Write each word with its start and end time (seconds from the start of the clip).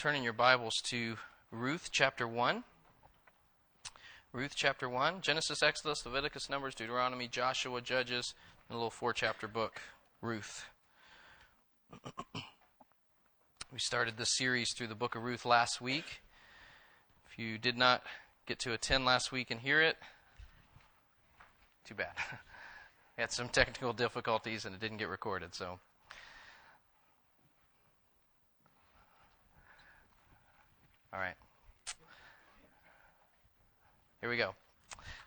turn 0.00 0.16
in 0.16 0.22
your 0.22 0.32
Bibles 0.32 0.80
to 0.80 1.18
Ruth 1.50 1.90
chapter 1.92 2.26
1. 2.26 2.64
Ruth 4.32 4.54
chapter 4.56 4.88
1. 4.88 5.20
Genesis, 5.20 5.62
Exodus, 5.62 6.06
Leviticus, 6.06 6.48
Numbers, 6.48 6.74
Deuteronomy, 6.74 7.28
Joshua, 7.28 7.82
Judges, 7.82 8.32
and 8.66 8.76
a 8.76 8.78
little 8.78 8.88
four 8.88 9.12
chapter 9.12 9.46
book, 9.46 9.78
Ruth. 10.22 10.64
we 12.34 13.78
started 13.78 14.16
this 14.16 14.34
series 14.38 14.72
through 14.72 14.86
the 14.86 14.94
book 14.94 15.16
of 15.16 15.22
Ruth 15.22 15.44
last 15.44 15.82
week. 15.82 16.22
If 17.30 17.38
you 17.38 17.58
did 17.58 17.76
not 17.76 18.02
get 18.46 18.58
to 18.60 18.72
attend 18.72 19.04
last 19.04 19.30
week 19.32 19.50
and 19.50 19.60
hear 19.60 19.82
it, 19.82 19.98
too 21.84 21.94
bad. 21.94 22.12
we 23.18 23.20
had 23.20 23.32
some 23.32 23.50
technical 23.50 23.92
difficulties 23.92 24.64
and 24.64 24.74
it 24.74 24.80
didn't 24.80 24.96
get 24.96 25.10
recorded, 25.10 25.54
so. 25.54 25.78
All 31.12 31.18
right. 31.18 31.34
Here 34.20 34.30
we 34.30 34.36
go. 34.36 34.54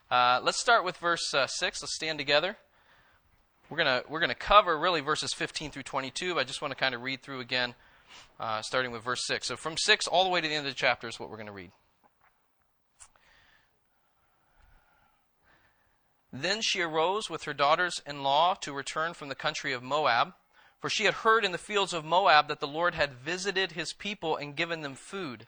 Uh, 0.10 0.40
let's 0.42 0.58
start 0.60 0.86
with 0.86 0.96
verse 0.96 1.34
uh, 1.34 1.46
6. 1.46 1.82
Let's 1.82 1.94
stand 1.94 2.18
together. 2.18 2.56
We're 3.70 3.84
going 3.84 4.02
we're 4.08 4.22
gonna 4.22 4.34
cover 4.34 4.78
really 4.78 5.02
verses 5.02 5.34
15 5.34 5.72
through 5.72 5.84
22, 5.84 6.36
but 6.36 6.40
I 6.40 6.44
just 6.46 6.62
want 6.62 6.72
to 6.72 6.78
kind 6.78 6.96
of 6.96 7.02
read 7.02 7.22
through 7.22 7.42
again, 7.42 7.76
uh, 8.40 8.62
starting 8.62 8.92
with 8.92 9.04
verse 9.04 9.26
6. 9.26 9.48
So 9.48 9.58
from 9.58 9.76
6 9.78 10.08
all 10.08 10.24
the 10.24 10.30
way 10.30 10.40
to 10.40 10.48
the 10.48 10.54
end 10.54 10.66
of 10.66 10.72
the 10.72 10.78
chapter 10.78 11.10
is 11.10 11.20
what 11.20 11.30
we're 11.30 11.38
going 11.38 11.48
to 11.48 11.54
read. 11.54 11.72
Then 16.32 16.62
she 16.62 16.82
arose 16.82 17.30
with 17.30 17.44
her 17.44 17.54
daughters 17.54 18.02
in 18.08 18.24
law 18.24 18.54
to 18.62 18.72
return 18.72 19.14
from 19.14 19.28
the 19.28 19.36
country 19.36 19.74
of 19.74 19.84
Moab, 19.84 20.34
for 20.80 20.90
she 20.90 21.04
had 21.06 21.16
heard 21.16 21.44
in 21.44 21.52
the 21.52 21.58
fields 21.58 21.94
of 21.94 22.06
Moab 22.06 22.48
that 22.48 22.62
the 22.62 22.68
Lord 22.68 22.96
had 22.96 23.14
visited 23.14 23.74
his 23.74 23.92
people 23.92 24.38
and 24.38 24.56
given 24.56 24.82
them 24.82 24.96
food. 24.96 25.48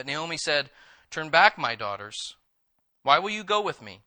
But 0.00 0.06
Naomi 0.06 0.38
said, 0.38 0.70
Turn 1.10 1.28
back, 1.28 1.58
my 1.58 1.74
daughters. 1.74 2.34
Why 3.02 3.18
will 3.18 3.28
you 3.28 3.44
go 3.44 3.60
with 3.60 3.82
me? 3.82 4.00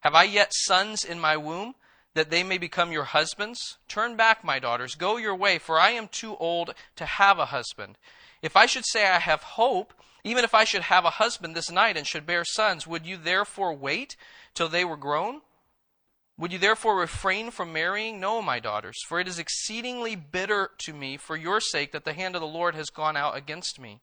Have 0.00 0.14
I 0.14 0.24
yet 0.24 0.52
sons 0.52 1.02
in 1.02 1.18
my 1.18 1.38
womb, 1.38 1.76
that 2.12 2.28
they 2.28 2.42
may 2.42 2.58
become 2.58 2.92
your 2.92 3.04
husbands? 3.04 3.78
Turn 3.88 4.16
back, 4.16 4.44
my 4.44 4.58
daughters, 4.58 4.94
go 4.94 5.16
your 5.16 5.34
way, 5.34 5.56
for 5.56 5.80
I 5.80 5.92
am 5.92 6.08
too 6.08 6.36
old 6.36 6.74
to 6.96 7.06
have 7.06 7.38
a 7.38 7.46
husband. 7.46 7.96
If 8.42 8.54
I 8.54 8.66
should 8.66 8.84
say 8.84 9.06
I 9.06 9.18
have 9.18 9.42
hope, 9.42 9.94
even 10.24 10.44
if 10.44 10.52
I 10.52 10.64
should 10.64 10.82
have 10.82 11.06
a 11.06 11.16
husband 11.16 11.56
this 11.56 11.70
night 11.70 11.96
and 11.96 12.06
should 12.06 12.26
bear 12.26 12.44
sons, 12.44 12.86
would 12.86 13.06
you 13.06 13.16
therefore 13.16 13.72
wait 13.72 14.16
till 14.52 14.68
they 14.68 14.84
were 14.84 14.98
grown? 14.98 15.40
Would 16.36 16.52
you 16.52 16.58
therefore 16.58 17.00
refrain 17.00 17.50
from 17.50 17.72
marrying? 17.72 18.20
No, 18.20 18.42
my 18.42 18.60
daughters, 18.60 19.02
for 19.08 19.18
it 19.18 19.26
is 19.26 19.38
exceedingly 19.38 20.16
bitter 20.16 20.72
to 20.80 20.92
me 20.92 21.16
for 21.16 21.34
your 21.34 21.62
sake 21.62 21.92
that 21.92 22.04
the 22.04 22.12
hand 22.12 22.34
of 22.34 22.42
the 22.42 22.46
Lord 22.46 22.74
has 22.74 22.90
gone 22.90 23.16
out 23.16 23.38
against 23.38 23.80
me. 23.80 24.02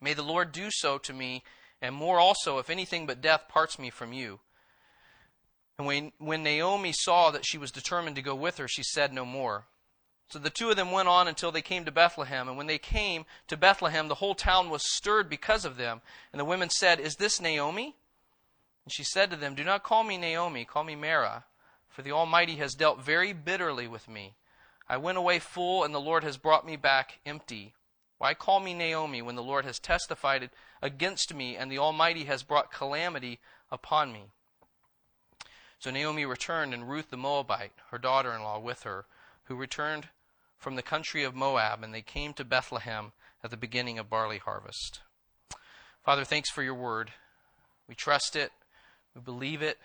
May 0.00 0.14
the 0.14 0.22
Lord 0.22 0.52
do 0.52 0.68
so 0.70 0.98
to 0.98 1.12
me, 1.12 1.42
and 1.80 1.94
more 1.94 2.18
also, 2.18 2.58
if 2.58 2.70
anything 2.70 3.06
but 3.06 3.20
death 3.20 3.48
parts 3.48 3.78
me 3.78 3.90
from 3.90 4.12
you. 4.12 4.40
And 5.78 5.86
when, 5.86 6.12
when 6.18 6.42
Naomi 6.42 6.92
saw 6.92 7.30
that 7.30 7.46
she 7.46 7.58
was 7.58 7.70
determined 7.70 8.16
to 8.16 8.22
go 8.22 8.34
with 8.34 8.58
her, 8.58 8.68
she 8.68 8.82
said 8.82 9.12
no 9.12 9.24
more. 9.24 9.66
So 10.28 10.38
the 10.38 10.50
two 10.50 10.70
of 10.70 10.76
them 10.76 10.90
went 10.90 11.08
on 11.08 11.28
until 11.28 11.52
they 11.52 11.62
came 11.62 11.84
to 11.84 11.92
Bethlehem. 11.92 12.48
And 12.48 12.56
when 12.56 12.66
they 12.66 12.78
came 12.78 13.26
to 13.46 13.56
Bethlehem, 13.56 14.08
the 14.08 14.16
whole 14.16 14.34
town 14.34 14.70
was 14.70 14.82
stirred 14.92 15.28
because 15.28 15.64
of 15.64 15.76
them. 15.76 16.00
And 16.32 16.40
the 16.40 16.44
women 16.44 16.70
said, 16.70 16.98
Is 16.98 17.16
this 17.16 17.40
Naomi? 17.40 17.94
And 18.84 18.92
she 18.92 19.04
said 19.04 19.30
to 19.30 19.36
them, 19.36 19.54
Do 19.54 19.64
not 19.64 19.84
call 19.84 20.02
me 20.02 20.16
Naomi, 20.16 20.64
call 20.64 20.84
me 20.84 20.96
Mara, 20.96 21.44
for 21.88 22.02
the 22.02 22.12
Almighty 22.12 22.56
has 22.56 22.74
dealt 22.74 23.00
very 23.00 23.32
bitterly 23.32 23.86
with 23.86 24.08
me. 24.08 24.34
I 24.88 24.96
went 24.96 25.18
away 25.18 25.38
full, 25.38 25.84
and 25.84 25.94
the 25.94 26.00
Lord 26.00 26.24
has 26.24 26.36
brought 26.36 26.66
me 26.66 26.76
back 26.76 27.18
empty. 27.26 27.74
Why 28.18 28.34
call 28.34 28.60
me 28.60 28.72
Naomi 28.72 29.20
when 29.20 29.36
the 29.36 29.42
Lord 29.42 29.64
has 29.64 29.78
testified 29.78 30.50
against 30.80 31.34
me 31.34 31.56
and 31.56 31.70
the 31.70 31.78
Almighty 31.78 32.24
has 32.24 32.42
brought 32.42 32.72
calamity 32.72 33.38
upon 33.70 34.12
me? 34.12 34.24
So 35.78 35.90
Naomi 35.90 36.24
returned, 36.24 36.72
and 36.72 36.88
Ruth 36.88 37.10
the 37.10 37.18
Moabite, 37.18 37.72
her 37.90 37.98
daughter 37.98 38.32
in 38.32 38.42
law, 38.42 38.58
with 38.58 38.84
her, 38.84 39.04
who 39.44 39.54
returned 39.54 40.08
from 40.56 40.74
the 40.74 40.82
country 40.82 41.22
of 41.22 41.34
Moab, 41.34 41.82
and 41.82 41.92
they 41.92 42.02
came 42.02 42.32
to 42.34 42.44
Bethlehem 42.44 43.12
at 43.44 43.50
the 43.50 43.56
beginning 43.56 43.98
of 43.98 44.08
barley 44.08 44.38
harvest. 44.38 45.00
Father, 46.02 46.24
thanks 46.24 46.50
for 46.50 46.62
your 46.62 46.74
word. 46.74 47.12
We 47.88 47.94
trust 47.94 48.36
it, 48.36 48.50
we 49.14 49.20
believe 49.20 49.60
it. 49.60 49.78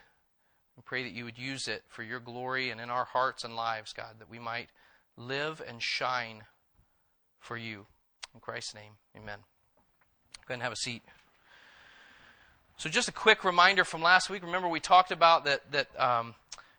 We 0.77 0.83
pray 0.83 1.03
that 1.03 1.11
you 1.11 1.25
would 1.25 1.37
use 1.37 1.67
it 1.67 1.83
for 1.89 2.01
your 2.01 2.21
glory 2.21 2.69
and 2.69 2.79
in 2.79 2.89
our 2.89 3.05
hearts 3.05 3.43
and 3.43 3.55
lives, 3.55 3.91
God, 3.91 4.15
that 4.19 4.29
we 4.29 4.39
might 4.39 4.69
live 5.17 5.61
and 5.67 5.83
shine 5.83 6.43
for 7.39 7.57
you. 7.57 7.87
In 8.33 8.39
Christ's 8.39 8.75
name, 8.75 8.93
amen. 9.15 9.39
Go 10.47 10.53
ahead 10.53 10.55
and 10.55 10.63
have 10.63 10.71
a 10.71 10.77
seat. 10.77 11.03
So, 12.77 12.89
just 12.89 13.07
a 13.07 13.11
quick 13.11 13.43
reminder 13.43 13.83
from 13.83 14.01
last 14.01 14.29
week. 14.29 14.43
Remember, 14.43 14.67
we 14.67 14.79
talked 14.79 15.11
about 15.11 15.45
that. 15.45 15.71
That 15.71 15.99
um, 15.99 16.35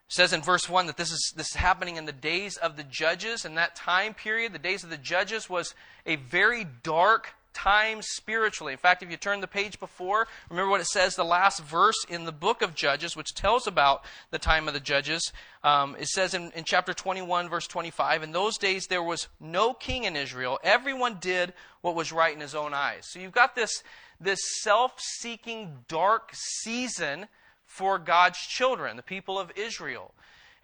says 0.09 0.35
in 0.35 0.43
verse 0.43 0.69
one 0.69 0.87
that 0.87 0.97
this 0.99 1.11
is 1.11 1.33
this 1.37 1.49
is 1.49 1.55
happening 1.55 1.97
in 1.97 2.05
the 2.05 2.13
days 2.13 2.57
of 2.57 2.77
the 2.77 2.83
judges, 2.83 3.45
and 3.45 3.57
that 3.57 3.75
time 3.77 4.13
period, 4.13 4.53
the 4.53 4.59
days 4.59 4.85
of 4.85 4.91
the 4.91 4.99
judges, 4.99 5.49
was 5.49 5.75
a 6.05 6.17
very 6.17 6.67
dark 6.83 7.35
time 7.53 8.01
spiritually. 8.03 8.73
In 8.73 8.79
fact, 8.79 9.03
if 9.03 9.11
you 9.11 9.17
turn 9.17 9.41
the 9.41 9.47
page 9.47 9.79
before, 9.79 10.27
remember 10.51 10.71
what 10.71 10.81
it 10.81 10.87
says, 10.87 11.15
the 11.15 11.25
last 11.25 11.63
verse 11.63 12.05
in 12.09 12.25
the 12.25 12.33
book 12.33 12.63
of 12.63 12.75
Judges, 12.75 13.17
which 13.17 13.35
tells 13.35 13.67
about 13.67 14.05
the 14.31 14.39
time 14.39 14.69
of 14.69 14.75
the 14.75 14.81
judges. 14.81 15.33
Um, 15.63 15.97
it 15.99 16.09
says 16.09 16.35
in, 16.35 16.53
in 16.55 16.65
chapter 16.65 16.93
21, 16.93 17.49
verse 17.49 17.67
25, 17.67 18.23
In 18.23 18.33
those 18.33 18.59
days 18.59 18.87
there 18.87 19.03
was 19.03 19.29
no 19.41 19.73
king 19.73 20.05
in 20.05 20.17
Israel. 20.17 20.59
Everyone 20.63 21.19
did 21.21 21.53
what 21.81 21.95
was 21.95 22.13
right 22.13 22.35
in 22.35 22.41
his 22.41 22.55
own 22.55 22.75
eyes. 22.75 23.07
So 23.09 23.19
you've 23.19 23.33
got 23.33 23.55
this, 23.55 23.83
this 24.21 24.41
self 24.63 24.95
seeking, 24.99 25.85
dark 25.89 26.31
season 26.33 27.29
for 27.67 27.99
God's 27.99 28.39
children, 28.39 28.97
the 28.97 29.03
people 29.03 29.39
of 29.39 29.51
Israel 29.57 30.15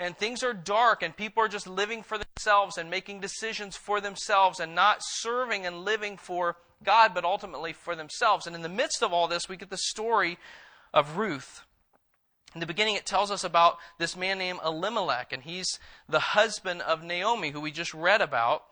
and 0.00 0.16
things 0.16 0.42
are 0.42 0.52
dark 0.54 1.02
and 1.02 1.16
people 1.16 1.42
are 1.42 1.48
just 1.48 1.66
living 1.66 2.02
for 2.02 2.18
themselves 2.18 2.78
and 2.78 2.88
making 2.88 3.20
decisions 3.20 3.76
for 3.76 4.00
themselves 4.00 4.60
and 4.60 4.74
not 4.74 4.98
serving 5.00 5.66
and 5.66 5.84
living 5.84 6.16
for 6.16 6.56
God, 6.84 7.12
but 7.14 7.24
ultimately 7.24 7.72
for 7.72 7.96
themselves. 7.96 8.46
And 8.46 8.54
in 8.54 8.62
the 8.62 8.68
midst 8.68 9.02
of 9.02 9.12
all 9.12 9.26
this, 9.26 9.48
we 9.48 9.56
get 9.56 9.70
the 9.70 9.76
story 9.76 10.38
of 10.94 11.16
Ruth. 11.16 11.62
In 12.54 12.60
the 12.60 12.66
beginning, 12.66 12.94
it 12.94 13.04
tells 13.04 13.30
us 13.30 13.44
about 13.44 13.76
this 13.98 14.16
man 14.16 14.38
named 14.38 14.60
Elimelech, 14.64 15.32
and 15.32 15.42
he's 15.42 15.78
the 16.08 16.20
husband 16.20 16.80
of 16.80 17.02
Naomi, 17.02 17.50
who 17.50 17.60
we 17.60 17.70
just 17.70 17.92
read 17.92 18.22
about. 18.22 18.64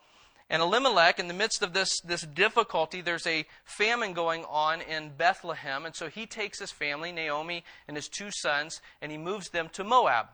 And 0.49 0.61
Elimelech, 0.61 1.19
in 1.19 1.27
the 1.27 1.33
midst 1.33 1.61
of 1.61 1.73
this, 1.73 1.99
this 2.01 2.21
difficulty, 2.21 3.01
there's 3.01 3.27
a 3.27 3.45
famine 3.65 4.13
going 4.13 4.45
on 4.45 4.81
in 4.81 5.11
Bethlehem. 5.15 5.85
And 5.85 5.93
so 5.93 6.07
he 6.07 6.25
takes 6.25 6.59
his 6.59 6.71
family, 6.71 7.11
Naomi 7.11 7.65
and 7.87 7.97
his 7.97 8.07
two 8.07 8.31
sons, 8.31 8.81
and 9.01 9.11
he 9.11 9.17
moves 9.17 9.49
them 9.49 9.69
to 9.73 9.83
Moab. 9.83 10.27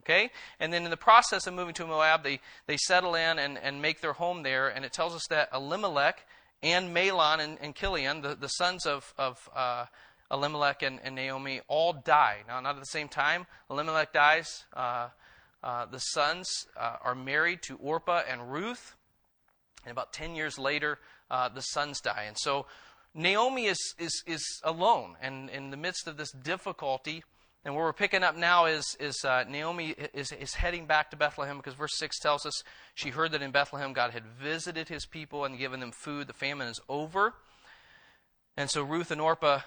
Okay? 0.00 0.30
And 0.58 0.72
then 0.72 0.84
in 0.84 0.90
the 0.90 0.96
process 0.96 1.46
of 1.46 1.54
moving 1.54 1.74
to 1.74 1.86
Moab, 1.86 2.22
they, 2.22 2.40
they 2.66 2.76
settle 2.76 3.14
in 3.14 3.38
and, 3.38 3.58
and 3.58 3.80
make 3.80 4.00
their 4.00 4.12
home 4.12 4.42
there. 4.42 4.68
And 4.68 4.84
it 4.84 4.92
tells 4.92 5.14
us 5.14 5.26
that 5.30 5.48
Elimelech 5.54 6.26
and 6.62 6.94
Mahlon 6.94 7.40
and, 7.40 7.58
and 7.60 7.74
Chilion, 7.74 8.22
the, 8.22 8.34
the 8.34 8.48
sons 8.48 8.86
of, 8.86 9.14
of 9.16 9.48
uh, 9.54 9.86
Elimelech 10.30 10.82
and, 10.82 11.00
and, 11.02 11.14
Naomi, 11.14 11.60
all 11.68 11.92
die. 11.92 12.38
Now, 12.46 12.60
not 12.60 12.76
at 12.76 12.80
the 12.80 12.86
same 12.86 13.08
time. 13.08 13.46
Elimelech 13.70 14.12
dies. 14.12 14.64
Uh, 14.72 15.08
uh, 15.62 15.86
the 15.86 15.98
sons 15.98 16.66
uh, 16.76 16.96
are 17.02 17.14
married 17.14 17.62
to 17.62 17.76
Orpah 17.76 18.22
and 18.28 18.52
Ruth. 18.52 18.96
And 19.84 19.92
about 19.92 20.12
10 20.12 20.34
years 20.34 20.58
later, 20.58 20.98
uh, 21.30 21.48
the 21.48 21.60
sons 21.60 22.00
die. 22.00 22.24
And 22.26 22.36
so 22.38 22.66
Naomi 23.14 23.66
is, 23.66 23.94
is, 23.98 24.22
is 24.26 24.60
alone 24.62 25.16
and 25.20 25.50
in 25.50 25.70
the 25.70 25.76
midst 25.76 26.06
of 26.06 26.16
this 26.16 26.30
difficulty. 26.30 27.24
And 27.64 27.74
where 27.74 27.84
we're 27.84 27.92
picking 27.92 28.22
up 28.22 28.36
now 28.36 28.64
is, 28.64 28.96
is 28.98 29.22
uh, 29.24 29.44
Naomi 29.46 29.94
is, 30.14 30.32
is 30.32 30.54
heading 30.54 30.86
back 30.86 31.10
to 31.10 31.16
Bethlehem 31.16 31.58
because 31.58 31.74
verse 31.74 31.96
6 31.98 32.18
tells 32.18 32.46
us 32.46 32.62
she 32.94 33.10
heard 33.10 33.32
that 33.32 33.42
in 33.42 33.50
Bethlehem 33.50 33.92
God 33.92 34.12
had 34.12 34.24
visited 34.24 34.88
his 34.88 35.04
people 35.04 35.44
and 35.44 35.58
given 35.58 35.80
them 35.80 35.92
food. 35.92 36.26
The 36.26 36.32
famine 36.32 36.68
is 36.68 36.80
over. 36.88 37.34
And 38.56 38.70
so 38.70 38.82
Ruth 38.82 39.10
and 39.10 39.20
Orpah 39.20 39.60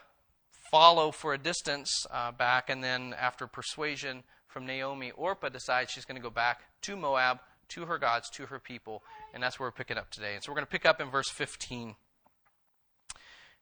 follow 0.72 1.12
for 1.12 1.36
a 1.36 1.38
distance 1.38 2.08
uh, 2.10 2.32
back, 2.32 2.68
and 2.68 2.84
then 2.84 3.14
after 3.20 3.46
persuasion 3.46 4.24
from 4.48 4.66
Naomi, 4.66 5.12
Orpah 5.12 5.50
decides 5.50 5.92
she's 5.92 6.06
going 6.06 6.16
to 6.16 6.22
go 6.22 6.32
back 6.32 6.62
to 6.82 6.96
Moab, 6.96 7.40
to 7.70 7.86
her 7.86 8.00
gods, 8.00 8.30
to 8.32 8.48
her 8.48 8.60
people. 8.60 9.04
And 9.34 9.42
that's 9.42 9.60
where 9.60 9.68
we're 9.68 9.72
picking 9.72 9.98
up 9.98 10.10
today. 10.10 10.34
And 10.34 10.44
so 10.44 10.52
we're 10.52 10.56
going 10.56 10.66
to 10.66 10.72
pick 10.72 10.86
up 10.86 11.00
in 11.00 11.12
verse 11.12 11.30
15. 11.30 11.96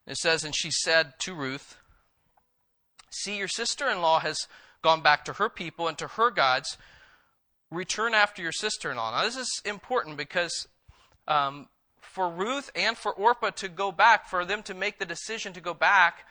It 0.06 0.16
says, 0.16 0.42
And 0.42 0.54
she 0.56 0.70
said 0.70 1.14
to 1.20 1.34
Ruth, 1.34 1.76
See, 3.12 3.36
your 3.36 3.48
sister 3.48 3.88
in 3.88 4.00
law 4.00 4.20
has 4.20 4.48
gone 4.80 5.02
back 5.02 5.24
to 5.26 5.34
her 5.34 5.48
people 5.48 5.86
and 5.86 5.98
to 5.98 6.08
her 6.08 6.30
gods. 6.30 6.78
Return 7.70 8.14
after 8.14 8.42
your 8.42 8.52
sister 8.52 8.90
in 8.90 8.96
law. 8.96 9.10
Now, 9.10 9.24
this 9.24 9.36
is 9.36 9.62
important 9.64 10.16
because 10.16 10.66
um, 11.28 11.68
for 12.00 12.28
Ruth 12.28 12.70
and 12.74 12.96
for 12.96 13.12
Orpah 13.12 13.50
to 13.50 13.68
go 13.68 13.92
back, 13.92 14.28
for 14.28 14.44
them 14.44 14.62
to 14.64 14.74
make 14.74 14.98
the 14.98 15.04
decision 15.04 15.52
to 15.52 15.60
go 15.60 15.74
back 15.74 16.26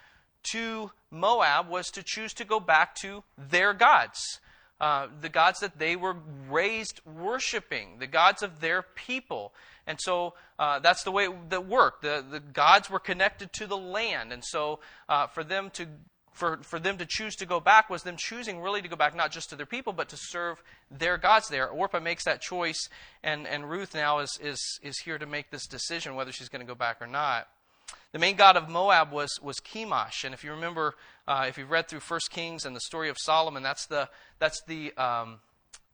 to 0.52 0.92
Moab, 1.12 1.70
was 1.70 1.90
to 1.92 2.04
choose 2.04 2.34
to 2.34 2.46
go 2.46 2.60
back 2.60 2.96
to 2.96 3.24
their 3.38 3.74
gods. 3.74 4.40
Uh, 4.80 5.08
the 5.22 5.30
gods 5.30 5.60
that 5.60 5.78
they 5.78 5.96
were 5.96 6.16
raised 6.50 7.02
worshiping, 7.06 8.00
the 8.00 8.08
gods 8.08 8.42
of 8.42 8.62
their 8.62 8.82
people. 8.82 9.54
And 9.86 10.00
so 10.02 10.34
uh, 10.58 10.80
that's 10.80 11.04
the 11.04 11.12
way 11.12 11.28
that 11.50 11.68
worked. 11.68 12.02
The, 12.02 12.26
the 12.28 12.40
gods 12.40 12.90
were 12.90 13.00
connected 13.00 13.54
to 13.54 13.68
the 13.68 13.78
land. 13.78 14.34
And 14.34 14.44
so 14.44 14.80
uh, 15.08 15.28
for 15.28 15.44
them 15.44 15.70
to 15.74 15.86
for, 16.32 16.58
for 16.64 16.80
them 16.80 16.98
to 16.98 17.06
choose 17.06 17.36
to 17.38 17.46
go 17.46 17.60
back 17.60 17.90
was 17.90 18.04
them 18.04 18.16
choosing 18.18 18.62
really 18.62 18.82
to 18.82 18.88
go 18.88 18.96
back 18.96 19.16
not 19.16 19.32
just 19.32 19.50
to 19.50 19.56
their 19.56 19.66
people, 19.66 19.94
but 19.94 20.10
to 20.10 20.18
serve 20.18 20.64
their 20.90 21.18
gods 21.18 21.50
there. 21.50 21.68
Orpah 21.68 22.00
makes 22.00 22.24
that 22.24 22.42
choice, 22.42 22.90
and, 23.24 23.48
and 23.48 23.70
Ruth 23.70 23.94
now 23.94 24.20
is, 24.20 24.40
is, 24.42 24.80
is 24.82 25.00
here 25.00 25.18
to 25.18 25.26
make 25.26 25.52
this 25.52 25.68
decision 25.68 26.16
whether 26.16 26.32
she's 26.32 26.50
going 26.50 26.66
to 26.66 26.68
go 26.68 26.76
back 26.76 27.02
or 27.02 27.08
not. 27.08 27.48
The 28.14 28.20
main 28.20 28.36
god 28.36 28.58
of 28.58 28.70
Moab 28.70 29.12
was, 29.12 29.40
was 29.42 29.58
Chemosh. 29.58 30.24
And 30.24 30.34
if 30.34 30.44
you 30.44 30.52
remember, 30.52 30.96
uh, 31.28 31.46
if 31.48 31.58
you've 31.58 31.72
read 31.72 31.88
through 31.88 32.02
first 32.02 32.30
Kings 32.32 32.66
and 32.66 32.76
the 32.76 32.82
story 32.82 33.10
of 33.10 33.18
Solomon, 33.18 33.64
that's, 33.64 33.86
the, 33.86 34.10
that's 34.40 34.62
the, 34.68 34.94
um, 34.98 35.40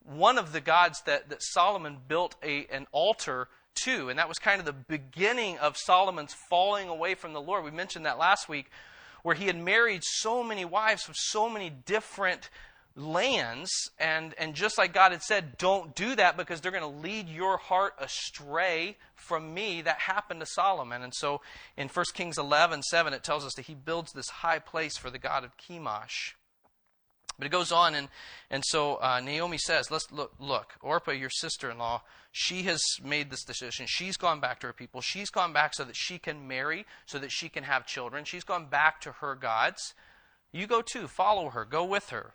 one 0.03 0.37
of 0.37 0.51
the 0.51 0.61
gods 0.61 1.01
that, 1.05 1.29
that 1.29 1.43
Solomon 1.43 1.97
built 2.07 2.35
a, 2.43 2.65
an 2.71 2.87
altar 2.91 3.49
to. 3.83 4.09
And 4.09 4.17
that 4.17 4.27
was 4.27 4.37
kind 4.37 4.59
of 4.59 4.65
the 4.65 4.73
beginning 4.73 5.57
of 5.59 5.77
Solomon's 5.77 6.33
falling 6.49 6.89
away 6.89 7.13
from 7.13 7.33
the 7.33 7.41
Lord. 7.41 7.63
We 7.63 7.71
mentioned 7.71 8.05
that 8.05 8.17
last 8.17 8.49
week, 8.49 8.71
where 9.27 9.35
he 9.35 9.47
had 9.47 9.57
married 9.57 10.05
so 10.05 10.41
many 10.41 10.63
wives 10.63 11.03
from 11.03 11.13
so 11.17 11.49
many 11.49 11.69
different 11.69 12.49
lands. 12.95 13.69
And, 13.99 14.33
and 14.37 14.55
just 14.55 14.77
like 14.77 14.93
God 14.93 15.11
had 15.11 15.21
said, 15.21 15.57
don't 15.57 15.93
do 15.97 16.15
that 16.15 16.37
because 16.37 16.61
they're 16.61 16.71
going 16.71 16.81
to 16.81 17.01
lead 17.01 17.27
your 17.27 17.57
heart 17.57 17.95
astray 17.99 18.95
from 19.15 19.53
me. 19.53 19.81
That 19.81 19.99
happened 19.99 20.39
to 20.39 20.45
Solomon. 20.45 21.03
And 21.03 21.13
so 21.13 21.41
in 21.75 21.89
1 21.89 22.05
Kings 22.13 22.37
11 22.37 22.83
7, 22.83 23.11
it 23.11 23.25
tells 23.25 23.43
us 23.43 23.53
that 23.55 23.65
he 23.65 23.75
builds 23.75 24.13
this 24.13 24.29
high 24.29 24.59
place 24.59 24.95
for 24.95 25.09
the 25.09 25.19
God 25.19 25.43
of 25.43 25.51
Chemosh. 25.57 26.31
But 27.37 27.47
it 27.47 27.51
goes 27.51 27.73
on, 27.73 27.95
and, 27.95 28.07
and 28.49 28.63
so 28.65 28.95
uh, 28.95 29.19
Naomi 29.19 29.57
says, 29.57 29.91
Let's 29.91 30.09
look, 30.09 30.35
look, 30.39 30.75
Orpah, 30.79 31.11
your 31.11 31.29
sister 31.29 31.69
in 31.69 31.77
law, 31.77 32.01
she 32.37 32.63
has 32.63 32.81
made 33.03 33.29
this 33.29 33.43
decision. 33.43 33.85
She's 33.87 34.17
gone 34.17 34.39
back 34.39 34.59
to 34.59 34.67
her 34.67 34.73
people. 34.73 35.01
She's 35.01 35.29
gone 35.29 35.53
back 35.53 35.73
so 35.73 35.83
that 35.83 35.95
she 35.95 36.19
can 36.19 36.47
marry, 36.47 36.85
so 37.05 37.17
that 37.19 37.31
she 37.31 37.49
can 37.49 37.63
have 37.63 37.85
children. 37.85 38.25
She's 38.25 38.43
gone 38.43 38.67
back 38.67 39.01
to 39.01 39.13
her 39.13 39.35
gods. 39.35 39.93
You 40.51 40.67
go 40.67 40.81
too, 40.81 41.07
follow 41.07 41.49
her, 41.49 41.65
go 41.65 41.83
with 41.83 42.09
her 42.09 42.33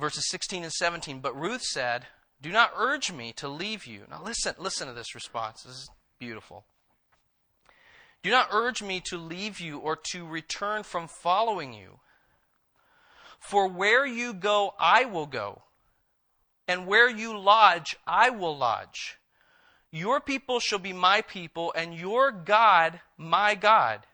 verses 0.00 0.28
16 0.28 0.64
and 0.64 0.72
17. 0.72 1.20
But 1.20 1.38
Ruth 1.38 1.62
said, 1.62 2.06
Do 2.40 2.50
not 2.50 2.72
urge 2.76 3.12
me 3.12 3.32
to 3.34 3.48
leave 3.48 3.86
you. 3.86 4.04
Now 4.10 4.22
listen, 4.22 4.54
listen 4.58 4.88
to 4.88 4.94
this 4.94 5.14
response. 5.14 5.62
This 5.62 5.74
is 5.76 5.90
beautiful. 6.18 6.64
Do 8.22 8.30
not 8.30 8.48
urge 8.50 8.82
me 8.82 9.00
to 9.06 9.16
leave 9.16 9.60
you 9.60 9.78
or 9.78 9.96
to 10.12 10.26
return 10.26 10.82
from 10.82 11.08
following 11.08 11.72
you. 11.72 12.00
For 13.38 13.66
where 13.66 14.04
you 14.04 14.34
go, 14.34 14.74
I 14.78 15.06
will 15.06 15.26
go, 15.26 15.62
and 16.70 16.86
where 16.86 17.10
you 17.10 17.36
lodge, 17.36 17.96
I 18.06 18.30
will 18.30 18.56
lodge. 18.56 19.18
Your 19.90 20.20
people 20.20 20.60
shall 20.60 20.78
be 20.78 20.92
my 20.92 21.20
people, 21.20 21.72
and 21.74 21.92
your 21.92 22.30
God, 22.30 23.00
my 23.18 23.56
God. 23.56 24.06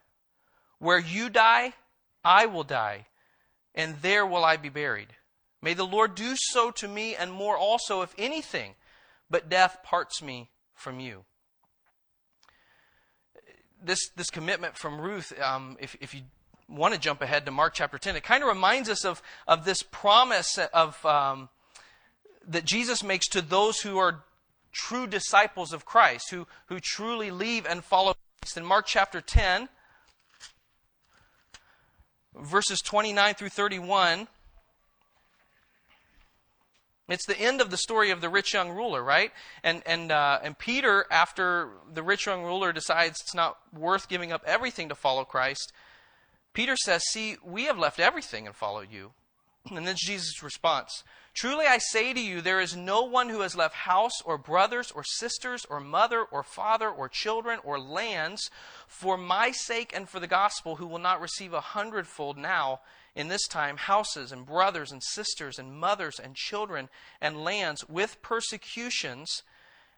Where 0.78 0.98
you 0.98 1.28
die, 1.28 1.74
I 2.24 2.46
will 2.46 2.64
die, 2.64 3.08
and 3.74 3.96
there 4.00 4.24
will 4.24 4.42
I 4.42 4.56
be 4.56 4.70
buried. 4.70 5.08
May 5.60 5.74
the 5.74 5.84
Lord 5.84 6.14
do 6.14 6.32
so 6.34 6.70
to 6.70 6.88
me 6.88 7.14
and 7.14 7.30
more 7.30 7.58
also, 7.58 8.00
if 8.00 8.14
anything, 8.16 8.74
but 9.28 9.50
death 9.50 9.80
parts 9.82 10.22
me 10.22 10.48
from 10.74 10.98
you. 10.98 11.26
This, 13.82 14.08
this 14.16 14.30
commitment 14.30 14.78
from 14.78 14.98
Ruth, 14.98 15.38
um, 15.42 15.76
if, 15.78 15.94
if 16.00 16.14
you 16.14 16.22
want 16.70 16.94
to 16.94 17.00
jump 17.00 17.20
ahead 17.20 17.44
to 17.44 17.52
Mark 17.52 17.74
chapter 17.74 17.98
10, 17.98 18.16
it 18.16 18.22
kind 18.22 18.42
of 18.42 18.48
reminds 18.48 18.88
us 18.88 19.04
of, 19.04 19.20
of 19.46 19.66
this 19.66 19.82
promise 19.82 20.58
of, 20.72 21.04
um, 21.04 21.50
that 22.46 22.64
Jesus 22.64 23.02
makes 23.02 23.28
to 23.28 23.42
those 23.42 23.80
who 23.80 23.98
are 23.98 24.24
true 24.72 25.06
disciples 25.06 25.72
of 25.72 25.84
Christ, 25.84 26.30
who, 26.30 26.46
who 26.66 26.80
truly 26.80 27.30
leave 27.30 27.66
and 27.66 27.82
follow 27.82 28.14
Christ. 28.42 28.56
In 28.56 28.64
Mark 28.64 28.86
chapter 28.86 29.20
10, 29.20 29.68
verses 32.34 32.80
29 32.80 33.34
through 33.34 33.48
31, 33.48 34.28
it's 37.08 37.26
the 37.26 37.38
end 37.38 37.60
of 37.60 37.70
the 37.70 37.76
story 37.76 38.10
of 38.10 38.20
the 38.20 38.28
rich 38.28 38.52
young 38.52 38.70
ruler, 38.70 39.02
right? 39.02 39.30
And 39.62 39.82
and 39.86 40.10
uh, 40.10 40.40
and 40.42 40.58
Peter, 40.58 41.06
after 41.10 41.70
the 41.92 42.02
rich 42.02 42.26
young 42.26 42.42
ruler 42.42 42.72
decides 42.72 43.20
it's 43.20 43.34
not 43.34 43.58
worth 43.72 44.08
giving 44.08 44.32
up 44.32 44.42
everything 44.44 44.88
to 44.88 44.96
follow 44.96 45.24
Christ, 45.24 45.72
Peter 46.52 46.74
says, 46.76 47.04
"See, 47.10 47.36
we 47.44 47.64
have 47.64 47.78
left 47.78 48.00
everything 48.00 48.46
and 48.46 48.56
followed 48.56 48.90
you." 48.90 49.12
And 49.70 49.86
then 49.86 49.94
Jesus' 49.96 50.42
response: 50.42 51.04
Truly 51.36 51.66
I 51.66 51.76
say 51.76 52.14
to 52.14 52.20
you, 52.20 52.40
there 52.40 52.62
is 52.62 52.74
no 52.74 53.02
one 53.02 53.28
who 53.28 53.40
has 53.40 53.54
left 53.54 53.74
house 53.74 54.22
or 54.24 54.38
brothers 54.38 54.90
or 54.90 55.04
sisters 55.04 55.66
or 55.68 55.80
mother 55.80 56.22
or 56.22 56.42
father 56.42 56.88
or 56.88 57.10
children 57.10 57.60
or 57.62 57.78
lands 57.78 58.50
for 58.88 59.18
my 59.18 59.50
sake 59.50 59.92
and 59.94 60.08
for 60.08 60.18
the 60.18 60.26
gospel 60.26 60.76
who 60.76 60.86
will 60.86 60.98
not 60.98 61.20
receive 61.20 61.52
a 61.52 61.60
hundredfold 61.60 62.38
now 62.38 62.80
in 63.14 63.28
this 63.28 63.46
time 63.46 63.76
houses 63.76 64.32
and 64.32 64.46
brothers 64.46 64.90
and 64.90 65.02
sisters 65.02 65.58
and 65.58 65.78
mothers 65.78 66.18
and 66.18 66.36
children 66.36 66.88
and 67.20 67.44
lands 67.44 67.86
with 67.86 68.22
persecutions, 68.22 69.42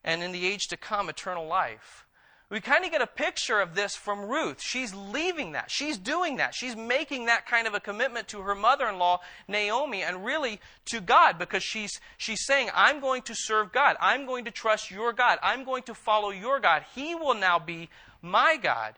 and 0.02 0.24
in 0.24 0.32
the 0.32 0.44
age 0.44 0.66
to 0.66 0.76
come, 0.76 1.08
eternal 1.08 1.46
life. 1.46 2.04
We 2.50 2.60
kind 2.60 2.82
of 2.82 2.90
get 2.90 3.02
a 3.02 3.06
picture 3.06 3.60
of 3.60 3.74
this 3.74 3.94
from 3.94 4.22
Ruth. 4.22 4.62
She's 4.62 4.94
leaving 4.94 5.52
that. 5.52 5.70
She's 5.70 5.98
doing 5.98 6.36
that. 6.36 6.54
She's 6.54 6.74
making 6.74 7.26
that 7.26 7.46
kind 7.46 7.66
of 7.66 7.74
a 7.74 7.80
commitment 7.80 8.26
to 8.28 8.40
her 8.40 8.54
mother 8.54 8.88
in 8.88 8.96
law, 8.96 9.20
Naomi, 9.46 10.02
and 10.02 10.24
really 10.24 10.58
to 10.86 11.02
God 11.02 11.38
because 11.38 11.62
she's, 11.62 12.00
she's 12.16 12.46
saying, 12.46 12.70
I'm 12.74 13.00
going 13.00 13.20
to 13.22 13.34
serve 13.34 13.70
God. 13.70 13.96
I'm 14.00 14.24
going 14.24 14.46
to 14.46 14.50
trust 14.50 14.90
your 14.90 15.12
God. 15.12 15.38
I'm 15.42 15.62
going 15.62 15.82
to 15.84 15.94
follow 15.94 16.30
your 16.30 16.58
God. 16.58 16.84
He 16.94 17.14
will 17.14 17.34
now 17.34 17.58
be 17.58 17.90
my 18.22 18.56
God. 18.56 18.94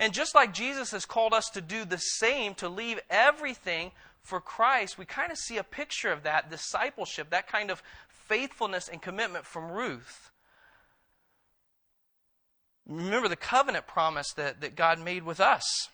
And 0.00 0.12
just 0.12 0.34
like 0.34 0.52
Jesus 0.52 0.90
has 0.90 1.06
called 1.06 1.32
us 1.32 1.48
to 1.50 1.60
do 1.60 1.84
the 1.84 1.98
same, 1.98 2.54
to 2.56 2.68
leave 2.68 2.98
everything 3.10 3.92
for 4.22 4.40
Christ, 4.40 4.98
we 4.98 5.04
kind 5.04 5.30
of 5.30 5.38
see 5.38 5.56
a 5.56 5.64
picture 5.64 6.10
of 6.10 6.24
that 6.24 6.50
discipleship, 6.50 7.30
that 7.30 7.46
kind 7.46 7.70
of 7.70 7.80
faithfulness 8.08 8.88
and 8.88 9.00
commitment 9.00 9.46
from 9.46 9.70
Ruth. 9.70 10.30
Remember 12.88 13.28
the 13.28 13.36
covenant 13.36 13.86
promise 13.86 14.32
that, 14.32 14.60
that 14.62 14.74
God 14.74 14.98
made 14.98 15.22
with 15.22 15.40
us. 15.40 15.88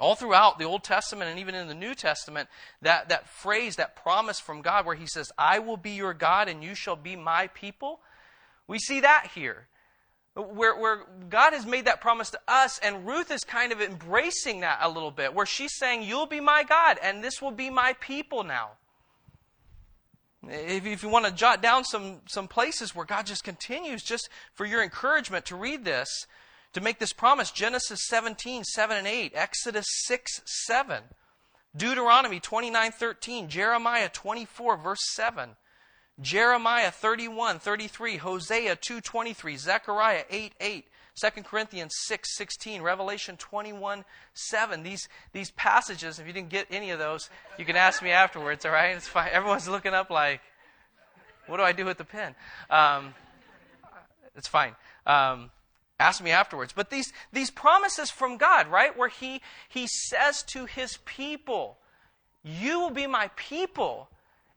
All 0.00 0.14
throughout 0.14 0.58
the 0.58 0.64
Old 0.64 0.84
Testament 0.84 1.30
and 1.30 1.40
even 1.40 1.54
in 1.54 1.68
the 1.68 1.74
New 1.74 1.94
Testament, 1.94 2.48
that, 2.82 3.08
that 3.08 3.28
phrase, 3.28 3.76
that 3.76 3.96
promise 3.96 4.40
from 4.40 4.62
God 4.62 4.86
where 4.86 4.94
He 4.94 5.06
says, 5.06 5.30
I 5.36 5.58
will 5.58 5.76
be 5.76 5.90
your 5.90 6.14
God 6.14 6.48
and 6.48 6.62
you 6.62 6.74
shall 6.74 6.96
be 6.96 7.16
my 7.16 7.48
people, 7.48 8.00
we 8.66 8.78
see 8.78 9.00
that 9.00 9.30
here 9.34 9.66
where, 10.44 10.76
where 10.76 11.04
God 11.28 11.52
has 11.52 11.66
made 11.66 11.86
that 11.86 12.00
promise 12.00 12.30
to 12.30 12.40
us, 12.46 12.78
and 12.78 13.06
Ruth 13.06 13.30
is 13.30 13.42
kind 13.44 13.72
of 13.72 13.80
embracing 13.80 14.60
that 14.60 14.78
a 14.82 14.88
little 14.88 15.10
bit, 15.10 15.34
where 15.34 15.46
she's 15.46 15.76
saying, 15.76 16.02
You'll 16.02 16.26
be 16.26 16.40
my 16.40 16.64
God, 16.64 16.98
and 17.02 17.22
this 17.22 17.42
will 17.42 17.50
be 17.50 17.70
my 17.70 17.94
people 17.94 18.44
now. 18.44 18.72
If, 20.50 20.86
if 20.86 21.02
you 21.02 21.08
want 21.08 21.26
to 21.26 21.32
jot 21.32 21.62
down 21.62 21.84
some, 21.84 22.20
some 22.26 22.48
places 22.48 22.94
where 22.94 23.06
God 23.06 23.26
just 23.26 23.44
continues, 23.44 24.02
just 24.02 24.28
for 24.54 24.64
your 24.64 24.82
encouragement 24.82 25.46
to 25.46 25.56
read 25.56 25.84
this, 25.84 26.26
to 26.72 26.80
make 26.80 26.98
this 26.98 27.12
promise 27.12 27.50
Genesis 27.50 28.00
17, 28.08 28.64
7 28.64 28.96
and 28.96 29.06
8, 29.06 29.32
Exodus 29.34 29.86
6, 30.06 30.42
7, 30.66 31.02
Deuteronomy 31.76 32.40
29, 32.40 32.92
13, 32.92 33.48
Jeremiah 33.48 34.08
24, 34.12 34.76
verse 34.76 35.00
7. 35.14 35.50
Jeremiah 36.20 36.90
31, 36.90 37.60
33, 37.60 38.16
Hosea 38.16 38.76
2, 38.76 39.00
23, 39.00 39.56
Zechariah 39.56 40.24
8, 40.28 40.52
8, 40.60 40.88
2 41.20 41.42
Corinthians 41.42 41.94
6, 42.06 42.36
16, 42.36 42.82
Revelation 42.82 43.36
21, 43.36 44.04
7. 44.34 44.82
These, 44.82 45.08
these 45.32 45.50
passages, 45.52 46.18
if 46.18 46.26
you 46.26 46.32
didn't 46.32 46.50
get 46.50 46.66
any 46.70 46.90
of 46.90 46.98
those, 46.98 47.30
you 47.58 47.64
can 47.64 47.76
ask 47.76 48.02
me 48.02 48.10
afterwards, 48.10 48.64
all 48.64 48.72
right? 48.72 48.96
It's 48.96 49.08
fine. 49.08 49.30
Everyone's 49.32 49.68
looking 49.68 49.94
up 49.94 50.10
like, 50.10 50.40
what 51.46 51.56
do 51.56 51.62
I 51.62 51.72
do 51.72 51.84
with 51.84 51.98
the 51.98 52.04
pen? 52.04 52.34
Um, 52.70 53.14
it's 54.36 54.48
fine. 54.48 54.74
Um, 55.06 55.50
ask 55.98 56.22
me 56.22 56.30
afterwards. 56.30 56.72
But 56.74 56.90
these, 56.90 57.12
these 57.32 57.50
promises 57.50 58.10
from 58.10 58.36
God, 58.36 58.68
right? 58.68 58.96
Where 58.96 59.08
he, 59.08 59.40
he 59.68 59.86
says 59.86 60.42
to 60.44 60.66
his 60.66 60.98
people, 61.04 61.78
You 62.44 62.80
will 62.80 62.90
be 62.90 63.06
my 63.06 63.30
people 63.36 64.08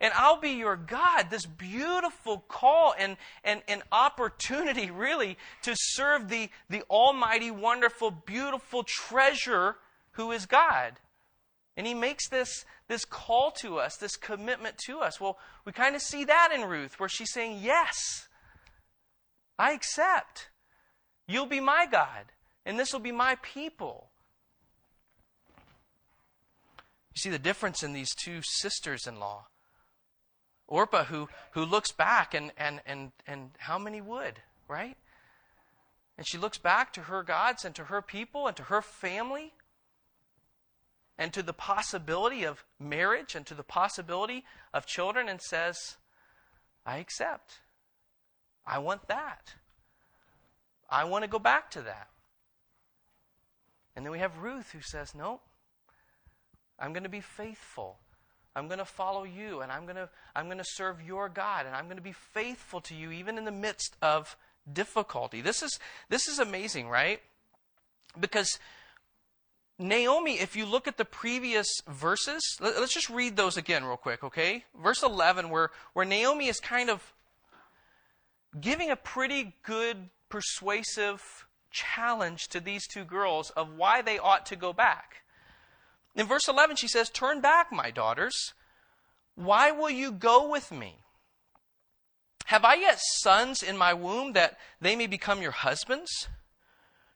and 0.02 0.12
I'll 0.16 0.40
be 0.40 0.50
your 0.50 0.76
God. 0.76 1.30
This 1.30 1.46
beautiful 1.46 2.40
call 2.48 2.96
and, 2.98 3.18
and, 3.44 3.62
and 3.68 3.84
opportunity, 3.92 4.90
really, 4.90 5.38
to 5.62 5.74
serve 5.76 6.28
the, 6.28 6.50
the 6.70 6.82
almighty, 6.90 7.52
wonderful, 7.52 8.10
beautiful 8.10 8.84
treasure 8.84 9.78
who 10.14 10.32
is 10.32 10.48
God. 10.48 10.94
And 11.78 11.86
he 11.86 11.94
makes 11.94 12.28
this, 12.28 12.66
this 12.88 13.06
call 13.06 13.52
to 13.62 13.78
us, 13.78 13.96
this 13.96 14.18
commitment 14.18 14.80
to 14.88 15.00
us. 15.00 15.22
Well, 15.22 15.38
we 15.66 15.72
kind 15.72 15.96
of 15.96 16.02
see 16.02 16.26
that 16.26 16.50
in 16.54 16.68
Ruth, 16.68 17.00
where 17.00 17.08
she's 17.08 17.32
saying, 17.32 17.60
Yes, 17.62 18.28
I 19.60 19.72
accept. 19.74 20.50
You'll 21.28 21.46
be 21.46 21.62
my 21.62 21.86
God, 21.90 22.26
and 22.66 22.78
this 22.78 22.92
will 22.92 23.00
be 23.00 23.12
my 23.12 23.38
people. 23.44 24.10
You 27.14 27.20
see 27.20 27.30
the 27.30 27.40
difference 27.40 27.84
in 27.84 27.94
these 27.94 28.14
two 28.16 28.42
sisters 28.42 29.06
in 29.06 29.20
law. 29.20 29.46
Orpah 30.72 31.04
who, 31.04 31.28
who 31.52 31.66
looks 31.66 31.92
back, 31.92 32.34
and, 32.34 32.54
and, 32.58 32.80
and, 32.86 33.12
and 33.28 33.52
how 33.58 33.78
many 33.78 34.00
would, 34.00 34.40
right? 34.70 34.96
And 36.18 36.26
she 36.26 36.38
looks 36.38 36.58
back 36.58 36.94
to 36.94 37.02
her 37.02 37.24
gods 37.24 37.66
and 37.66 37.76
to 37.76 37.86
her 37.86 38.02
people 38.02 38.48
and 38.48 38.56
to 38.56 38.64
her 38.64 38.82
family 38.82 39.54
and 41.18 41.34
to 41.34 41.44
the 41.44 41.52
possibility 41.52 42.46
of 42.46 42.64
marriage 42.80 43.36
and 43.36 43.46
to 43.48 43.54
the 43.54 43.64
possibility 43.64 44.46
of 44.74 44.86
children 44.86 45.28
and 45.28 45.42
says, 45.42 45.98
I 46.86 47.00
accept. 47.00 47.60
I 48.66 48.80
want 48.80 49.10
that. 49.10 49.56
I 50.90 51.04
want 51.04 51.26
to 51.26 51.30
go 51.30 51.40
back 51.40 51.70
to 51.72 51.82
that. 51.82 52.08
And 53.94 54.06
then 54.06 54.12
we 54.14 54.20
have 54.20 54.38
Ruth 54.38 54.72
who 54.72 54.82
says, 54.82 55.14
No, 55.14 55.42
I'm 56.80 56.94
going 56.94 57.04
to 57.04 57.10
be 57.10 57.20
faithful. 57.20 57.98
I'm 58.56 58.68
going 58.68 58.80
to 58.80 58.86
follow 58.86 59.24
you 59.24 59.62
and 59.62 59.72
I'm 59.72 59.84
going 59.84 59.96
to 59.96 60.10
I'm 60.36 60.46
going 60.46 60.58
to 60.58 60.66
serve 60.66 61.02
your 61.02 61.30
God 61.30 61.66
and 61.66 61.76
I'm 61.76 61.86
going 61.86 61.98
to 61.98 62.04
be 62.04 62.12
faithful 62.12 62.82
to 62.82 62.96
you 62.96 63.12
even 63.12 63.38
in 63.38 63.46
the 63.46 63.52
midst 63.52 63.96
of 64.02 64.36
difficulty. 64.72 65.42
This 65.42 65.64
is 65.64 65.80
this 66.10 66.28
is 66.28 66.40
amazing, 66.40 66.90
right? 66.90 67.22
Because 68.20 68.60
Naomi, 69.80 70.40
if 70.40 70.56
you 70.56 70.66
look 70.66 70.88
at 70.88 70.98
the 70.98 71.06
previous 71.06 71.68
verses, 71.88 72.58
let, 72.60 72.76
us 72.76 72.92
just 72.92 73.10
read 73.10 73.36
those 73.36 73.58
again 73.58 73.84
real 73.84 73.98
quick, 73.98 74.24
okay? 74.24 74.66
Verse 74.82 75.02
11 75.02 75.50
where 75.50 75.72
where 75.94 76.06
Naomi 76.06 76.48
is 76.48 76.60
kind 76.60 76.90
of 76.90 77.14
giving 78.60 78.92
a 78.92 78.96
pretty 78.96 79.56
good 79.64 80.10
persuasive 80.30 81.48
challenge 81.72 82.50
to 82.50 82.60
these 82.60 82.86
two 82.86 83.06
girls 83.06 83.50
of 83.52 83.78
why 83.78 84.02
they 84.02 84.20
ought 84.20 84.46
to 84.48 84.58
go 84.58 84.74
back. 84.74 85.24
In 86.16 86.28
verse 86.28 86.48
11, 86.48 86.76
she 86.76 86.88
says, 86.88 87.10
Turn 87.10 87.42
back, 87.42 87.72
my 87.72 87.92
daughters. 87.92 88.54
Why 89.36 89.72
will 89.72 89.90
you 89.90 90.12
go 90.12 90.50
with 90.50 90.72
me? 90.72 90.98
Have 92.46 92.66
I 92.66 92.76
yet 92.76 93.00
sons 93.00 93.64
in 93.64 93.78
my 93.78 93.94
womb 93.94 94.34
that 94.34 94.58
they 94.82 94.96
may 94.96 95.08
become 95.08 95.42
your 95.42 95.52
husbands? 95.52 96.28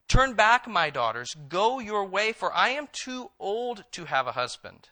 Turn 0.07 0.33
back, 0.33 0.67
my 0.67 0.89
daughters. 0.89 1.35
Go 1.49 1.79
your 1.79 2.05
way, 2.05 2.31
for 2.31 2.53
I 2.53 2.69
am 2.69 2.87
too 2.91 3.31
old 3.39 3.83
to 3.91 4.05
have 4.05 4.27
a 4.27 4.33
husband. 4.33 4.89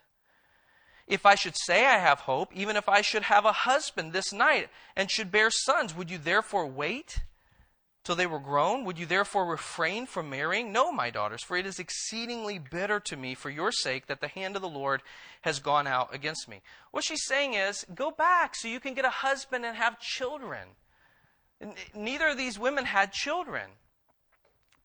If 1.08 1.26
I 1.26 1.36
should 1.36 1.56
say 1.56 1.86
I 1.86 1.98
have 1.98 2.22
hope, 2.22 2.54
even 2.56 2.76
if 2.76 2.90
I 2.90 3.02
should 3.02 3.24
have 3.24 3.46
a 3.46 3.52
husband 3.52 4.12
this 4.12 4.34
night 4.34 4.70
and 4.96 5.12
should 5.12 5.32
bear 5.32 5.50
sons, 5.50 5.96
would 5.96 6.10
you 6.10 6.18
therefore 6.18 6.66
wait? 6.66 7.24
Till 8.04 8.16
they 8.16 8.26
were 8.26 8.40
grown? 8.40 8.84
Would 8.86 9.00
you 9.00 9.06
therefore 9.06 9.46
refrain 9.46 10.06
from 10.06 10.30
marrying? 10.30 10.72
No, 10.72 10.92
my 10.92 11.10
daughters, 11.10 11.44
for 11.44 11.56
it 11.56 11.66
is 11.66 11.80
exceedingly 11.80 12.60
bitter 12.60 13.00
to 13.00 13.16
me 13.18 13.34
for 13.34 13.50
your 13.50 13.72
sake 13.72 14.08
that 14.08 14.22
the 14.22 14.28
hand 14.28 14.56
of 14.56 14.62
the 14.62 14.70
Lord 14.70 15.02
has 15.42 15.60
gone 15.60 15.88
out 15.88 16.14
against 16.14 16.50
me. 16.50 16.62
What 16.92 17.04
she's 17.04 17.26
saying 17.26 17.54
is, 17.54 17.86
go 17.96 18.12
back 18.12 18.56
so 18.56 18.68
you 18.68 18.80
can 18.80 18.94
get 18.94 19.06
a 19.06 19.10
husband 19.10 19.66
and 19.66 19.76
have 19.78 20.00
children. 20.00 20.70
Neither 21.96 22.28
of 22.28 22.38
these 22.38 22.60
women 22.60 22.86
had 22.86 23.14
children. 23.14 23.70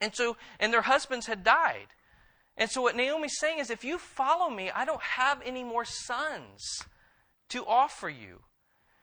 And 0.00 0.14
so, 0.14 0.36
and 0.60 0.72
their 0.72 0.82
husbands 0.82 1.26
had 1.26 1.42
died. 1.42 1.88
And 2.56 2.70
so 2.70 2.82
what 2.82 2.96
Naomi's 2.96 3.38
saying 3.38 3.58
is, 3.58 3.70
if 3.70 3.84
you 3.84 3.98
follow 3.98 4.50
me, 4.50 4.70
I 4.70 4.84
don't 4.84 5.02
have 5.02 5.40
any 5.44 5.64
more 5.64 5.84
sons 5.84 6.84
to 7.50 7.64
offer 7.66 8.08
you. 8.08 8.40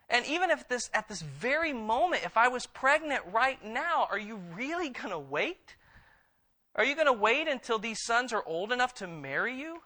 And 0.10 0.26
even 0.28 0.52
if 0.52 0.68
this, 0.68 0.90
at 0.94 1.08
this 1.08 1.22
very 1.22 1.74
moment, 1.74 2.26
if 2.26 2.38
I 2.38 2.48
was 2.48 2.66
pregnant 2.68 3.24
right 3.32 3.64
now, 3.64 4.08
are 4.10 4.20
you 4.20 4.40
really 4.56 4.90
going 4.90 5.10
to 5.10 5.20
wait? 5.20 5.76
Are 6.76 6.86
you 6.86 6.96
going 6.96 7.08
to 7.08 7.14
wait 7.14 7.48
until 7.48 7.80
these 7.80 8.04
sons 8.04 8.34
are 8.34 8.44
old 8.46 8.72
enough 8.72 8.94
to 8.96 9.08
marry 9.08 9.58
you? 9.60 9.82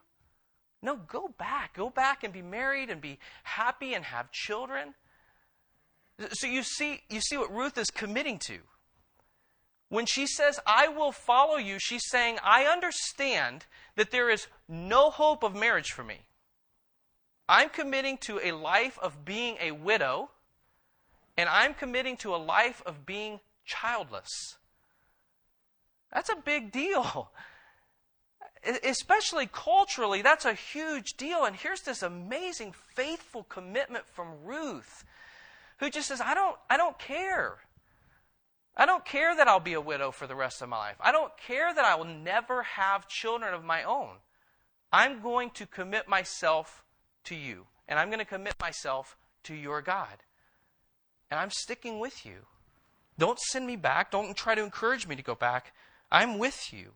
No, 0.81 0.95
go 0.95 1.33
back. 1.37 1.75
Go 1.75 1.89
back 1.89 2.23
and 2.23 2.33
be 2.33 2.41
married 2.41 2.89
and 2.89 3.01
be 3.01 3.19
happy 3.43 3.93
and 3.93 4.03
have 4.05 4.31
children. 4.31 4.93
So 6.31 6.47
you 6.47 6.63
see, 6.63 7.01
you 7.09 7.21
see 7.21 7.37
what 7.37 7.53
Ruth 7.53 7.77
is 7.77 7.89
committing 7.89 8.39
to. 8.39 8.59
When 9.89 10.05
she 10.05 10.27
says, 10.27 10.59
I 10.67 10.87
will 10.87 11.11
follow 11.11 11.57
you, 11.57 11.77
she's 11.79 12.07
saying, 12.09 12.37
I 12.43 12.65
understand 12.65 13.65
that 13.95 14.11
there 14.11 14.29
is 14.29 14.47
no 14.67 15.09
hope 15.09 15.43
of 15.43 15.55
marriage 15.55 15.91
for 15.91 16.03
me. 16.03 16.27
I'm 17.49 17.69
committing 17.69 18.19
to 18.19 18.39
a 18.43 18.51
life 18.51 18.99
of 19.01 19.25
being 19.25 19.57
a 19.59 19.71
widow, 19.71 20.29
and 21.35 21.49
I'm 21.49 21.73
committing 21.73 22.15
to 22.17 22.35
a 22.35 22.37
life 22.37 22.83
of 22.85 23.07
being 23.07 23.39
childless. 23.65 24.57
That's 26.13 26.29
a 26.29 26.35
big 26.35 26.71
deal. 26.71 27.31
Especially 28.83 29.49
culturally, 29.51 30.21
that's 30.21 30.45
a 30.45 30.53
huge 30.53 31.13
deal. 31.17 31.45
And 31.45 31.55
here's 31.55 31.81
this 31.81 32.03
amazing, 32.03 32.75
faithful 32.93 33.43
commitment 33.43 34.05
from 34.05 34.27
Ruth, 34.45 35.03
who 35.77 35.89
just 35.89 36.09
says, 36.09 36.21
I 36.21 36.35
don't, 36.35 36.55
I 36.69 36.77
don't 36.77 36.99
care. 36.99 37.57
I 38.77 38.85
don't 38.85 39.05
care 39.05 39.35
that 39.35 39.47
I'll 39.47 39.59
be 39.59 39.73
a 39.73 39.81
widow 39.81 40.11
for 40.11 40.27
the 40.27 40.35
rest 40.35 40.61
of 40.61 40.69
my 40.69 40.77
life. 40.77 40.97
I 40.99 41.11
don't 41.11 41.35
care 41.35 41.73
that 41.73 41.83
I 41.83 41.95
will 41.95 42.05
never 42.05 42.61
have 42.61 43.07
children 43.07 43.55
of 43.55 43.63
my 43.63 43.83
own. 43.83 44.17
I'm 44.91 45.21
going 45.21 45.49
to 45.51 45.65
commit 45.65 46.07
myself 46.07 46.83
to 47.25 47.35
you, 47.35 47.67
and 47.87 47.99
I'm 47.99 48.09
going 48.09 48.19
to 48.19 48.25
commit 48.25 48.55
myself 48.59 49.17
to 49.43 49.53
your 49.53 49.81
God. 49.81 50.23
And 51.31 51.39
I'm 51.39 51.51
sticking 51.51 51.99
with 51.99 52.25
you. 52.25 52.45
Don't 53.17 53.39
send 53.39 53.67
me 53.67 53.75
back. 53.75 54.11
Don't 54.11 54.35
try 54.35 54.55
to 54.55 54.63
encourage 54.63 55.07
me 55.07 55.15
to 55.15 55.21
go 55.21 55.35
back. 55.35 55.73
I'm 56.11 56.37
with 56.37 56.73
you. 56.73 56.93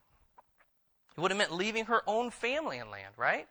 It 1.15 1.21
would 1.21 1.31
have 1.31 1.37
meant 1.37 1.53
leaving 1.53 1.85
her 1.85 2.01
own 2.07 2.31
family 2.31 2.79
and 2.79 2.89
land, 2.89 3.13
right? 3.17 3.47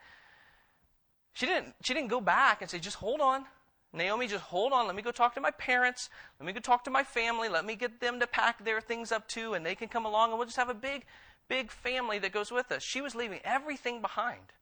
She 1.35 1.47
didn't, 1.47 1.75
she 1.83 1.95
didn't 1.95 2.09
go 2.09 2.21
back 2.21 2.61
and 2.61 2.71
say, 2.71 2.79
just 2.79 2.97
hold 2.97 3.21
on. 3.21 3.45
Naomi, 3.93 4.27
just 4.27 4.45
hold 4.45 4.73
on. 4.73 4.87
Let 4.87 4.97
me 4.97 5.03
go 5.03 5.11
talk 5.11 5.35
to 5.35 5.41
my 5.41 5.51
parents. 5.51 6.09
Let 6.41 6.47
me 6.47 6.53
go 6.53 6.61
talk 6.61 6.85
to 6.85 6.91
my 6.91 7.05
family. 7.05 7.49
Let 7.49 7.65
me 7.65 7.77
get 7.77 8.01
them 8.01 8.19
to 8.21 8.27
pack 8.27 8.65
their 8.65 8.81
things 8.81 9.13
up 9.13 9.29
too, 9.29 9.55
and 9.55 9.65
they 9.65 9.75
can 9.75 9.89
come 9.89 10.07
along, 10.07 10.31
and 10.31 10.39
we'll 10.39 10.47
just 10.47 10.57
have 10.57 10.71
a 10.71 10.75
big, 10.75 11.05
big 11.49 11.71
family 11.71 12.19
that 12.19 12.33
goes 12.33 12.51
with 12.51 12.73
us. 12.73 12.83
She 12.83 13.03
was 13.03 13.15
leaving 13.15 13.41
everything 13.45 14.01
behind 14.01 14.53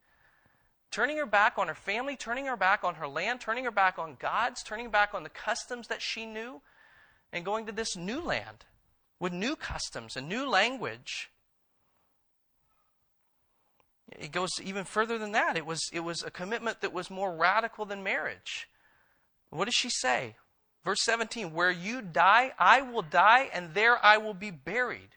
turning 0.91 1.17
her 1.17 1.25
back 1.25 1.57
on 1.57 1.67
her 1.67 1.75
family, 1.75 2.15
turning 2.15 2.45
her 2.45 2.57
back 2.57 2.83
on 2.83 2.95
her 2.95 3.07
land, 3.07 3.39
turning 3.39 3.63
her 3.63 3.71
back 3.71 3.97
on 3.97 4.17
God's, 4.19 4.61
turning 4.61 4.91
back 4.91 5.13
on 5.13 5.23
the 5.23 5.29
customs 5.29 5.87
that 5.87 6.01
she 6.01 6.25
knew, 6.25 6.61
and 7.31 7.45
going 7.45 7.65
to 7.65 7.71
this 7.71 7.95
new 7.95 8.19
land 8.21 8.65
with 9.19 9.31
new 9.31 9.55
customs 9.55 10.17
and 10.17 10.27
new 10.27 10.47
language. 10.47 11.31
It 14.11 14.33
goes 14.33 14.49
even 14.61 14.83
further 14.83 15.17
than 15.17 15.31
that. 15.31 15.55
It 15.55 15.65
was, 15.65 15.89
it 15.93 16.01
was 16.01 16.21
a 16.21 16.29
commitment 16.31 16.81
that 16.81 16.91
was 16.91 17.09
more 17.09 17.33
radical 17.33 17.85
than 17.85 18.03
marriage. 18.03 18.67
What 19.49 19.65
does 19.65 19.75
she 19.75 19.89
say? 19.89 20.35
Verse 20.83 21.03
17 21.03 21.53
Where 21.53 21.71
you 21.71 22.01
die, 22.01 22.51
I 22.59 22.81
will 22.81 23.03
die, 23.03 23.49
and 23.53 23.73
there 23.73 24.03
I 24.03 24.17
will 24.17 24.33
be 24.33 24.51
buried. 24.51 25.09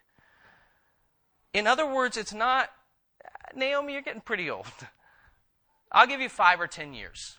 In 1.52 1.66
other 1.66 1.86
words, 1.86 2.16
it's 2.16 2.34
not, 2.34 2.70
Naomi, 3.54 3.92
you're 3.92 4.02
getting 4.02 4.20
pretty 4.20 4.48
old. 4.48 4.66
I'll 5.92 6.06
give 6.06 6.20
you 6.20 6.28
five 6.28 6.60
or 6.60 6.66
ten 6.66 6.94
years. 6.94 7.38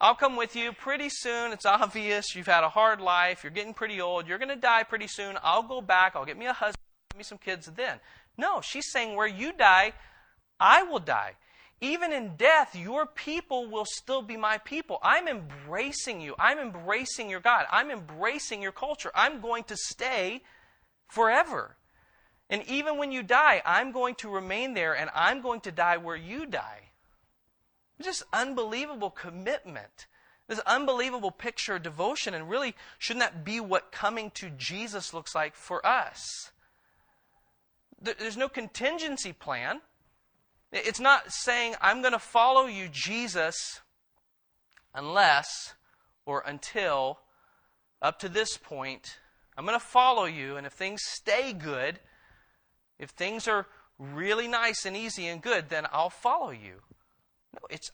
I'll 0.00 0.14
come 0.16 0.34
with 0.34 0.56
you 0.56 0.72
pretty 0.72 1.08
soon. 1.08 1.52
It's 1.52 1.64
obvious. 1.64 2.34
You've 2.34 2.46
had 2.46 2.64
a 2.64 2.68
hard 2.68 3.00
life. 3.00 3.44
You're 3.44 3.52
getting 3.52 3.72
pretty 3.74 4.00
old. 4.00 4.26
You're 4.26 4.38
going 4.38 4.48
to 4.48 4.56
die 4.56 4.82
pretty 4.82 5.06
soon. 5.06 5.38
I'll 5.42 5.62
go 5.62 5.80
back. 5.80 6.16
I'll 6.16 6.24
get 6.24 6.36
me 6.36 6.46
a 6.46 6.52
husband, 6.52 6.82
get 7.12 7.18
me 7.18 7.24
some 7.24 7.38
kids 7.38 7.70
then. 7.76 8.00
No, 8.36 8.60
she's 8.60 8.90
saying 8.90 9.14
where 9.14 9.28
you 9.28 9.52
die, 9.52 9.92
I 10.58 10.82
will 10.82 10.98
die. 10.98 11.34
even 11.82 12.12
in 12.12 12.36
death, 12.36 12.76
your 12.76 13.06
people 13.06 13.66
will 13.68 13.84
still 13.84 14.22
be 14.22 14.36
my 14.36 14.56
people. 14.58 14.98
I'm 15.02 15.26
embracing 15.26 16.20
you. 16.20 16.36
I'm 16.38 16.58
embracing 16.58 17.28
your 17.28 17.40
God. 17.40 17.66
I'm 17.72 17.90
embracing 17.90 18.62
your 18.62 18.70
culture. 18.70 19.10
I'm 19.16 19.40
going 19.40 19.64
to 19.64 19.76
stay 19.76 20.42
forever. 21.08 21.76
And 22.48 22.62
even 22.68 22.98
when 22.98 23.10
you 23.10 23.24
die, 23.24 23.62
I'm 23.66 23.90
going 23.90 24.14
to 24.16 24.30
remain 24.30 24.74
there 24.74 24.96
and 24.96 25.10
I'm 25.12 25.42
going 25.42 25.60
to 25.62 25.72
die 25.72 25.96
where 25.96 26.16
you 26.16 26.46
die. 26.46 26.81
Just 28.02 28.22
unbelievable 28.32 29.10
commitment. 29.10 30.06
This 30.48 30.58
unbelievable 30.60 31.30
picture 31.30 31.76
of 31.76 31.82
devotion. 31.82 32.34
And 32.34 32.50
really, 32.50 32.74
shouldn't 32.98 33.24
that 33.24 33.44
be 33.44 33.60
what 33.60 33.92
coming 33.92 34.30
to 34.32 34.50
Jesus 34.50 35.14
looks 35.14 35.34
like 35.34 35.54
for 35.54 35.84
us? 35.86 36.50
There's 38.00 38.36
no 38.36 38.48
contingency 38.48 39.32
plan. 39.32 39.80
It's 40.72 41.00
not 41.00 41.32
saying, 41.32 41.74
I'm 41.80 42.00
going 42.00 42.12
to 42.12 42.18
follow 42.18 42.66
you, 42.66 42.88
Jesus, 42.90 43.80
unless 44.94 45.74
or 46.24 46.42
until 46.46 47.20
up 48.00 48.18
to 48.20 48.28
this 48.28 48.56
point, 48.56 49.18
I'm 49.56 49.66
going 49.66 49.78
to 49.78 49.84
follow 49.84 50.24
you, 50.24 50.56
and 50.56 50.66
if 50.66 50.72
things 50.72 51.02
stay 51.04 51.52
good, 51.52 52.00
if 52.98 53.10
things 53.10 53.46
are 53.46 53.66
really 53.98 54.48
nice 54.48 54.84
and 54.86 54.96
easy 54.96 55.26
and 55.28 55.42
good, 55.42 55.68
then 55.68 55.86
I'll 55.92 56.10
follow 56.10 56.50
you. 56.50 56.80
No, 57.54 57.60
it's 57.70 57.90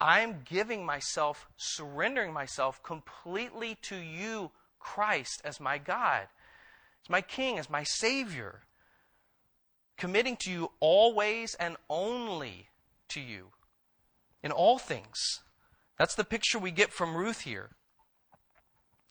I'm 0.00 0.42
giving 0.44 0.84
myself, 0.84 1.46
surrendering 1.56 2.32
myself 2.32 2.82
completely 2.82 3.76
to 3.82 3.96
you, 3.96 4.50
Christ, 4.78 5.40
as 5.44 5.60
my 5.60 5.78
God, 5.78 6.26
as 7.04 7.10
my 7.10 7.22
King, 7.22 7.58
as 7.58 7.70
my 7.70 7.84
Savior 7.84 8.62
committing 9.96 10.36
to 10.36 10.50
you 10.50 10.70
always 10.80 11.54
and 11.54 11.76
only 11.88 12.68
to 13.08 13.20
you 13.20 13.48
in 14.42 14.50
all 14.50 14.78
things. 14.78 15.40
That's 15.98 16.14
the 16.14 16.24
picture 16.24 16.58
we 16.58 16.70
get 16.70 16.92
from 16.92 17.16
Ruth 17.16 17.42
here. 17.42 17.70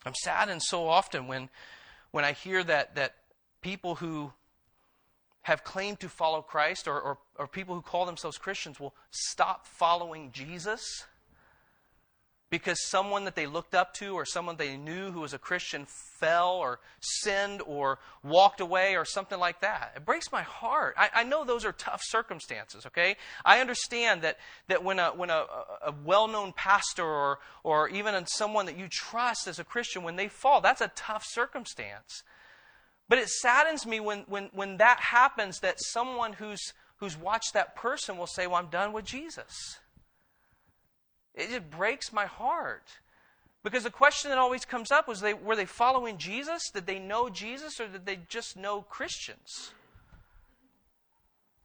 I'm 0.06 0.16
saddened 0.16 0.64
so 0.64 0.88
often 0.88 1.28
when, 1.28 1.50
when 2.12 2.26
I 2.26 2.34
hear 2.34 2.64
that, 2.64 2.96
that 2.96 3.16
people 3.62 3.96
who 3.96 4.34
have 5.44 5.64
claimed 5.64 6.00
to 6.02 6.10
follow 6.10 6.42
Christ 6.42 6.88
or, 6.88 7.00
or, 7.00 7.18
or 7.38 7.48
people 7.48 7.76
who 7.76 7.82
call 7.82 8.06
themselves 8.06 8.38
Christians 8.38 8.80
will 8.80 8.94
stop 9.12 9.66
following 9.66 10.32
Jesus 10.32 11.06
because 12.54 12.88
someone 12.88 13.26
that 13.26 13.34
they 13.34 13.48
looked 13.48 13.74
up 13.74 13.96
to 13.96 14.14
or 14.14 14.26
someone 14.26 14.58
they 14.58 14.78
knew 14.78 15.10
who 15.10 15.22
was 15.22 15.34
a 15.34 15.40
Christian 15.40 15.88
fell 16.20 16.52
or 16.52 16.80
sinned 17.00 17.64
or 17.66 17.98
walked 18.24 18.62
away 18.62 18.96
or 18.96 19.06
something 19.06 19.40
like 19.40 19.62
that. 19.62 19.94
It 19.96 20.06
breaks 20.06 20.32
my 20.32 20.44
heart. 20.44 20.94
I, 20.96 21.10
I 21.16 21.24
know 21.24 21.44
those 21.44 21.66
are 21.66 21.72
tough 21.72 22.02
circumstances, 22.04 22.86
okay? 22.86 23.16
I 23.44 23.60
understand 23.60 24.22
that, 24.22 24.38
that 24.68 24.84
when 24.84 25.00
a, 25.00 25.10
when 25.16 25.32
a, 25.32 25.46
a 25.84 25.96
well 26.06 26.28
known 26.28 26.54
pastor 26.54 27.04
or, 27.04 27.40
or 27.64 27.90
even 27.90 28.14
someone 28.28 28.68
that 28.68 28.78
you 28.78 28.88
trust 28.88 29.48
as 29.48 29.58
a 29.58 29.64
Christian, 29.64 30.04
when 30.04 30.16
they 30.16 30.28
fall, 30.28 30.62
that's 30.62 30.82
a 30.82 30.92
tough 30.96 31.24
circumstance. 31.26 32.22
But 33.10 33.18
it 33.18 33.30
saddens 33.30 33.88
me 33.88 34.00
when, 34.00 34.26
when, 34.28 34.52
when 34.54 34.78
that 34.78 35.00
happens 35.00 35.60
that 35.62 35.78
someone 35.80 36.34
who's, 36.34 36.74
who's 37.04 37.18
watched 37.18 37.54
that 37.54 37.76
person 37.76 38.18
will 38.18 38.28
say, 38.28 38.48
Well, 38.48 38.56
I'm 38.56 38.68
done 38.68 38.94
with 38.94 39.04
Jesus. 39.06 39.80
It 41.36 41.50
just 41.50 41.70
breaks 41.70 42.14
my 42.14 42.26
heart. 42.26 42.88
Because 43.64 43.84
the 43.84 43.90
question 43.90 44.30
that 44.30 44.38
always 44.38 44.66
comes 44.66 44.92
up 44.92 45.08
was 45.08 45.22
they, 45.22 45.34
were 45.34 45.56
they 45.56 45.66
following 45.66 46.18
Jesus? 46.18 46.70
Did 46.70 46.86
they 46.86 47.00
know 47.00 47.30
Jesus 47.30 47.80
or 47.80 47.88
did 47.88 48.06
they 48.06 48.20
just 48.28 48.58
know 48.58 48.82
Christians? 48.82 49.72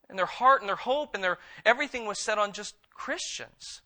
And 0.08 0.18
their 0.18 0.26
heart 0.26 0.62
and 0.62 0.68
their 0.68 0.76
hope 0.76 1.14
and 1.14 1.22
their 1.22 1.38
everything 1.64 2.06
was 2.06 2.18
set 2.18 2.38
on 2.38 2.52
just 2.52 2.74
Christians. 2.94 3.82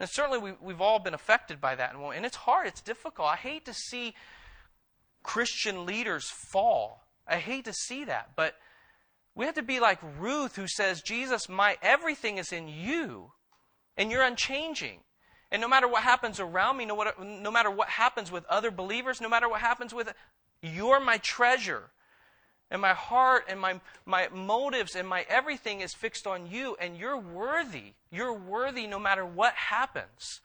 And 0.00 0.08
certainly 0.08 0.38
we, 0.38 0.52
we've 0.60 0.80
all 0.80 0.98
been 0.98 1.14
affected 1.14 1.60
by 1.60 1.74
that. 1.76 1.94
And 1.94 2.24
it's 2.26 2.36
hard, 2.36 2.66
it's 2.66 2.80
difficult. 2.80 3.28
I 3.28 3.36
hate 3.36 3.66
to 3.66 3.74
see 3.74 4.14
Christian 5.22 5.86
leaders 5.86 6.28
fall. 6.28 7.04
I 7.28 7.36
hate 7.36 7.66
to 7.66 7.72
see 7.72 8.04
that. 8.04 8.30
But 8.36 8.54
we 9.40 9.46
have 9.46 9.54
to 9.54 9.62
be 9.62 9.80
like 9.80 9.98
Ruth 10.18 10.56
who 10.56 10.68
says, 10.68 11.00
Jesus, 11.00 11.48
my 11.48 11.78
everything 11.80 12.36
is 12.36 12.52
in 12.52 12.68
you, 12.68 13.32
and 13.96 14.10
you're 14.10 14.22
unchanging. 14.22 14.98
And 15.50 15.62
no 15.62 15.66
matter 15.66 15.88
what 15.88 16.02
happens 16.02 16.38
around 16.38 16.76
me, 16.76 16.84
no, 16.84 16.94
what, 16.94 17.18
no 17.18 17.50
matter 17.50 17.70
what 17.70 17.88
happens 17.88 18.30
with 18.30 18.44
other 18.50 18.70
believers, 18.70 19.18
no 19.18 19.30
matter 19.30 19.48
what 19.48 19.62
happens 19.62 19.94
with, 19.94 20.12
you're 20.60 21.00
my 21.00 21.16
treasure. 21.16 21.84
And 22.70 22.82
my 22.82 22.92
heart 22.92 23.44
and 23.48 23.58
my, 23.58 23.80
my 24.04 24.28
motives 24.28 24.94
and 24.94 25.08
my 25.08 25.24
everything 25.26 25.80
is 25.80 25.94
fixed 25.94 26.26
on 26.26 26.46
you, 26.46 26.76
and 26.78 26.98
you're 26.98 27.16
worthy. 27.16 27.94
You're 28.12 28.38
worthy 28.38 28.86
no 28.86 28.98
matter 28.98 29.24
what 29.24 29.54
happens. 29.54 30.42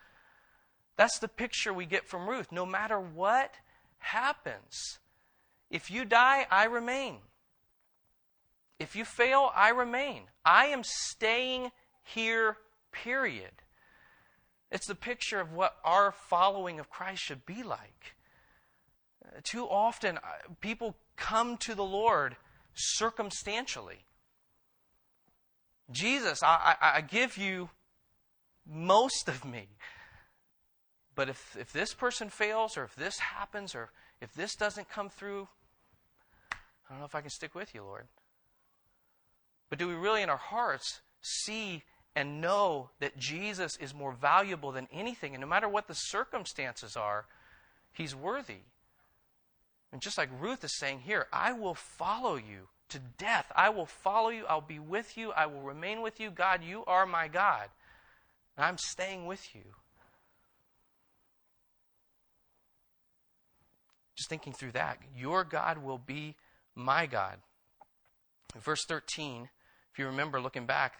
That's 0.95 1.19
the 1.19 1.27
picture 1.27 1.73
we 1.73 1.85
get 1.85 2.07
from 2.07 2.29
Ruth. 2.29 2.49
No 2.49 2.65
matter 2.65 2.97
what 2.97 3.55
happens, 3.97 4.99
if 5.69 5.91
you 5.91 6.05
die, 6.05 6.47
I 6.49 6.63
remain. 6.63 7.17
If 8.79 8.95
you 8.95 9.05
fail, 9.05 9.51
I 9.55 9.69
remain. 9.69 10.23
I 10.43 10.65
am 10.67 10.83
staying 10.83 11.71
here, 12.03 12.57
period. 12.91 13.51
It's 14.71 14.87
the 14.87 14.95
picture 14.95 15.39
of 15.39 15.53
what 15.53 15.77
our 15.83 16.11
following 16.11 16.79
of 16.79 16.89
Christ 16.89 17.23
should 17.23 17.45
be 17.45 17.63
like. 17.63 18.15
Too 19.43 19.65
often, 19.65 20.17
uh, 20.17 20.21
people 20.61 20.95
come 21.15 21.57
to 21.57 21.75
the 21.75 21.83
Lord 21.83 22.35
circumstantially. 22.73 24.05
Jesus, 25.91 26.43
I, 26.43 26.75
I, 26.81 26.97
I 26.97 27.01
give 27.01 27.37
you 27.37 27.69
most 28.67 29.29
of 29.29 29.45
me. 29.45 29.67
But 31.15 31.29
if, 31.29 31.55
if 31.57 31.71
this 31.71 31.93
person 31.93 32.29
fails, 32.29 32.77
or 32.77 32.83
if 32.83 32.95
this 32.95 33.19
happens, 33.19 33.73
or 33.73 33.91
if 34.19 34.33
this 34.33 34.55
doesn't 34.55 34.89
come 34.89 35.09
through, 35.09 35.47
I 36.51 36.91
don't 36.93 36.99
know 36.99 37.05
if 37.05 37.15
I 37.15 37.21
can 37.21 37.29
stick 37.29 37.55
with 37.55 37.73
you, 37.73 37.83
Lord. 37.83 38.07
But 39.75 39.79
do 39.79 39.89
we 39.89 39.95
really, 39.95 40.21
in 40.21 40.29
our 40.29 40.37
hearts, 40.37 41.01
see 41.19 41.83
and 42.15 42.39
know 42.39 42.91
that 43.01 43.17
Jesus 43.17 43.75
is 43.75 43.93
more 43.93 44.13
valuable 44.13 44.71
than 44.71 44.87
anything. 44.89 45.33
And 45.33 45.41
no 45.41 45.47
matter 45.47 45.67
what 45.67 45.89
the 45.89 45.93
circumstances 45.93 46.95
are, 46.95 47.25
he's 47.91 48.15
worthy. 48.15 48.59
And 49.91 50.01
just 50.01 50.17
like 50.17 50.29
Ruth 50.39 50.63
is 50.63 50.77
saying 50.77 51.01
here, 51.01 51.27
I 51.33 51.51
will 51.51 51.73
follow 51.73 52.37
you 52.37 52.69
to 52.87 52.99
death. 53.17 53.51
I 53.53 53.67
will 53.67 53.85
follow 53.85 54.29
you. 54.29 54.45
I'll 54.45 54.61
be 54.61 54.79
with 54.79 55.17
you. 55.17 55.33
I 55.33 55.45
will 55.45 55.59
remain 55.59 56.01
with 56.01 56.21
you. 56.21 56.31
God, 56.31 56.63
you 56.63 56.85
are 56.87 57.05
my 57.05 57.27
God. 57.27 57.67
And 58.55 58.65
I'm 58.65 58.77
staying 58.77 59.25
with 59.25 59.53
you. 59.53 59.73
Just 64.15 64.29
thinking 64.29 64.53
through 64.53 64.71
that. 64.71 64.99
Your 65.17 65.43
God 65.43 65.79
will 65.79 65.97
be 65.97 66.35
my 66.75 67.07
God. 67.07 67.39
Verse 68.57 68.85
13, 68.85 69.49
if 69.95 69.99
you 69.99 70.07
remember 70.07 70.41
looking 70.41 70.65
back, 70.65 70.95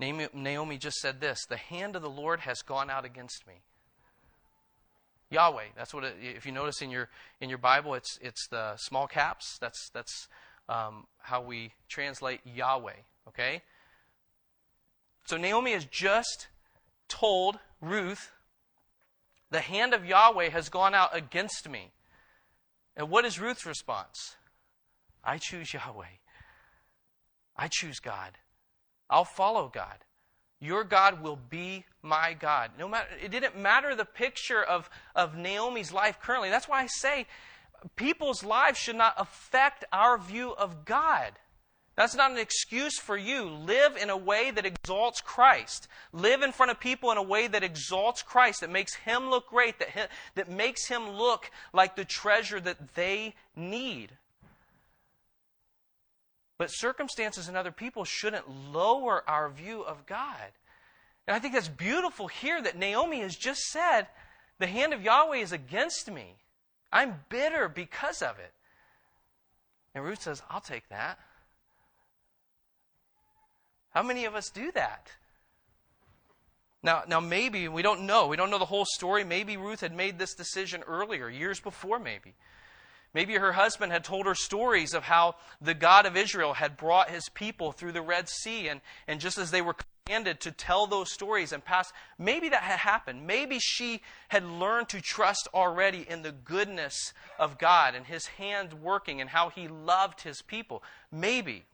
Naomi 0.00 0.76
just 0.76 0.96
said 0.96 1.20
this 1.20 1.46
The 1.48 1.56
hand 1.56 1.94
of 1.94 2.02
the 2.02 2.10
Lord 2.10 2.40
has 2.40 2.62
gone 2.62 2.90
out 2.90 3.04
against 3.04 3.46
me. 3.46 3.54
Yahweh. 5.30 5.66
That's 5.76 5.94
what 5.94 6.02
it, 6.02 6.16
if 6.20 6.44
you 6.44 6.50
notice 6.50 6.82
in 6.82 6.90
your 6.90 7.08
in 7.40 7.48
your 7.48 7.58
Bible, 7.58 7.94
it's 7.94 8.18
it's 8.20 8.48
the 8.48 8.76
small 8.76 9.06
caps. 9.06 9.56
That's 9.60 9.88
that's 9.94 10.26
um, 10.68 11.06
how 11.18 11.42
we 11.42 11.74
translate 11.88 12.40
Yahweh. 12.44 12.96
Okay. 13.28 13.62
So 15.26 15.36
Naomi 15.36 15.70
has 15.70 15.84
just 15.84 16.48
told 17.06 17.60
Ruth, 17.80 18.32
the 19.52 19.60
hand 19.60 19.94
of 19.94 20.04
Yahweh 20.04 20.48
has 20.48 20.68
gone 20.68 20.92
out 20.92 21.16
against 21.16 21.68
me. 21.68 21.92
And 22.96 23.10
what 23.10 23.24
is 23.24 23.38
Ruth's 23.38 23.64
response? 23.64 24.34
I 25.22 25.38
choose 25.38 25.72
Yahweh. 25.72 26.23
I 27.56 27.68
choose 27.68 28.00
God. 28.00 28.32
I'll 29.08 29.24
follow 29.24 29.70
God. 29.72 29.98
Your 30.60 30.84
God 30.84 31.22
will 31.22 31.38
be 31.50 31.84
my 32.02 32.32
God. 32.32 32.70
No 32.78 32.88
matter 32.88 33.08
it 33.22 33.30
didn't 33.30 33.58
matter 33.58 33.94
the 33.94 34.04
picture 34.04 34.62
of, 34.62 34.88
of 35.14 35.36
Naomi's 35.36 35.92
life 35.92 36.18
currently. 36.20 36.50
That's 36.50 36.68
why 36.68 36.82
I 36.82 36.86
say 36.86 37.26
people's 37.96 38.42
lives 38.42 38.78
should 38.78 38.96
not 38.96 39.14
affect 39.18 39.84
our 39.92 40.18
view 40.18 40.52
of 40.52 40.84
God. 40.84 41.32
That's 41.96 42.16
not 42.16 42.32
an 42.32 42.38
excuse 42.38 42.98
for 42.98 43.16
you. 43.16 43.44
Live 43.44 43.96
in 43.96 44.10
a 44.10 44.16
way 44.16 44.50
that 44.50 44.66
exalts 44.66 45.20
Christ. 45.20 45.86
Live 46.12 46.42
in 46.42 46.50
front 46.50 46.72
of 46.72 46.80
people 46.80 47.12
in 47.12 47.18
a 47.18 47.22
way 47.22 47.46
that 47.46 47.62
exalts 47.62 48.22
Christ, 48.22 48.62
that 48.62 48.70
makes 48.70 48.94
Him 48.94 49.30
look 49.30 49.48
great, 49.48 49.78
that, 49.78 50.10
that 50.34 50.50
makes 50.50 50.88
Him 50.88 51.10
look 51.10 51.50
like 51.72 51.94
the 51.94 52.04
treasure 52.04 52.58
that 52.60 52.94
they 52.94 53.34
need. 53.54 54.12
But 56.58 56.70
circumstances 56.70 57.48
and 57.48 57.56
other 57.56 57.72
people 57.72 58.04
shouldn't 58.04 58.48
lower 58.48 59.28
our 59.28 59.48
view 59.48 59.82
of 59.82 60.06
God. 60.06 60.52
And 61.26 61.34
I 61.34 61.38
think 61.38 61.54
that's 61.54 61.68
beautiful 61.68 62.28
here 62.28 62.62
that 62.62 62.76
Naomi 62.76 63.20
has 63.20 63.34
just 63.34 63.62
said, 63.70 64.06
The 64.58 64.66
hand 64.66 64.92
of 64.92 65.02
Yahweh 65.02 65.38
is 65.38 65.52
against 65.52 66.10
me. 66.10 66.36
I'm 66.92 67.20
bitter 67.28 67.68
because 67.68 68.22
of 68.22 68.38
it. 68.38 68.52
And 69.94 70.04
Ruth 70.04 70.22
says, 70.22 70.42
I'll 70.50 70.60
take 70.60 70.88
that. 70.90 71.18
How 73.90 74.02
many 74.02 74.24
of 74.24 74.34
us 74.34 74.50
do 74.50 74.70
that? 74.72 75.10
Now, 76.82 77.04
now 77.08 77.20
maybe, 77.20 77.68
we 77.68 77.80
don't 77.80 78.02
know, 78.02 78.26
we 78.26 78.36
don't 78.36 78.50
know 78.50 78.58
the 78.58 78.64
whole 78.66 78.84
story. 78.84 79.24
Maybe 79.24 79.56
Ruth 79.56 79.80
had 79.80 79.96
made 79.96 80.18
this 80.18 80.34
decision 80.34 80.82
earlier, 80.82 81.30
years 81.30 81.58
before, 81.58 81.98
maybe. 81.98 82.34
Maybe 83.14 83.34
her 83.34 83.52
husband 83.52 83.92
had 83.92 84.02
told 84.02 84.26
her 84.26 84.34
stories 84.34 84.92
of 84.92 85.04
how 85.04 85.36
the 85.60 85.72
God 85.72 86.04
of 86.04 86.16
Israel 86.16 86.54
had 86.54 86.76
brought 86.76 87.10
his 87.10 87.28
people 87.28 87.70
through 87.70 87.92
the 87.92 88.02
Red 88.02 88.28
Sea, 88.28 88.68
and, 88.68 88.80
and 89.06 89.20
just 89.20 89.38
as 89.38 89.52
they 89.52 89.62
were 89.62 89.76
commanded 90.04 90.40
to 90.40 90.50
tell 90.50 90.88
those 90.88 91.12
stories 91.12 91.52
and 91.52 91.64
pass, 91.64 91.92
maybe 92.18 92.48
that 92.48 92.62
had 92.62 92.80
happened. 92.80 93.24
Maybe 93.24 93.58
she 93.60 94.02
had 94.28 94.44
learned 94.44 94.88
to 94.90 95.00
trust 95.00 95.48
already 95.54 96.04
in 96.08 96.22
the 96.22 96.32
goodness 96.32 97.14
of 97.38 97.56
God 97.56 97.94
and 97.94 98.04
his 98.04 98.26
hand 98.26 98.74
working 98.82 99.20
and 99.20 99.30
how 99.30 99.48
he 99.48 99.68
loved 99.68 100.22
his 100.22 100.42
people. 100.42 100.82
Maybe. 101.12 101.64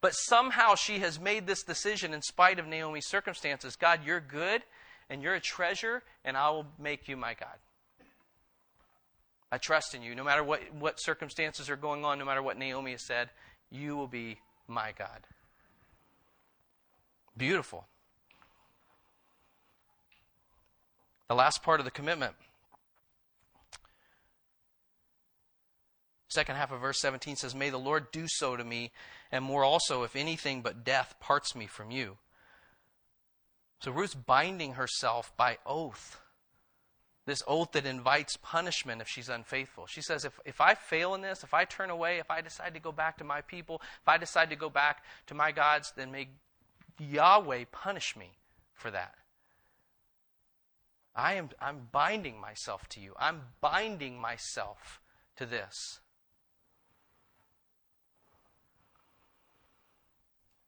But 0.00 0.12
somehow 0.12 0.74
she 0.74 0.98
has 1.00 1.18
made 1.18 1.46
this 1.46 1.62
decision 1.62 2.12
in 2.12 2.22
spite 2.22 2.58
of 2.58 2.66
Naomi's 2.66 3.08
circumstances 3.08 3.74
God, 3.74 4.00
you're 4.04 4.20
good 4.20 4.62
and 5.10 5.22
you're 5.22 5.34
a 5.34 5.40
treasure, 5.40 6.02
and 6.24 6.36
I 6.36 6.50
will 6.50 6.66
make 6.78 7.08
you 7.08 7.16
my 7.16 7.32
God. 7.32 7.56
I 9.50 9.58
trust 9.58 9.94
in 9.94 10.02
you. 10.02 10.14
No 10.14 10.24
matter 10.24 10.44
what, 10.44 10.60
what 10.74 11.00
circumstances 11.00 11.70
are 11.70 11.76
going 11.76 12.04
on, 12.04 12.18
no 12.18 12.24
matter 12.24 12.42
what 12.42 12.58
Naomi 12.58 12.92
has 12.92 13.02
said, 13.02 13.30
you 13.70 13.96
will 13.96 14.06
be 14.06 14.38
my 14.66 14.92
God. 14.96 15.26
Beautiful. 17.36 17.86
The 21.28 21.34
last 21.34 21.62
part 21.62 21.80
of 21.80 21.84
the 21.84 21.90
commitment. 21.90 22.34
Second 26.28 26.56
half 26.56 26.72
of 26.72 26.80
verse 26.80 27.00
17 27.00 27.36
says, 27.36 27.54
May 27.54 27.70
the 27.70 27.78
Lord 27.78 28.10
do 28.12 28.26
so 28.28 28.54
to 28.56 28.64
me, 28.64 28.92
and 29.32 29.44
more 29.44 29.64
also, 29.64 30.02
if 30.02 30.14
anything 30.14 30.60
but 30.60 30.84
death 30.84 31.14
parts 31.20 31.54
me 31.54 31.66
from 31.66 31.90
you. 31.90 32.18
So 33.80 33.92
Ruth's 33.92 34.14
binding 34.14 34.74
herself 34.74 35.34
by 35.36 35.58
oath. 35.64 36.20
This 37.28 37.42
oath 37.46 37.72
that 37.72 37.84
invites 37.84 38.38
punishment 38.38 39.02
if 39.02 39.08
she's 39.08 39.28
unfaithful. 39.28 39.86
She 39.86 40.00
says, 40.00 40.24
if, 40.24 40.40
if 40.46 40.62
I 40.62 40.74
fail 40.74 41.14
in 41.14 41.20
this, 41.20 41.44
if 41.44 41.52
I 41.52 41.66
turn 41.66 41.90
away, 41.90 42.20
if 42.20 42.30
I 42.30 42.40
decide 42.40 42.72
to 42.72 42.80
go 42.80 42.90
back 42.90 43.18
to 43.18 43.24
my 43.24 43.42
people, 43.42 43.82
if 44.00 44.08
I 44.08 44.16
decide 44.16 44.48
to 44.48 44.56
go 44.56 44.70
back 44.70 45.04
to 45.26 45.34
my 45.34 45.52
gods, 45.52 45.92
then 45.94 46.10
may 46.10 46.28
Yahweh 46.98 47.64
punish 47.70 48.16
me 48.16 48.38
for 48.72 48.90
that. 48.92 49.14
I 51.14 51.34
am 51.34 51.50
I'm 51.60 51.88
binding 51.92 52.40
myself 52.40 52.88
to 52.90 53.00
you. 53.00 53.12
I'm 53.18 53.42
binding 53.60 54.18
myself 54.18 54.98
to 55.36 55.44
this. 55.44 56.00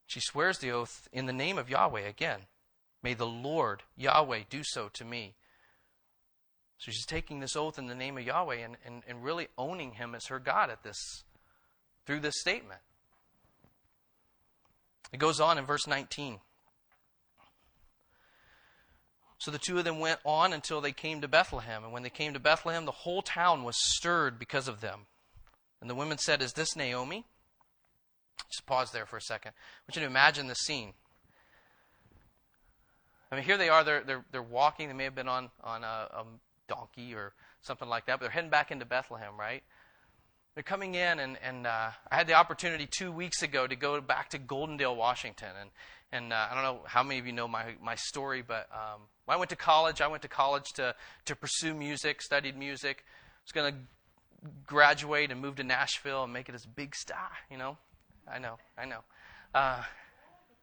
She 0.05 0.21
swears 0.21 0.59
the 0.59 0.73
oath 0.73 1.09
in 1.11 1.25
the 1.25 1.33
name 1.33 1.57
of 1.57 1.71
Yahweh 1.71 2.07
again. 2.07 2.41
May 3.03 3.15
the 3.15 3.27
Lord, 3.27 3.83
Yahweh, 3.97 4.43
do 4.51 4.63
so 4.63 4.91
to 4.93 5.07
me. 5.07 5.37
So 6.81 6.91
she's 6.91 7.05
taking 7.05 7.41
this 7.41 7.57
oath 7.57 7.79
in 7.79 7.89
the 7.89 7.95
name 7.95 8.17
of 8.17 8.25
Yahweh 8.25 8.57
and, 8.57 8.77
and, 8.87 9.03
and 9.07 9.23
really 9.23 9.49
owning 9.59 9.93
him 9.93 10.15
as 10.15 10.27
her 10.27 10.39
God 10.39 10.71
at 10.71 10.83
this 10.83 11.25
through 12.07 12.21
this 12.21 12.41
statement. 12.41 12.81
It 15.13 15.19
goes 15.19 15.41
on 15.41 15.59
in 15.59 15.67
verse 15.67 15.87
19. 15.87 16.41
So 19.37 19.51
the 19.51 19.59
two 19.59 19.77
of 19.77 19.85
them 19.85 19.99
went 19.99 20.21
on 20.25 20.55
until 20.55 20.81
they 20.81 20.93
came 20.93 21.21
to 21.21 21.29
Bethlehem. 21.29 21.85
And 21.85 21.93
when 21.93 22.03
they 22.03 22.11
came 22.11 22.33
to 22.33 22.41
Bethlehem, 22.41 22.87
the 22.87 22.93
whole 22.93 23.21
town 23.21 23.63
was 23.63 23.77
stirred 23.79 24.39
because 24.39 24.67
of 24.67 24.81
them. 24.81 25.01
And 25.83 25.91
the 25.91 25.95
women 25.95 26.17
said, 26.17 26.41
Is 26.41 26.55
this 26.55 26.77
Naomi? 26.77 27.27
Just 28.51 28.65
pause 28.65 28.91
there 28.91 29.07
for 29.07 29.19
a 29.19 29.23
second. 29.23 29.51
I 29.53 29.85
want 29.85 29.97
you 29.97 30.01
to 30.01 30.07
imagine 30.07 30.47
the 30.47 30.55
scene. 30.55 30.95
I 33.31 33.37
mean, 33.37 33.45
here 33.45 33.59
they 33.59 33.69
are. 33.69 33.85
They're, 33.85 34.03
they're, 34.03 34.25
they're 34.33 34.43
walking. 34.43 34.89
They 34.89 34.95
may 34.95 35.05
have 35.05 35.15
been 35.15 35.29
on, 35.29 35.51
on 35.63 35.85
a, 35.85 36.09
a 36.13 36.25
donkey 36.71 37.15
or 37.15 37.33
something 37.63 37.89
like 37.89 38.07
that, 38.07 38.19
but 38.19 38.21
they're 38.21 38.31
heading 38.31 38.51
back 38.51 38.71
into 38.71 38.85
Bethlehem, 38.85 39.33
right? 39.39 39.63
They're 40.55 40.63
coming 40.63 40.95
in, 40.95 41.19
and, 41.19 41.37
and 41.45 41.67
uh, 41.67 41.91
I 42.11 42.17
had 42.17 42.27
the 42.27 42.35
opportunity 42.35 42.87
two 42.87 43.13
weeks 43.13 43.43
ago 43.43 43.67
to 43.67 43.77
go 43.77 44.01
back 44.01 44.31
to 44.31 44.39
Goldendale, 44.39 44.97
Washington. 44.97 45.51
And, 45.61 45.71
and 46.13 46.33
uh, 46.33 46.47
I 46.51 46.55
don't 46.55 46.65
know 46.65 46.81
how 46.87 47.03
many 47.03 47.21
of 47.21 47.27
you 47.27 47.33
know 47.33 47.49
my, 47.49 47.75
my 47.83 47.95
story, 47.95 48.43
but 48.47 48.69
um, 48.73 49.03
I 49.29 49.37
went 49.37 49.51
to 49.51 49.57
college, 49.57 50.01
I 50.01 50.09
went 50.09 50.23
to 50.23 50.29
college 50.29 50.73
to, 50.75 50.95
to 51.27 51.37
pursue 51.37 51.75
music, 51.75 52.23
studied 52.23 52.57
music. 52.57 53.05
I 53.07 53.43
was 53.45 53.53
going 53.53 53.73
to 53.73 53.79
graduate 54.67 55.31
and 55.31 55.41
move 55.41 55.57
to 55.57 55.65
Nashville 55.65 56.25
and 56.25 56.33
make 56.33 56.49
it 56.49 56.55
as 56.55 56.67
big 56.67 56.95
star, 56.97 57.31
you 57.51 57.59
know. 57.59 57.77
I 58.33 58.39
know, 58.39 58.59
I 58.79 58.87
know. 58.87 59.01
Uh, 59.55 59.83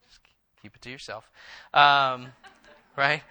just 0.08 0.20
keep 0.62 0.76
it 0.76 0.82
to 0.82 0.90
yourself, 0.90 1.30
um, 1.74 2.28
right? 2.96 3.24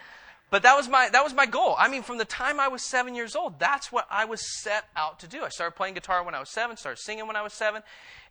But 0.49 0.63
that 0.63 0.77
was 0.77 0.89
my 0.89 1.09
that 1.09 1.25
was 1.25 1.35
my 1.35 1.47
goal. 1.47 1.75
I 1.77 1.89
mean, 1.89 2.03
from 2.03 2.19
the 2.19 2.25
time 2.25 2.61
I 2.61 2.69
was 2.69 2.89
seven 2.89 3.15
years 3.15 3.35
old, 3.35 3.59
that's 3.59 3.91
what 3.91 4.07
I 4.11 4.25
was 4.25 4.41
set 4.63 4.85
out 4.95 5.19
to 5.21 5.29
do. 5.29 5.43
I 5.43 5.49
started 5.49 5.77
playing 5.77 5.95
guitar 5.95 6.23
when 6.23 6.35
I 6.35 6.41
was 6.41 6.51
seven, 6.51 6.77
started 6.77 7.01
singing 7.01 7.27
when 7.27 7.37
I 7.37 7.43
was 7.43 7.53
seven, 7.53 7.83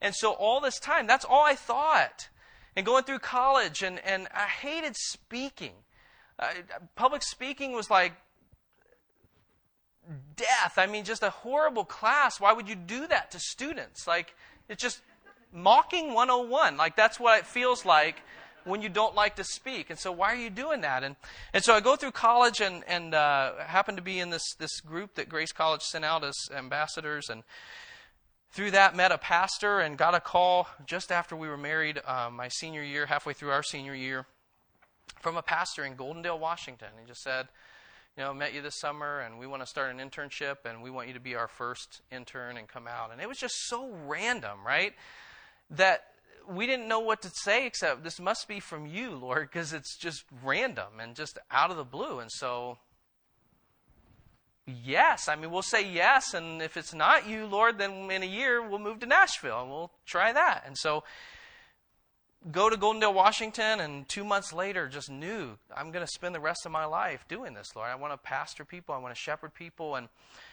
and 0.01 0.15
so 0.15 0.31
all 0.31 0.61
this 0.61 0.79
time, 0.79 1.07
that's 1.07 1.25
all 1.25 1.43
I 1.43 1.55
thought. 1.55 2.29
And 2.75 2.85
going 2.85 3.03
through 3.03 3.19
college, 3.19 3.83
and 3.83 3.99
and 4.05 4.27
I 4.33 4.45
hated 4.45 4.95
speaking. 4.95 5.73
Uh, 6.39 6.53
public 6.95 7.21
speaking 7.21 7.73
was 7.73 7.89
like 7.89 8.13
death. 10.35 10.75
I 10.77 10.85
mean, 10.85 11.03
just 11.03 11.23
a 11.23 11.29
horrible 11.29 11.85
class. 11.85 12.39
Why 12.39 12.53
would 12.53 12.69
you 12.69 12.75
do 12.75 13.07
that 13.07 13.31
to 13.31 13.39
students? 13.39 14.07
Like, 14.07 14.35
it's 14.69 14.81
just 14.81 15.01
mocking 15.55 16.13
101. 16.13 16.77
Like 16.77 16.95
that's 16.95 17.19
what 17.19 17.39
it 17.39 17.47
feels 17.47 17.85
like 17.85 18.21
when 18.65 18.81
you 18.81 18.89
don't 18.89 19.15
like 19.15 19.35
to 19.37 19.43
speak. 19.43 19.89
And 19.89 19.97
so 19.97 20.11
why 20.11 20.33
are 20.33 20.37
you 20.37 20.49
doing 20.49 20.81
that? 20.81 21.03
And 21.03 21.15
and 21.53 21.63
so 21.63 21.73
I 21.73 21.79
go 21.79 21.95
through 21.95 22.11
college 22.11 22.61
and 22.61 22.83
and 22.87 23.13
uh, 23.13 23.53
happen 23.59 23.95
to 23.95 24.01
be 24.01 24.19
in 24.19 24.29
this 24.29 24.55
this 24.59 24.81
group 24.81 25.15
that 25.15 25.29
Grace 25.29 25.51
College 25.51 25.81
sent 25.81 26.05
out 26.05 26.23
as 26.23 26.35
ambassadors 26.55 27.29
and. 27.29 27.43
Through 28.51 28.71
that, 28.71 28.95
met 28.95 29.11
a 29.11 29.17
pastor 29.17 29.81
and 29.81 29.97
got 29.97 30.15
a 30.15 30.21
call 30.21 30.69
just 30.85 31.11
after 31.11 31.35
we 31.35 31.49
were 31.49 31.57
married, 31.57 31.99
uh, 32.05 32.29
my 32.31 32.47
senior 32.47 32.83
year, 32.83 33.05
halfway 33.05 33.33
through 33.33 33.49
our 33.49 33.61
senior 33.61 33.93
year, 33.93 34.27
from 35.19 35.35
a 35.35 35.41
pastor 35.41 35.83
in 35.83 35.97
Goldendale, 35.97 36.39
Washington. 36.39 36.87
He 36.97 37.05
just 37.05 37.21
said, 37.21 37.49
you 38.15 38.23
know, 38.23 38.33
met 38.33 38.53
you 38.53 38.61
this 38.61 38.79
summer 38.79 39.19
and 39.19 39.37
we 39.37 39.45
want 39.45 39.61
to 39.61 39.65
start 39.65 39.93
an 39.93 39.99
internship 39.99 40.63
and 40.63 40.81
we 40.81 40.89
want 40.89 41.09
you 41.09 41.13
to 41.15 41.19
be 41.19 41.35
our 41.35 41.49
first 41.49 41.99
intern 42.13 42.55
and 42.55 42.65
come 42.65 42.87
out. 42.87 43.11
And 43.11 43.19
it 43.19 43.27
was 43.27 43.37
just 43.37 43.67
so 43.67 43.89
random, 44.07 44.59
right? 44.65 44.93
that 45.71 46.07
we 46.49 46.65
didn't 46.65 46.87
know 46.87 46.99
what 46.99 47.21
to 47.23 47.29
say 47.29 47.65
except 47.65 48.03
this 48.03 48.19
must 48.19 48.47
be 48.47 48.59
from 48.59 48.85
you, 48.85 49.11
Lord, 49.11 49.49
because 49.51 49.73
it's 49.73 49.97
just 49.97 50.23
random 50.43 50.99
and 50.99 51.15
just 51.15 51.37
out 51.51 51.71
of 51.71 51.77
the 51.77 51.83
blue. 51.83 52.19
And 52.19 52.31
so, 52.31 52.77
yes, 54.65 55.27
I 55.27 55.35
mean, 55.35 55.51
we'll 55.51 55.61
say 55.61 55.87
yes. 55.87 56.33
And 56.33 56.61
if 56.61 56.77
it's 56.77 56.93
not 56.93 57.27
you, 57.27 57.45
Lord, 57.45 57.77
then 57.77 58.09
in 58.11 58.23
a 58.23 58.27
year 58.27 58.67
we'll 58.67 58.79
move 58.79 58.99
to 58.99 59.05
Nashville 59.05 59.61
and 59.61 59.69
we'll 59.69 59.91
try 60.05 60.33
that. 60.33 60.63
And 60.65 60.77
so, 60.77 61.03
go 62.51 62.69
to 62.69 62.77
Goldendale, 62.77 63.13
Washington, 63.13 63.79
and 63.79 64.07
two 64.07 64.23
months 64.23 64.53
later 64.53 64.87
just 64.87 65.09
knew 65.09 65.57
I'm 65.75 65.91
going 65.91 66.05
to 66.05 66.11
spend 66.11 66.35
the 66.35 66.39
rest 66.39 66.65
of 66.65 66.71
my 66.71 66.85
life 66.85 67.25
doing 67.27 67.53
this, 67.53 67.75
Lord. 67.75 67.89
I 67.89 67.95
want 67.95 68.13
to 68.13 68.17
pastor 68.17 68.65
people, 68.65 68.93
I 68.93 68.99
want 68.99 69.13
to 69.13 69.19
shepherd 69.19 69.53
people. 69.53 69.95
And 69.95 70.09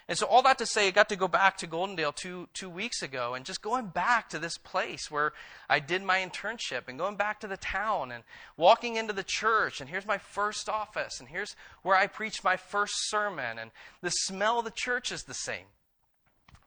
and 0.09 0.18
so, 0.18 0.26
all 0.26 0.42
that 0.42 0.59
to 0.59 0.66
say, 0.66 0.88
I 0.88 0.90
got 0.90 1.09
to 1.11 1.16
go 1.16 1.28
back 1.28 1.57
to 1.59 1.66
Goldendale 1.68 2.14
two, 2.14 2.48
two 2.55 2.68
weeks 2.68 3.02
ago 3.02 3.35
and 3.35 3.44
just 3.44 3.62
going 3.62 3.87
back 3.87 4.28
to 4.31 4.38
this 4.38 4.59
place 4.59 5.11
where 5.11 5.33
I 5.70 5.78
did 5.78 6.02
my 6.02 6.18
internship 6.18 6.88
and 6.88 6.98
going 6.98 7.16
back 7.16 7.40
to 7.40 7.46
the 7.46 7.57
town 7.57 8.11
and 8.11 8.24
walking 8.57 8.96
into 8.96 9.12
the 9.12 9.24
church. 9.24 9.81
And 9.81 9.88
here's 9.88 10.07
my 10.07 10.18
first 10.18 10.68
office, 10.68 11.20
and 11.20 11.28
here's 11.28 11.55
where 11.83 11.96
I 11.96 12.09
preached 12.09 12.42
my 12.42 12.57
first 12.57 12.94
sermon. 13.09 13.59
And 13.59 13.70
the 14.00 14.11
smell 14.11 14.59
of 14.59 14.64
the 14.64 14.72
church 14.74 15.12
is 15.12 15.22
the 15.22 15.35
same. 15.35 15.66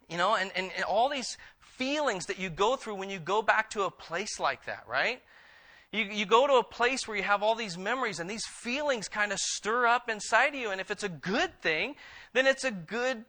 You 0.10 0.18
know, 0.18 0.36
and, 0.36 0.52
and, 0.56 0.72
and 0.76 0.86
all 0.86 1.10
these 1.10 1.38
feelings 1.78 2.26
that 2.26 2.40
you 2.40 2.50
go 2.50 2.76
through 2.76 2.96
when 2.96 3.10
you 3.10 3.20
go 3.20 3.42
back 3.42 3.70
to 3.72 3.84
a 3.84 3.92
place 3.92 4.40
like 4.40 4.66
that, 4.66 4.84
right? 4.88 5.22
You, 5.92 6.04
you 6.04 6.26
go 6.26 6.48
to 6.48 6.56
a 6.56 6.64
place 6.64 7.08
where 7.08 7.16
you 7.16 7.24
have 7.24 7.42
all 7.42 7.56
these 7.56 7.78
memories 7.78 8.20
and 8.20 8.30
these 8.30 8.46
feelings 8.46 9.08
kind 9.08 9.32
of 9.32 9.40
stir 9.40 9.88
up 9.88 10.10
inside 10.10 10.50
of 10.50 10.56
you. 10.56 10.72
And 10.72 10.82
if 10.82 10.92
it's 10.92 11.04
a 11.04 11.10
good 11.10 11.62
thing, 11.62 11.96
then 12.34 12.48
it's 12.48 12.64
a 12.64 12.72
good, 12.72 13.24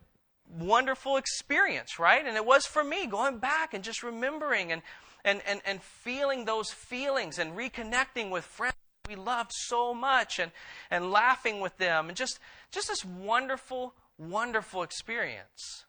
wonderful 0.48 1.16
experience, 1.16 1.98
right? 1.98 2.24
And 2.26 2.36
it 2.36 2.44
was 2.44 2.66
for 2.66 2.82
me 2.82 3.06
going 3.06 3.38
back 3.38 3.74
and 3.74 3.84
just 3.84 4.02
remembering 4.02 4.72
and, 4.72 4.82
and, 5.24 5.42
and, 5.46 5.60
and 5.64 5.82
feeling 5.82 6.44
those 6.44 6.70
feelings 6.70 7.38
and 7.38 7.56
reconnecting 7.56 8.30
with 8.30 8.44
friends 8.44 8.74
we 9.08 9.14
loved 9.14 9.52
so 9.52 9.94
much 9.94 10.38
and, 10.38 10.50
and 10.90 11.10
laughing 11.10 11.60
with 11.60 11.76
them 11.78 12.08
and 12.08 12.16
just, 12.16 12.40
just 12.72 12.88
this 12.88 13.04
wonderful, 13.04 13.94
wonderful 14.18 14.82
experience. 14.82 15.84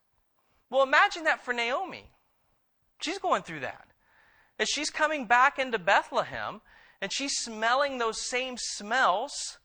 Well, 0.70 0.84
imagine 0.84 1.24
that 1.24 1.44
for 1.44 1.54
Naomi. 1.54 2.12
She's 3.02 3.20
going 3.20 3.44
through 3.44 3.62
that. 3.62 3.88
As 4.60 4.70
she's 4.70 4.90
coming 4.90 5.26
back 5.26 5.60
into 5.60 5.78
Bethlehem 5.78 6.62
and 7.02 7.12
she's 7.12 7.38
smelling 7.38 7.98
those 7.98 8.28
same 8.28 8.56
smells 8.58 9.60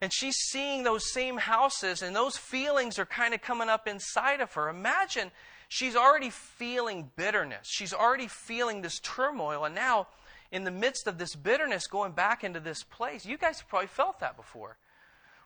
and 0.00 0.12
she's 0.12 0.36
seeing 0.36 0.82
those 0.82 1.12
same 1.12 1.36
houses, 1.36 2.00
and 2.00 2.16
those 2.16 2.36
feelings 2.36 2.98
are 2.98 3.04
kind 3.04 3.34
of 3.34 3.42
coming 3.42 3.68
up 3.68 3.86
inside 3.86 4.40
of 4.40 4.54
her. 4.54 4.70
Imagine 4.70 5.30
she's 5.68 5.94
already 5.94 6.30
feeling 6.30 7.10
bitterness. 7.16 7.66
She's 7.68 7.92
already 7.92 8.26
feeling 8.26 8.80
this 8.80 8.98
turmoil, 9.00 9.64
and 9.66 9.74
now 9.74 10.08
in 10.50 10.64
the 10.64 10.70
midst 10.70 11.06
of 11.06 11.18
this 11.18 11.34
bitterness 11.36 11.86
going 11.86 12.12
back 12.12 12.42
into 12.42 12.60
this 12.60 12.82
place. 12.82 13.26
You 13.26 13.36
guys 13.36 13.60
have 13.60 13.68
probably 13.68 13.88
felt 13.88 14.20
that 14.20 14.36
before. 14.36 14.78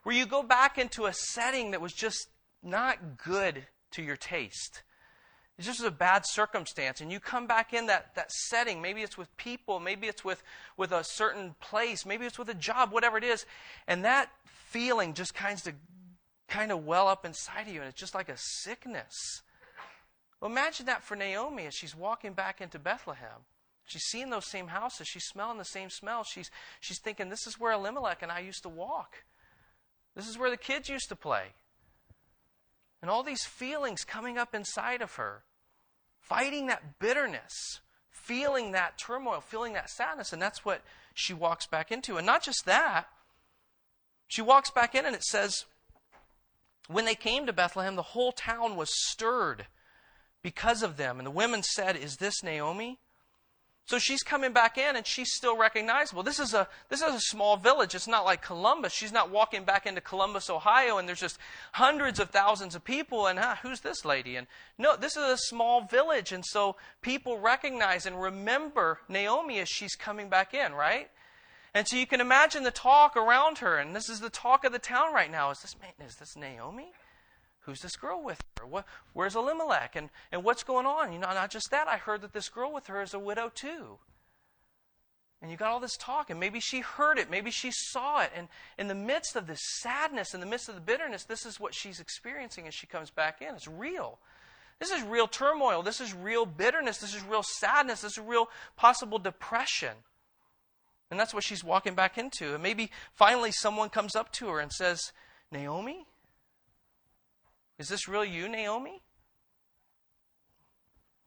Where 0.03 0.15
you 0.15 0.25
go 0.25 0.41
back 0.41 0.77
into 0.77 1.05
a 1.05 1.13
setting 1.13 1.71
that 1.71 1.81
was 1.81 1.93
just 1.93 2.27
not 2.63 3.17
good 3.17 3.67
to 3.91 4.01
your 4.01 4.15
taste. 4.15 4.83
It's 5.57 5.67
just 5.67 5.81
a 5.81 5.91
bad 5.91 6.23
circumstance, 6.25 6.99
and 6.99 7.11
you 7.11 7.21
come 7.21 7.47
back 7.47 7.73
in 7.73 7.85
that, 7.85 8.13
that 8.15 8.29
setting. 8.31 8.81
Maybe 8.81 9.01
it's 9.01 9.17
with 9.17 9.35
people, 9.37 9.79
maybe 9.79 10.07
it's 10.07 10.23
with, 10.23 10.43
with 10.75 10.91
a 10.91 11.03
certain 11.03 11.55
place, 11.61 12.05
maybe 12.05 12.25
it's 12.25 12.37
with 12.37 12.49
a 12.49 12.53
job, 12.53 12.91
whatever 12.91 13.17
it 13.17 13.23
is, 13.23 13.45
and 13.87 14.03
that 14.03 14.29
feeling 14.43 15.13
just 15.13 15.33
kind 15.33 15.61
of 15.65 15.73
kind 16.47 16.71
of 16.71 16.85
well 16.85 17.07
up 17.07 17.25
inside 17.25 17.67
of 17.67 17.73
you, 17.73 17.79
and 17.79 17.89
it's 17.89 17.99
just 17.99 18.13
like 18.13 18.29
a 18.29 18.37
sickness. 18.37 19.41
Well, 20.41 20.51
imagine 20.51 20.85
that 20.87 21.03
for 21.03 21.15
Naomi 21.15 21.65
as 21.65 21.73
she's 21.73 21.95
walking 21.95 22.33
back 22.33 22.61
into 22.61 22.77
Bethlehem. 22.77 23.45
She's 23.85 24.03
seeing 24.03 24.29
those 24.29 24.49
same 24.49 24.67
houses. 24.67 25.07
She's 25.07 25.25
smelling 25.25 25.57
the 25.57 25.65
same 25.65 25.89
smell. 25.89 26.23
She's, 26.23 26.51
she's 26.79 26.99
thinking, 26.99 27.29
this 27.29 27.47
is 27.47 27.59
where 27.59 27.71
Elimelech 27.71 28.21
and 28.21 28.31
I 28.31 28.39
used 28.39 28.63
to 28.63 28.69
walk. 28.69 29.23
This 30.15 30.27
is 30.27 30.37
where 30.37 30.49
the 30.49 30.57
kids 30.57 30.89
used 30.89 31.09
to 31.09 31.15
play. 31.15 31.53
And 33.05 33.11
all 33.11 33.21
these 33.21 33.45
feelings 33.45 34.03
coming 34.03 34.35
up 34.35 34.55
inside 34.55 35.03
of 35.03 35.13
her, 35.13 35.43
fighting 36.17 36.65
that 36.65 36.97
bitterness, 36.97 37.79
feeling 38.09 38.71
that 38.71 38.97
turmoil, 38.97 39.41
feeling 39.41 39.73
that 39.73 39.91
sadness. 39.91 40.33
And 40.33 40.41
that's 40.41 40.65
what 40.65 40.81
she 41.13 41.31
walks 41.31 41.67
back 41.67 41.91
into. 41.91 42.17
And 42.17 42.25
not 42.25 42.41
just 42.41 42.65
that, 42.65 43.05
she 44.25 44.41
walks 44.41 44.71
back 44.71 44.95
in 44.95 45.05
and 45.05 45.15
it 45.15 45.23
says, 45.23 45.65
when 46.87 47.05
they 47.05 47.13
came 47.13 47.45
to 47.45 47.53
Bethlehem, 47.53 47.95
the 47.95 48.01
whole 48.01 48.31
town 48.31 48.75
was 48.75 48.89
stirred 48.91 49.67
because 50.41 50.81
of 50.81 50.97
them. 50.97 51.19
And 51.19 51.27
the 51.27 51.31
women 51.31 51.61
said, 51.61 51.95
Is 51.95 52.17
this 52.17 52.41
Naomi? 52.41 52.97
So 53.87 53.99
she's 53.99 54.23
coming 54.23 54.51
back 54.51 54.79
in 54.79 54.95
and 54.95 55.05
she's 55.05 55.31
still 55.31 55.55
recognizable. 55.55 56.23
This 56.23 56.39
is 56.39 56.55
a 56.55 56.67
this 56.89 57.03
is 57.03 57.13
a 57.13 57.19
small 57.19 57.55
village. 57.55 57.93
It's 57.93 58.07
not 58.07 58.25
like 58.25 58.41
Columbus. 58.41 58.93
She's 58.93 59.11
not 59.11 59.29
walking 59.29 59.63
back 59.63 59.85
into 59.85 60.01
Columbus, 60.01 60.49
Ohio, 60.49 60.97
and 60.97 61.07
there's 61.07 61.19
just 61.19 61.37
hundreds 61.73 62.19
of 62.19 62.31
thousands 62.31 62.73
of 62.73 62.83
people. 62.83 63.27
And 63.27 63.37
huh, 63.37 63.57
who's 63.61 63.81
this 63.81 64.03
lady? 64.03 64.37
And 64.37 64.47
no, 64.79 64.95
this 64.95 65.15
is 65.15 65.23
a 65.23 65.37
small 65.37 65.81
village, 65.81 66.31
and 66.31 66.43
so 66.43 66.77
people 67.03 67.37
recognize 67.37 68.07
and 68.07 68.19
remember 68.19 68.99
Naomi 69.07 69.59
as 69.59 69.69
she's 69.69 69.95
coming 69.95 70.29
back 70.29 70.55
in, 70.55 70.73
right? 70.73 71.11
And 71.75 71.87
so 71.87 71.95
you 71.95 72.07
can 72.07 72.21
imagine 72.21 72.63
the 72.63 72.71
talk 72.71 73.15
around 73.15 73.59
her, 73.59 73.77
and 73.77 73.95
this 73.95 74.09
is 74.09 74.19
the 74.19 74.29
talk 74.31 74.63
of 74.63 74.71
the 74.71 74.79
town 74.79 75.13
right 75.13 75.29
now. 75.29 75.51
Is 75.51 75.61
this 75.61 75.75
is 76.03 76.15
this 76.15 76.35
Naomi? 76.35 76.91
Who's 77.65 77.81
this 77.81 77.95
girl 77.95 78.23
with 78.23 78.43
her? 78.59 78.65
What, 78.65 78.85
where's 79.13 79.35
Elimelech? 79.35 79.95
And, 79.95 80.09
and 80.31 80.43
what's 80.43 80.63
going 80.63 80.85
on? 80.85 81.11
You 81.11 81.19
know, 81.19 81.33
not 81.33 81.49
just 81.49 81.71
that, 81.71 81.87
I 81.87 81.97
heard 81.97 82.21
that 82.21 82.33
this 82.33 82.49
girl 82.49 82.71
with 82.71 82.87
her 82.87 83.01
is 83.01 83.13
a 83.13 83.19
widow 83.19 83.51
too. 83.53 83.97
And 85.41 85.51
you 85.51 85.57
got 85.57 85.71
all 85.71 85.79
this 85.79 85.97
talk, 85.97 86.29
and 86.29 86.39
maybe 86.39 86.59
she 86.59 86.79
heard 86.79 87.17
it, 87.17 87.29
maybe 87.29 87.51
she 87.51 87.69
saw 87.71 88.21
it. 88.21 88.31
And 88.35 88.47
in 88.77 88.87
the 88.87 88.95
midst 88.95 89.35
of 89.35 89.47
this 89.47 89.61
sadness, 89.79 90.33
in 90.33 90.39
the 90.39 90.45
midst 90.45 90.69
of 90.69 90.75
the 90.75 90.81
bitterness, 90.81 91.23
this 91.23 91.45
is 91.45 91.59
what 91.59 91.73
she's 91.75 91.99
experiencing 91.99 92.67
as 92.67 92.73
she 92.73 92.87
comes 92.87 93.09
back 93.09 93.41
in. 93.41 93.53
It's 93.53 93.67
real. 93.67 94.19
This 94.79 94.91
is 94.91 95.03
real 95.03 95.27
turmoil. 95.27 95.81
This 95.83 96.01
is 96.01 96.13
real 96.13 96.45
bitterness. 96.45 96.97
This 96.97 97.15
is 97.15 97.23
real 97.23 97.43
sadness. 97.43 98.01
This 98.01 98.13
is 98.13 98.19
real 98.19 98.49
possible 98.75 99.19
depression. 99.19 99.93
And 101.11 101.19
that's 101.19 101.33
what 101.33 101.43
she's 101.43 101.63
walking 101.63 101.95
back 101.95 102.17
into. 102.17 102.53
And 102.53 102.63
maybe 102.63 102.91
finally 103.13 103.51
someone 103.51 103.89
comes 103.89 104.15
up 104.15 104.31
to 104.33 104.47
her 104.49 104.59
and 104.59 104.71
says, 104.71 105.11
Naomi? 105.51 106.05
Is 107.77 107.89
this 107.89 108.07
really 108.07 108.29
you, 108.29 108.47
Naomi? 108.47 109.01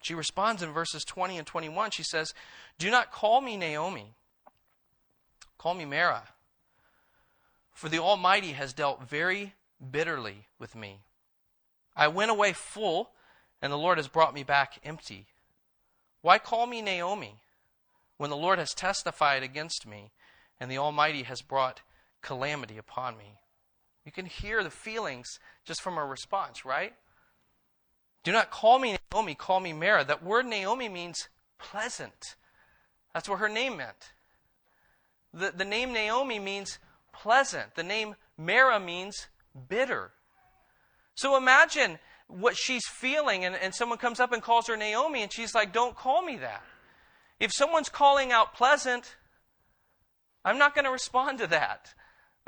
She 0.03 0.15
responds 0.15 0.63
in 0.63 0.73
verses 0.73 1.05
20 1.05 1.39
and 1.39 1.47
21. 1.47 1.91
She 1.91 2.03
says, 2.03 2.33
Do 2.79 2.91
not 2.91 3.13
call 3.13 3.41
me 3.41 3.57
Naomi. 3.57 4.15
Call 5.59 5.75
me 5.75 5.85
Mara. 5.85 6.23
For 7.73 7.89
the 7.89 7.99
Almighty 7.99 8.53
has 8.53 8.73
dealt 8.73 9.09
very 9.09 9.55
bitterly 9.91 10.47
with 10.59 10.75
me. 10.75 11.01
I 11.97 12.09
went 12.09 12.31
away 12.31 12.53
full, 12.53 13.11
and 13.61 13.73
the 13.73 13.79
Lord 13.79 13.99
has 13.99 14.09
brought 14.09 14.35
me 14.35 14.45
back 14.45 14.79
empty. 14.85 15.27
Why 16.23 16.39
call 16.39 16.67
me 16.67 16.81
Naomi 16.81 17.41
when 18.17 18.31
the 18.31 18.37
Lord 18.37 18.59
has 18.59 18.73
testified 18.73 19.43
against 19.43 19.87
me, 19.87 20.13
and 20.61 20.71
the 20.71 20.79
Almighty 20.79 21.25
has 21.25 21.43
brought 21.43 21.83
calamity 22.23 22.79
upon 22.79 23.17
me? 23.17 23.39
You 24.09 24.13
can 24.13 24.25
hear 24.25 24.65
the 24.65 24.71
feelings 24.71 25.39
just 25.67 25.83
from 25.83 25.97
her 25.97 26.07
response, 26.07 26.65
right? 26.65 26.95
Do 28.25 28.33
not 28.33 28.51
call 28.51 28.79
me 28.79 28.97
Naomi, 29.13 29.35
call 29.35 29.61
me 29.61 29.75
Mara. 29.75 30.03
That 30.03 30.23
word 30.23 30.47
Naomi 30.47 30.89
means 30.89 31.29
pleasant. 31.59 32.37
That's 33.13 33.29
what 33.29 33.39
her 33.39 33.51
name 33.51 33.77
meant. 33.77 34.13
The, 35.35 35.53
the 35.55 35.67
name 35.67 35.93
Naomi 35.93 36.39
means 36.39 36.79
pleasant. 37.13 37.75
The 37.75 37.83
name 37.83 38.15
Mara 38.39 38.81
means 38.81 39.27
bitter. 39.69 40.13
So 41.15 41.37
imagine 41.37 41.99
what 42.29 42.57
she's 42.57 42.87
feeling, 42.87 43.45
and, 43.45 43.57
and 43.57 43.75
someone 43.75 43.99
comes 43.99 44.21
up 44.21 44.33
and 44.33 44.43
calls 44.43 44.69
her 44.69 44.77
Naomi, 44.79 45.23
and 45.23 45.31
she's 45.31 45.55
like, 45.55 45.71
Don't 45.75 45.95
call 45.95 46.23
me 46.23 46.39
that. 46.39 46.63
If 47.39 47.53
someone's 47.53 47.91
calling 47.91 48.33
out 48.33 48.55
pleasant, 48.55 49.17
I'm 50.47 50.57
not 50.57 50.75
going 50.75 50.87
to 50.87 50.91
respond 50.91 51.41
to 51.41 51.47
that. 51.49 51.93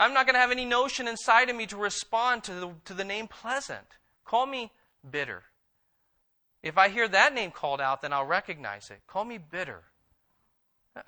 I'm 0.01 0.15
not 0.15 0.25
going 0.25 0.35
to 0.35 0.41
have 0.41 0.51
any 0.51 0.65
notion 0.65 1.07
inside 1.07 1.51
of 1.51 1.57
me 1.57 1.67
to 1.67 1.77
respond 1.77 2.43
to 2.45 2.55
the, 2.55 2.71
to 2.87 2.95
the 2.95 3.05
name 3.05 3.29
pleasant. 3.29 3.87
Call 4.25 4.47
me 4.47 4.73
bitter. 5.09 5.43
If 6.63 6.79
I 6.79 6.89
hear 6.89 7.07
that 7.07 7.35
name 7.35 7.51
called 7.51 7.83
out, 7.83 8.01
then 8.01 8.11
I'll 8.11 8.25
recognize 8.25 8.89
it. 8.91 9.03
Call 9.07 9.27
me 9.27 9.37
bitter. 9.37 9.83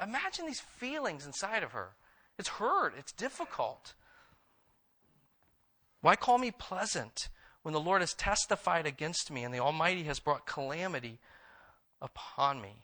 Imagine 0.01 0.45
these 0.45 0.61
feelings 0.61 1.25
inside 1.25 1.63
of 1.63 1.73
her. 1.73 1.93
It's 2.39 2.51
hurt, 2.51 2.93
it's 2.99 3.13
difficult. 3.13 3.95
Why 6.03 6.15
call 6.15 6.37
me 6.37 6.51
pleasant 6.51 7.31
when 7.63 7.73
the 7.73 7.81
Lord 7.81 8.03
has 8.03 8.13
testified 8.13 8.87
against 8.87 9.31
me 9.31 9.43
and 9.43 9.55
the 9.55 9.61
Almighty 9.61 10.03
has 10.05 10.21
brought 10.21 10.47
calamity 10.47 11.19
upon 12.03 12.61
me? 12.61 12.83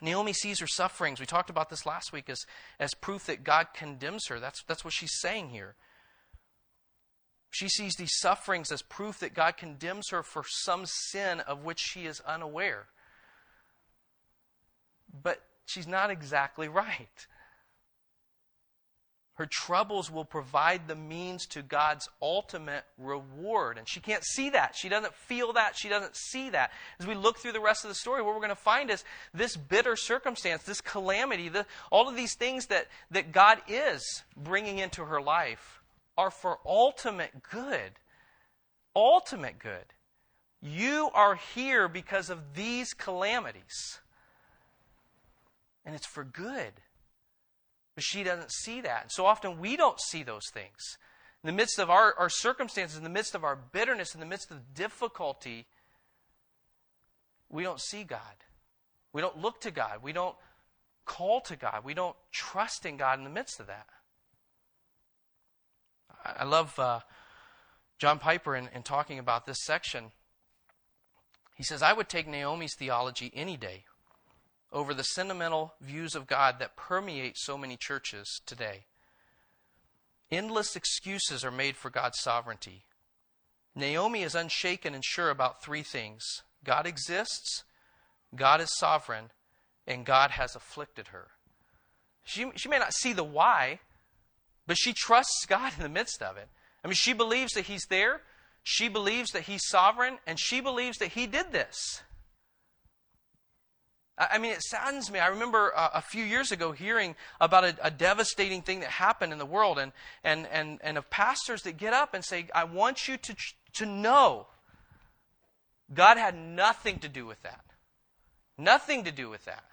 Naomi 0.00 0.32
sees 0.32 0.60
her 0.60 0.66
sufferings. 0.66 1.20
We 1.20 1.26
talked 1.26 1.50
about 1.50 1.70
this 1.70 1.84
last 1.84 2.12
week 2.12 2.30
as, 2.30 2.44
as 2.78 2.94
proof 2.94 3.26
that 3.26 3.44
God 3.44 3.68
condemns 3.74 4.26
her. 4.28 4.40
That's, 4.40 4.62
that's 4.64 4.84
what 4.84 4.94
she's 4.94 5.20
saying 5.20 5.50
here. 5.50 5.74
She 7.50 7.68
sees 7.68 7.96
these 7.96 8.16
sufferings 8.18 8.70
as 8.70 8.82
proof 8.82 9.18
that 9.20 9.34
God 9.34 9.56
condemns 9.56 10.10
her 10.10 10.22
for 10.22 10.44
some 10.46 10.84
sin 10.86 11.40
of 11.40 11.64
which 11.64 11.80
she 11.80 12.06
is 12.06 12.20
unaware. 12.20 12.86
But 15.22 15.42
she's 15.66 15.88
not 15.88 16.10
exactly 16.10 16.68
right. 16.68 17.26
Her 19.40 19.46
troubles 19.46 20.10
will 20.10 20.26
provide 20.26 20.86
the 20.86 20.94
means 20.94 21.46
to 21.46 21.62
God's 21.62 22.10
ultimate 22.20 22.84
reward. 22.98 23.78
And 23.78 23.88
she 23.88 23.98
can't 23.98 24.22
see 24.22 24.50
that. 24.50 24.76
She 24.76 24.90
doesn't 24.90 25.14
feel 25.14 25.54
that. 25.54 25.78
She 25.78 25.88
doesn't 25.88 26.14
see 26.14 26.50
that. 26.50 26.72
As 26.98 27.06
we 27.06 27.14
look 27.14 27.38
through 27.38 27.52
the 27.52 27.60
rest 27.60 27.82
of 27.82 27.88
the 27.88 27.94
story, 27.94 28.20
what 28.20 28.34
we're 28.34 28.42
going 28.42 28.50
to 28.50 28.54
find 28.54 28.90
is 28.90 29.02
this 29.32 29.56
bitter 29.56 29.96
circumstance, 29.96 30.64
this 30.64 30.82
calamity, 30.82 31.48
the, 31.48 31.64
all 31.90 32.06
of 32.06 32.16
these 32.16 32.34
things 32.34 32.66
that, 32.66 32.88
that 33.12 33.32
God 33.32 33.62
is 33.66 34.24
bringing 34.36 34.76
into 34.76 35.06
her 35.06 35.22
life 35.22 35.80
are 36.18 36.30
for 36.30 36.58
ultimate 36.66 37.42
good. 37.50 37.92
Ultimate 38.94 39.58
good. 39.58 39.86
You 40.60 41.08
are 41.14 41.36
here 41.54 41.88
because 41.88 42.28
of 42.28 42.52
these 42.54 42.92
calamities. 42.92 44.00
And 45.86 45.94
it's 45.94 46.04
for 46.04 46.24
good. 46.24 46.74
But 47.94 48.04
she 48.04 48.22
doesn't 48.22 48.52
see 48.52 48.80
that. 48.82 49.12
So 49.12 49.26
often 49.26 49.58
we 49.58 49.76
don't 49.76 50.00
see 50.00 50.22
those 50.22 50.48
things. 50.52 50.96
In 51.42 51.48
the 51.48 51.52
midst 51.52 51.78
of 51.78 51.90
our, 51.90 52.14
our 52.18 52.28
circumstances, 52.28 52.96
in 52.96 53.04
the 53.04 53.10
midst 53.10 53.34
of 53.34 53.44
our 53.44 53.56
bitterness, 53.56 54.14
in 54.14 54.20
the 54.20 54.26
midst 54.26 54.50
of 54.50 54.74
difficulty, 54.74 55.66
we 57.48 57.62
don't 57.62 57.80
see 57.80 58.04
God. 58.04 58.44
We 59.12 59.20
don't 59.20 59.38
look 59.38 59.60
to 59.62 59.70
God. 59.70 60.02
We 60.02 60.12
don't 60.12 60.36
call 61.04 61.40
to 61.42 61.56
God. 61.56 61.84
We 61.84 61.94
don't 61.94 62.16
trust 62.30 62.86
in 62.86 62.96
God 62.96 63.18
in 63.18 63.24
the 63.24 63.30
midst 63.30 63.58
of 63.58 63.66
that. 63.66 63.86
I 66.24 66.44
love 66.44 66.78
uh, 66.78 67.00
John 67.98 68.18
Piper 68.18 68.54
in, 68.54 68.68
in 68.74 68.82
talking 68.82 69.18
about 69.18 69.46
this 69.46 69.64
section. 69.64 70.12
He 71.56 71.62
says, 71.62 71.82
I 71.82 71.92
would 71.92 72.08
take 72.08 72.28
Naomi's 72.28 72.74
theology 72.78 73.32
any 73.34 73.56
day 73.56 73.84
over 74.72 74.94
the 74.94 75.04
sentimental 75.04 75.74
views 75.80 76.14
of 76.14 76.26
God 76.26 76.58
that 76.58 76.76
permeate 76.76 77.36
so 77.36 77.58
many 77.58 77.76
churches 77.76 78.40
today. 78.46 78.84
Endless 80.30 80.76
excuses 80.76 81.44
are 81.44 81.50
made 81.50 81.76
for 81.76 81.90
God's 81.90 82.20
sovereignty. 82.20 82.84
Naomi 83.74 84.22
is 84.22 84.34
unshaken 84.34 84.94
and 84.94 85.04
sure 85.04 85.30
about 85.30 85.62
three 85.62 85.82
things 85.82 86.42
God 86.62 86.86
exists, 86.86 87.64
God 88.34 88.60
is 88.60 88.76
sovereign, 88.76 89.30
and 89.86 90.04
God 90.04 90.32
has 90.32 90.54
afflicted 90.54 91.08
her. 91.08 91.28
She, 92.24 92.50
she 92.54 92.68
may 92.68 92.78
not 92.78 92.92
see 92.92 93.12
the 93.12 93.24
why, 93.24 93.80
but 94.66 94.76
she 94.78 94.92
trusts 94.92 95.46
God 95.46 95.72
in 95.76 95.82
the 95.82 95.88
midst 95.88 96.22
of 96.22 96.36
it. 96.36 96.48
I 96.84 96.88
mean, 96.88 96.94
she 96.94 97.12
believes 97.12 97.54
that 97.54 97.66
He's 97.66 97.86
there, 97.88 98.20
she 98.62 98.88
believes 98.88 99.30
that 99.32 99.42
He's 99.42 99.66
sovereign, 99.66 100.18
and 100.26 100.38
she 100.38 100.60
believes 100.60 100.98
that 100.98 101.08
He 101.12 101.26
did 101.26 101.50
this. 101.50 102.02
I 104.20 104.36
mean, 104.36 104.52
it 104.52 104.60
saddens 104.62 105.10
me. 105.10 105.18
I 105.18 105.28
remember 105.28 105.72
uh, 105.74 105.88
a 105.94 106.02
few 106.02 106.24
years 106.24 106.52
ago 106.52 106.72
hearing 106.72 107.16
about 107.40 107.64
a, 107.64 107.76
a, 107.82 107.90
devastating 107.90 108.60
thing 108.60 108.80
that 108.80 108.90
happened 108.90 109.32
in 109.32 109.38
the 109.38 109.46
world, 109.46 109.78
and, 109.78 109.92
and, 110.22 110.46
and, 110.52 110.78
and 110.82 110.98
of 110.98 111.08
pastors 111.08 111.62
that 111.62 111.78
get 111.78 111.94
up 111.94 112.12
and 112.12 112.22
say, 112.22 112.46
I 112.54 112.64
want 112.64 113.08
you 113.08 113.16
to, 113.16 113.36
to 113.74 113.86
know 113.86 114.46
God 115.92 116.18
had 116.18 116.36
nothing 116.36 116.98
to 116.98 117.08
do 117.08 117.24
with 117.24 117.42
that. 117.44 117.64
Nothing 118.58 119.04
to 119.04 119.10
do 119.10 119.30
with 119.30 119.46
that. 119.46 119.64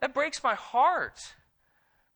That 0.00 0.12
breaks 0.12 0.42
my 0.42 0.54
heart 0.54 1.34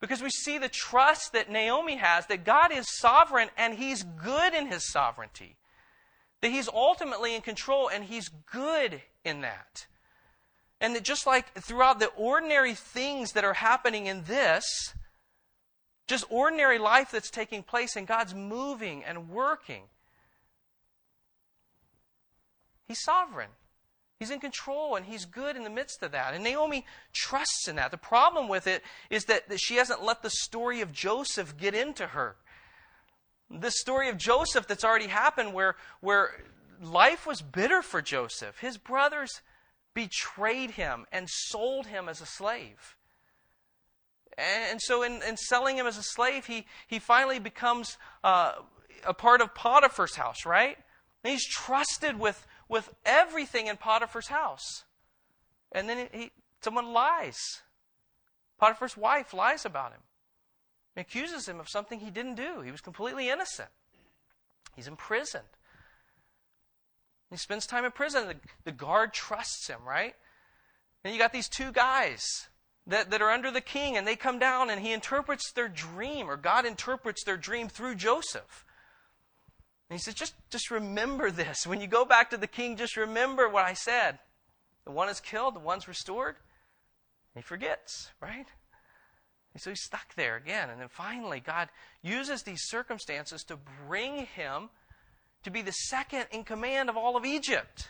because 0.00 0.20
we 0.20 0.30
see 0.30 0.58
the 0.58 0.68
trust 0.68 1.32
that 1.32 1.50
Naomi 1.50 1.96
has 1.96 2.26
that 2.26 2.44
God 2.44 2.72
is 2.72 2.86
sovereign 2.98 3.50
and 3.56 3.74
He's 3.74 4.02
good 4.02 4.52
in 4.52 4.66
His 4.66 4.90
sovereignty. 4.90 5.56
That 6.40 6.50
He's 6.50 6.68
ultimately 6.68 7.36
in 7.36 7.40
control 7.40 7.88
and 7.88 8.02
He's 8.02 8.28
good 8.50 9.00
in 9.24 9.42
that. 9.42 9.86
And 10.84 10.94
that 10.94 11.02
just 11.02 11.26
like 11.26 11.50
throughout 11.54 11.98
the 11.98 12.08
ordinary 12.08 12.74
things 12.74 13.32
that 13.32 13.42
are 13.42 13.54
happening 13.54 14.04
in 14.04 14.24
this, 14.24 14.92
just 16.06 16.26
ordinary 16.28 16.78
life 16.78 17.10
that's 17.10 17.30
taking 17.30 17.62
place 17.62 17.96
and 17.96 18.06
God's 18.06 18.34
moving 18.34 19.02
and 19.02 19.30
working, 19.30 19.84
He's 22.86 23.02
sovereign. 23.02 23.48
He's 24.20 24.30
in 24.30 24.40
control 24.40 24.94
and 24.94 25.06
he's 25.06 25.24
good 25.24 25.56
in 25.56 25.64
the 25.64 25.70
midst 25.70 26.02
of 26.02 26.12
that. 26.12 26.34
And 26.34 26.44
Naomi 26.44 26.84
trusts 27.14 27.66
in 27.66 27.76
that. 27.76 27.90
The 27.90 27.96
problem 27.96 28.46
with 28.46 28.66
it 28.66 28.82
is 29.08 29.24
that, 29.24 29.44
she 29.58 29.76
hasn't 29.76 30.04
let 30.04 30.22
the 30.22 30.28
story 30.28 30.82
of 30.82 30.92
Joseph 30.92 31.56
get 31.56 31.74
into 31.74 32.08
her. 32.08 32.36
The 33.50 33.70
story 33.70 34.10
of 34.10 34.18
Joseph 34.18 34.66
that's 34.66 34.84
already 34.84 35.06
happened 35.06 35.54
where, 35.54 35.76
where 36.00 36.42
life 36.78 37.26
was 37.26 37.40
bitter 37.40 37.80
for 37.80 38.02
Joseph. 38.02 38.58
His 38.58 38.76
brothers 38.76 39.40
betrayed 39.94 40.72
him 40.72 41.06
and 41.12 41.28
sold 41.30 41.86
him 41.86 42.08
as 42.08 42.20
a 42.20 42.26
slave. 42.26 42.96
And 44.36 44.80
so, 44.82 45.02
in, 45.02 45.22
in 45.22 45.36
selling 45.36 45.76
him 45.76 45.86
as 45.86 45.96
a 45.96 46.02
slave, 46.02 46.46
he, 46.46 46.66
he 46.88 46.98
finally 46.98 47.38
becomes 47.38 47.96
uh, 48.24 48.52
a 49.06 49.14
part 49.14 49.40
of 49.40 49.54
Potiphar's 49.54 50.16
house, 50.16 50.44
right? 50.44 50.76
And 51.22 51.30
he's 51.30 51.46
trusted 51.46 52.18
with, 52.18 52.44
with 52.68 52.92
everything 53.06 53.68
in 53.68 53.76
Potiphar's 53.76 54.26
house. 54.26 54.84
And 55.70 55.88
then 55.88 56.08
he, 56.12 56.32
someone 56.62 56.92
lies. 56.92 57.38
Potiphar's 58.58 58.96
wife 58.96 59.32
lies 59.32 59.64
about 59.64 59.92
him 59.92 60.00
and 60.96 61.04
accuses 61.06 61.48
him 61.48 61.60
of 61.60 61.68
something 61.68 62.00
he 62.00 62.10
didn't 62.10 62.34
do. 62.34 62.60
He 62.60 62.70
was 62.70 62.80
completely 62.80 63.28
innocent. 63.28 63.70
He's 64.74 64.88
imprisoned. 64.88 65.44
He 67.30 67.36
spends 67.36 67.66
time 67.66 67.84
in 67.84 67.90
prison. 67.90 68.28
The, 68.28 68.36
the 68.64 68.72
guard 68.72 69.12
trusts 69.12 69.68
him, 69.68 69.80
right? 69.86 70.14
And 71.02 71.12
you 71.12 71.18
got 71.18 71.32
these 71.32 71.48
two 71.48 71.72
guys 71.72 72.48
that, 72.86 73.10
that 73.10 73.22
are 73.22 73.30
under 73.30 73.50
the 73.50 73.60
king, 73.60 73.96
and 73.96 74.06
they 74.06 74.16
come 74.16 74.38
down 74.38 74.70
and 74.70 74.80
he 74.80 74.92
interprets 74.92 75.52
their 75.52 75.68
dream, 75.68 76.28
or 76.28 76.36
God 76.36 76.66
interprets 76.66 77.24
their 77.24 77.36
dream 77.36 77.68
through 77.68 77.96
Joseph. 77.96 78.64
And 79.90 79.98
he 79.98 80.02
says, 80.02 80.14
just, 80.14 80.34
just 80.50 80.70
remember 80.70 81.30
this. 81.30 81.66
When 81.66 81.80
you 81.80 81.86
go 81.86 82.04
back 82.04 82.30
to 82.30 82.36
the 82.36 82.46
king, 82.46 82.76
just 82.76 82.96
remember 82.96 83.48
what 83.48 83.64
I 83.64 83.74
said. 83.74 84.18
The 84.84 84.92
one 84.92 85.08
is 85.08 85.20
killed, 85.20 85.54
the 85.54 85.60
one's 85.60 85.88
restored. 85.88 86.36
He 87.34 87.42
forgets, 87.42 88.10
right? 88.20 88.46
And 89.52 89.62
so 89.62 89.70
he's 89.70 89.82
stuck 89.82 90.14
there 90.14 90.36
again. 90.36 90.70
And 90.70 90.80
then 90.80 90.88
finally, 90.88 91.40
God 91.40 91.68
uses 92.02 92.42
these 92.42 92.62
circumstances 92.64 93.44
to 93.44 93.58
bring 93.86 94.26
him 94.26 94.70
to 95.44 95.50
be 95.50 95.62
the 95.62 95.72
second 95.72 96.26
in 96.30 96.44
command 96.44 96.88
of 96.88 96.96
all 96.96 97.16
of 97.16 97.24
Egypt. 97.24 97.88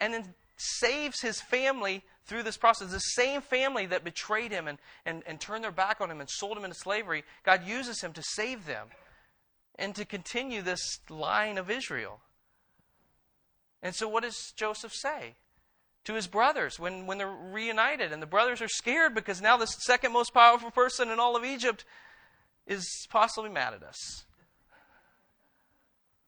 And 0.00 0.14
then 0.14 0.34
saves 0.56 1.20
his 1.20 1.40
family 1.40 2.04
through 2.24 2.42
this 2.42 2.56
process. 2.56 2.90
The 2.90 2.98
same 2.98 3.40
family 3.40 3.86
that 3.86 4.04
betrayed 4.04 4.52
him 4.52 4.68
and, 4.68 4.78
and, 5.04 5.22
and 5.26 5.40
turned 5.40 5.64
their 5.64 5.72
back 5.72 6.00
on 6.00 6.10
him 6.10 6.20
and 6.20 6.30
sold 6.30 6.56
him 6.56 6.64
into 6.64 6.76
slavery, 6.76 7.24
God 7.44 7.66
uses 7.66 8.00
him 8.00 8.12
to 8.12 8.22
save 8.22 8.66
them 8.66 8.88
and 9.76 9.94
to 9.94 10.04
continue 10.04 10.62
this 10.62 11.00
line 11.08 11.58
of 11.58 11.70
Israel. 11.70 12.20
And 13.82 13.94
so, 13.94 14.08
what 14.08 14.22
does 14.22 14.52
Joseph 14.56 14.92
say 14.94 15.34
to 16.04 16.14
his 16.14 16.28
brothers 16.28 16.78
when, 16.78 17.06
when 17.06 17.18
they're 17.18 17.28
reunited? 17.28 18.12
And 18.12 18.22
the 18.22 18.26
brothers 18.26 18.62
are 18.62 18.68
scared 18.68 19.14
because 19.14 19.40
now 19.40 19.56
the 19.56 19.66
second 19.66 20.12
most 20.12 20.32
powerful 20.32 20.70
person 20.70 21.10
in 21.10 21.18
all 21.18 21.36
of 21.36 21.44
Egypt 21.44 21.84
is 22.66 22.86
possibly 23.10 23.50
mad 23.50 23.74
at 23.74 23.82
us. 23.82 24.24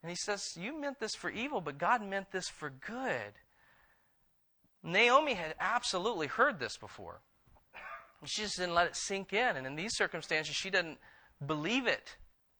And 0.04 0.10
he 0.10 0.16
says, 0.16 0.52
You 0.54 0.78
meant 0.78 1.00
this 1.00 1.14
for 1.14 1.30
evil, 1.30 1.62
but 1.62 1.78
God 1.78 2.06
meant 2.06 2.30
this 2.30 2.46
for 2.46 2.68
good. 2.68 3.32
Naomi 4.82 5.32
had 5.32 5.54
absolutely 5.58 6.26
heard 6.26 6.58
this 6.58 6.76
before. 6.76 7.22
She 8.26 8.42
just 8.42 8.58
didn't 8.58 8.74
let 8.74 8.86
it 8.86 8.96
sink 8.96 9.32
in. 9.32 9.56
And 9.56 9.66
in 9.66 9.76
these 9.76 9.96
circumstances, 9.96 10.54
she 10.54 10.68
didn't 10.68 10.98
believe 11.46 11.86
it, 11.86 12.16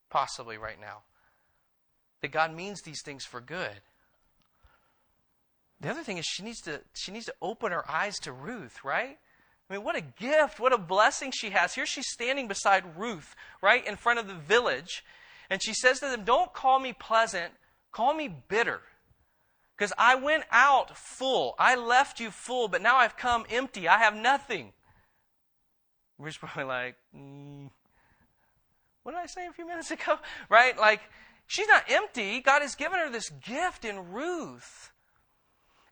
possibly 0.09 0.57
right 0.57 0.80
now. 0.80 1.02
That 2.22 2.33
God 2.33 2.54
means 2.54 2.80
these 2.80 3.02
things 3.04 3.26
for 3.26 3.42
good. 3.42 3.83
The 5.83 5.90
other 5.90 6.02
thing 6.02 6.16
is 6.16 6.24
she 6.24 6.42
needs 6.42 6.62
to 6.62 6.80
she 6.94 7.12
needs 7.12 7.26
to 7.26 7.35
open 7.42 7.72
her 7.72 7.85
eyes 7.90 8.14
to 8.20 8.33
Ruth, 8.33 8.83
right? 8.85 9.18
I 9.68 9.72
mean, 9.72 9.85
what 9.85 9.96
a 9.96 10.00
gift, 10.00 10.61
what 10.61 10.72
a 10.72 10.78
blessing 10.78 11.30
she 11.30 11.50
has. 11.50 11.74
Here 11.74 11.85
she's 11.85 12.09
standing 12.09 12.48
beside 12.48 12.96
Ruth, 12.96 13.37
right 13.61 13.87
in 13.87 13.96
front 13.96 14.18
of 14.18 14.28
the 14.28 14.35
village, 14.35 15.04
and 15.50 15.62
she 15.62 15.74
says 15.74 16.00
to 16.00 16.07
them, 16.07 16.24
Don't 16.24 16.52
call 16.52 16.78
me 16.78 16.92
pleasant, 16.92 17.52
call 17.92 18.14
me 18.14 18.28
bitter. 18.48 18.80
Because 19.76 19.92
I 19.98 20.14
went 20.14 20.44
out 20.52 20.96
full. 20.96 21.54
I 21.59 21.74
left 21.74 22.20
you 22.20 22.30
full, 22.30 22.68
but 22.68 22.80
now 22.80 22.96
I've 22.96 23.16
come 23.16 23.44
empty. 23.50 23.88
I 23.88 23.98
have 23.98 24.14
nothing. 24.14 24.72
We're 26.16 26.30
probably 26.38 26.64
like, 26.64 26.96
mm, 27.14 27.70
what 29.02 29.12
did 29.12 29.20
I 29.20 29.26
say 29.26 29.46
a 29.46 29.52
few 29.52 29.66
minutes 29.66 29.90
ago? 29.90 30.18
Right? 30.48 30.78
Like, 30.78 31.00
she's 31.46 31.68
not 31.68 31.85
empty. 31.88 32.40
God 32.40 32.62
has 32.62 32.74
given 32.74 32.98
her 32.98 33.11
this 33.11 33.30
gift 33.30 33.85
in 33.85 34.12
Ruth. 34.12 34.92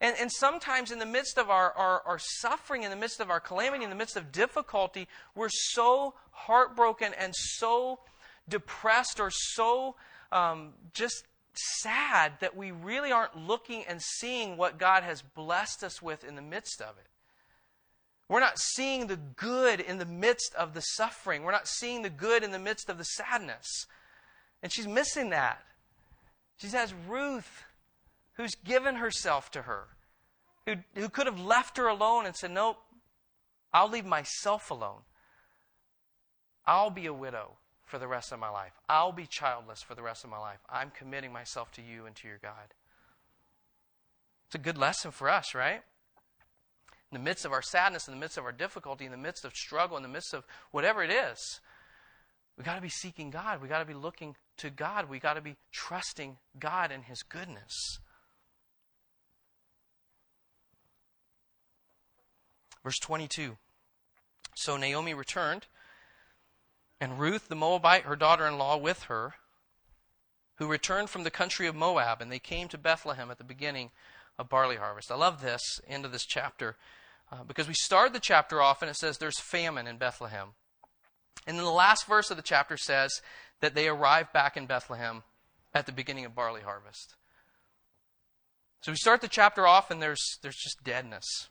And, 0.00 0.16
and 0.20 0.32
sometimes 0.32 0.90
in 0.90 0.98
the 0.98 1.06
midst 1.06 1.38
of 1.38 1.48
our, 1.48 1.72
our, 1.72 2.02
our, 2.04 2.18
suffering, 2.18 2.82
in 2.82 2.90
the 2.90 2.96
midst 2.96 3.20
of 3.20 3.30
our 3.30 3.38
calamity, 3.38 3.84
in 3.84 3.90
the 3.90 3.96
midst 3.96 4.16
of 4.16 4.32
difficulty, 4.32 5.06
we're 5.36 5.48
so 5.48 6.14
heartbroken 6.32 7.12
and 7.16 7.32
so 7.36 8.00
depressed 8.48 9.20
or 9.20 9.30
so 9.30 9.96
um, 10.30 10.74
just 10.92 11.24
sad 11.54 12.32
that 12.40 12.56
we 12.56 12.70
really 12.70 13.12
aren't 13.12 13.36
looking 13.36 13.84
and 13.86 14.00
seeing 14.00 14.56
what 14.56 14.78
God 14.78 15.02
has 15.02 15.22
blessed 15.22 15.84
us 15.84 16.00
with 16.00 16.24
in 16.24 16.34
the 16.34 16.42
midst 16.42 16.80
of 16.80 16.96
it. 16.98 17.06
We're 18.28 18.40
not 18.40 18.58
seeing 18.58 19.08
the 19.08 19.18
good 19.18 19.80
in 19.80 19.98
the 19.98 20.06
midst 20.06 20.54
of 20.54 20.72
the 20.72 20.80
suffering. 20.80 21.42
We're 21.42 21.52
not 21.52 21.68
seeing 21.68 22.02
the 22.02 22.10
good 22.10 22.42
in 22.42 22.50
the 22.50 22.58
midst 22.58 22.88
of 22.88 22.96
the 22.96 23.04
sadness. 23.04 23.86
And 24.62 24.72
she's 24.72 24.88
missing 24.88 25.30
that. 25.30 25.60
She 26.56 26.68
has 26.68 26.94
Ruth, 27.06 27.64
who's 28.34 28.54
given 28.54 28.96
herself 28.96 29.50
to 29.50 29.62
her, 29.62 29.88
who, 30.64 30.76
who 30.94 31.08
could 31.08 31.26
have 31.26 31.40
left 31.40 31.76
her 31.76 31.88
alone 31.88 32.24
and 32.24 32.34
said, 32.34 32.52
Nope, 32.52 32.78
I'll 33.74 33.90
leave 33.90 34.06
myself 34.06 34.70
alone. 34.70 35.00
I'll 36.64 36.90
be 36.90 37.06
a 37.06 37.12
widow 37.12 37.56
for 37.84 37.98
the 37.98 38.08
rest 38.08 38.32
of 38.32 38.38
my 38.38 38.48
life. 38.48 38.72
I'll 38.88 39.12
be 39.12 39.26
childless 39.26 39.82
for 39.82 39.94
the 39.94 40.02
rest 40.02 40.24
of 40.24 40.30
my 40.30 40.38
life. 40.38 40.60
I'm 40.68 40.90
committing 40.90 41.32
myself 41.32 41.70
to 41.72 41.82
you 41.82 42.06
and 42.06 42.16
to 42.16 42.28
your 42.28 42.38
God. 42.42 42.74
It's 44.46 44.54
a 44.54 44.58
good 44.58 44.78
lesson 44.78 45.10
for 45.10 45.28
us, 45.28 45.54
right? 45.54 45.82
In 47.10 47.18
the 47.18 47.24
midst 47.24 47.44
of 47.44 47.52
our 47.52 47.62
sadness, 47.62 48.08
in 48.08 48.14
the 48.14 48.20
midst 48.20 48.38
of 48.38 48.44
our 48.44 48.52
difficulty, 48.52 49.04
in 49.04 49.10
the 49.10 49.16
midst 49.16 49.44
of 49.44 49.54
struggle, 49.54 49.96
in 49.96 50.02
the 50.02 50.08
midst 50.08 50.32
of 50.32 50.44
whatever 50.70 51.02
it 51.02 51.10
is, 51.10 51.60
we 52.56 52.64
got 52.64 52.76
to 52.76 52.82
be 52.82 52.88
seeking 52.88 53.30
God. 53.30 53.62
We 53.62 53.68
got 53.68 53.78
to 53.80 53.84
be 53.84 53.94
looking 53.94 54.36
to 54.58 54.70
God. 54.70 55.08
We 55.08 55.18
got 55.18 55.34
to 55.34 55.40
be 55.40 55.56
trusting 55.72 56.36
God 56.58 56.92
and 56.92 57.04
His 57.04 57.22
goodness. 57.22 57.98
Verse 62.84 62.98
22. 62.98 63.56
So 64.54 64.76
Naomi 64.76 65.14
returned 65.14 65.66
and 67.02 67.18
Ruth 67.18 67.48
the 67.48 67.56
Moabite, 67.56 68.04
her 68.04 68.14
daughter 68.14 68.46
in 68.46 68.58
law, 68.58 68.76
with 68.76 69.02
her, 69.04 69.34
who 70.58 70.68
returned 70.68 71.10
from 71.10 71.24
the 71.24 71.32
country 71.32 71.66
of 71.66 71.74
Moab, 71.74 72.20
and 72.20 72.30
they 72.30 72.38
came 72.38 72.68
to 72.68 72.78
Bethlehem 72.78 73.28
at 73.28 73.38
the 73.38 73.44
beginning 73.44 73.90
of 74.38 74.48
barley 74.48 74.76
harvest. 74.76 75.10
I 75.10 75.16
love 75.16 75.42
this 75.42 75.80
end 75.88 76.04
of 76.04 76.12
this 76.12 76.24
chapter 76.24 76.76
uh, 77.32 77.42
because 77.42 77.66
we 77.66 77.74
start 77.74 78.12
the 78.12 78.20
chapter 78.20 78.62
off 78.62 78.82
and 78.82 78.88
it 78.88 78.94
says 78.94 79.18
there's 79.18 79.40
famine 79.40 79.88
in 79.88 79.96
Bethlehem. 79.96 80.50
And 81.44 81.58
then 81.58 81.64
the 81.64 81.72
last 81.72 82.06
verse 82.06 82.30
of 82.30 82.36
the 82.36 82.42
chapter 82.42 82.76
says 82.76 83.20
that 83.58 83.74
they 83.74 83.88
arrive 83.88 84.32
back 84.32 84.56
in 84.56 84.66
Bethlehem 84.66 85.24
at 85.74 85.86
the 85.86 85.92
beginning 85.92 86.24
of 86.24 86.36
barley 86.36 86.62
harvest. 86.62 87.16
So 88.82 88.92
we 88.92 88.96
start 88.96 89.22
the 89.22 89.28
chapter 89.28 89.66
off 89.66 89.90
and 89.90 90.00
there's, 90.00 90.38
there's 90.42 90.54
just 90.54 90.84
deadness. 90.84 91.48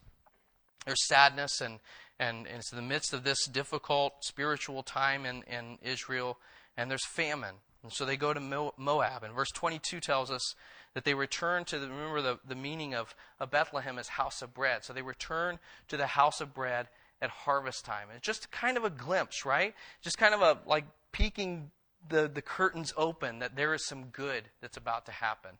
There's 0.85 1.05
sadness 1.07 1.59
and, 1.59 1.79
and, 2.21 2.45
and 2.45 2.57
it's 2.57 2.71
in 2.71 2.75
the 2.75 2.83
midst 2.83 3.13
of 3.13 3.23
this 3.23 3.47
difficult 3.47 4.23
spiritual 4.23 4.83
time 4.83 5.25
in, 5.25 5.41
in 5.43 5.79
Israel, 5.81 6.37
and 6.77 6.89
there's 6.89 7.05
famine. 7.05 7.55
And 7.81 7.91
so 7.91 8.05
they 8.05 8.15
go 8.15 8.31
to 8.31 8.39
Moab. 8.77 9.23
And 9.23 9.33
verse 9.33 9.49
22 9.49 9.99
tells 9.99 10.29
us 10.29 10.53
that 10.93 11.03
they 11.03 11.15
return 11.15 11.65
to 11.65 11.79
the, 11.79 11.89
remember 11.89 12.21
the, 12.21 12.39
the 12.47 12.55
meaning 12.55 12.93
of, 12.93 13.15
of 13.39 13.49
Bethlehem 13.49 13.97
as 13.97 14.07
house 14.07 14.43
of 14.43 14.53
bread. 14.53 14.83
So 14.85 14.93
they 14.93 15.01
return 15.01 15.57
to 15.87 15.97
the 15.97 16.05
house 16.05 16.41
of 16.41 16.53
bread 16.53 16.89
at 17.23 17.31
harvest 17.31 17.85
time. 17.85 18.09
And 18.09 18.17
it's 18.17 18.25
just 18.25 18.51
kind 18.51 18.77
of 18.77 18.85
a 18.85 18.91
glimpse, 18.91 19.43
right? 19.43 19.73
Just 20.03 20.19
kind 20.19 20.35
of 20.35 20.41
a 20.41 20.59
like 20.67 20.85
peeking 21.11 21.71
the, 22.07 22.29
the 22.31 22.41
curtains 22.43 22.93
open 22.97 23.39
that 23.39 23.55
there 23.55 23.73
is 23.73 23.87
some 23.87 24.05
good 24.05 24.43
that's 24.61 24.77
about 24.77 25.07
to 25.07 25.11
happen. 25.11 25.51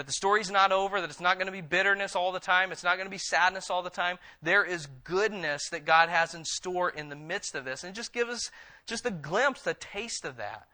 That 0.00 0.06
the 0.06 0.14
story's 0.14 0.50
not 0.50 0.72
over, 0.72 0.98
that 0.98 1.10
it's 1.10 1.20
not 1.20 1.36
going 1.36 1.44
to 1.44 1.52
be 1.52 1.60
bitterness 1.60 2.16
all 2.16 2.32
the 2.32 2.40
time, 2.40 2.72
it's 2.72 2.82
not 2.82 2.96
going 2.96 3.04
to 3.04 3.10
be 3.10 3.18
sadness 3.18 3.68
all 3.68 3.82
the 3.82 3.90
time. 3.90 4.18
There 4.40 4.64
is 4.64 4.88
goodness 5.04 5.68
that 5.72 5.84
God 5.84 6.08
has 6.08 6.32
in 6.32 6.46
store 6.46 6.88
in 6.88 7.10
the 7.10 7.16
midst 7.16 7.54
of 7.54 7.66
this. 7.66 7.84
And 7.84 7.94
just 7.94 8.14
give 8.14 8.30
us 8.30 8.50
just 8.86 9.04
a 9.04 9.10
glimpse, 9.10 9.66
a 9.66 9.74
taste 9.74 10.24
of 10.24 10.38
that. 10.38 10.66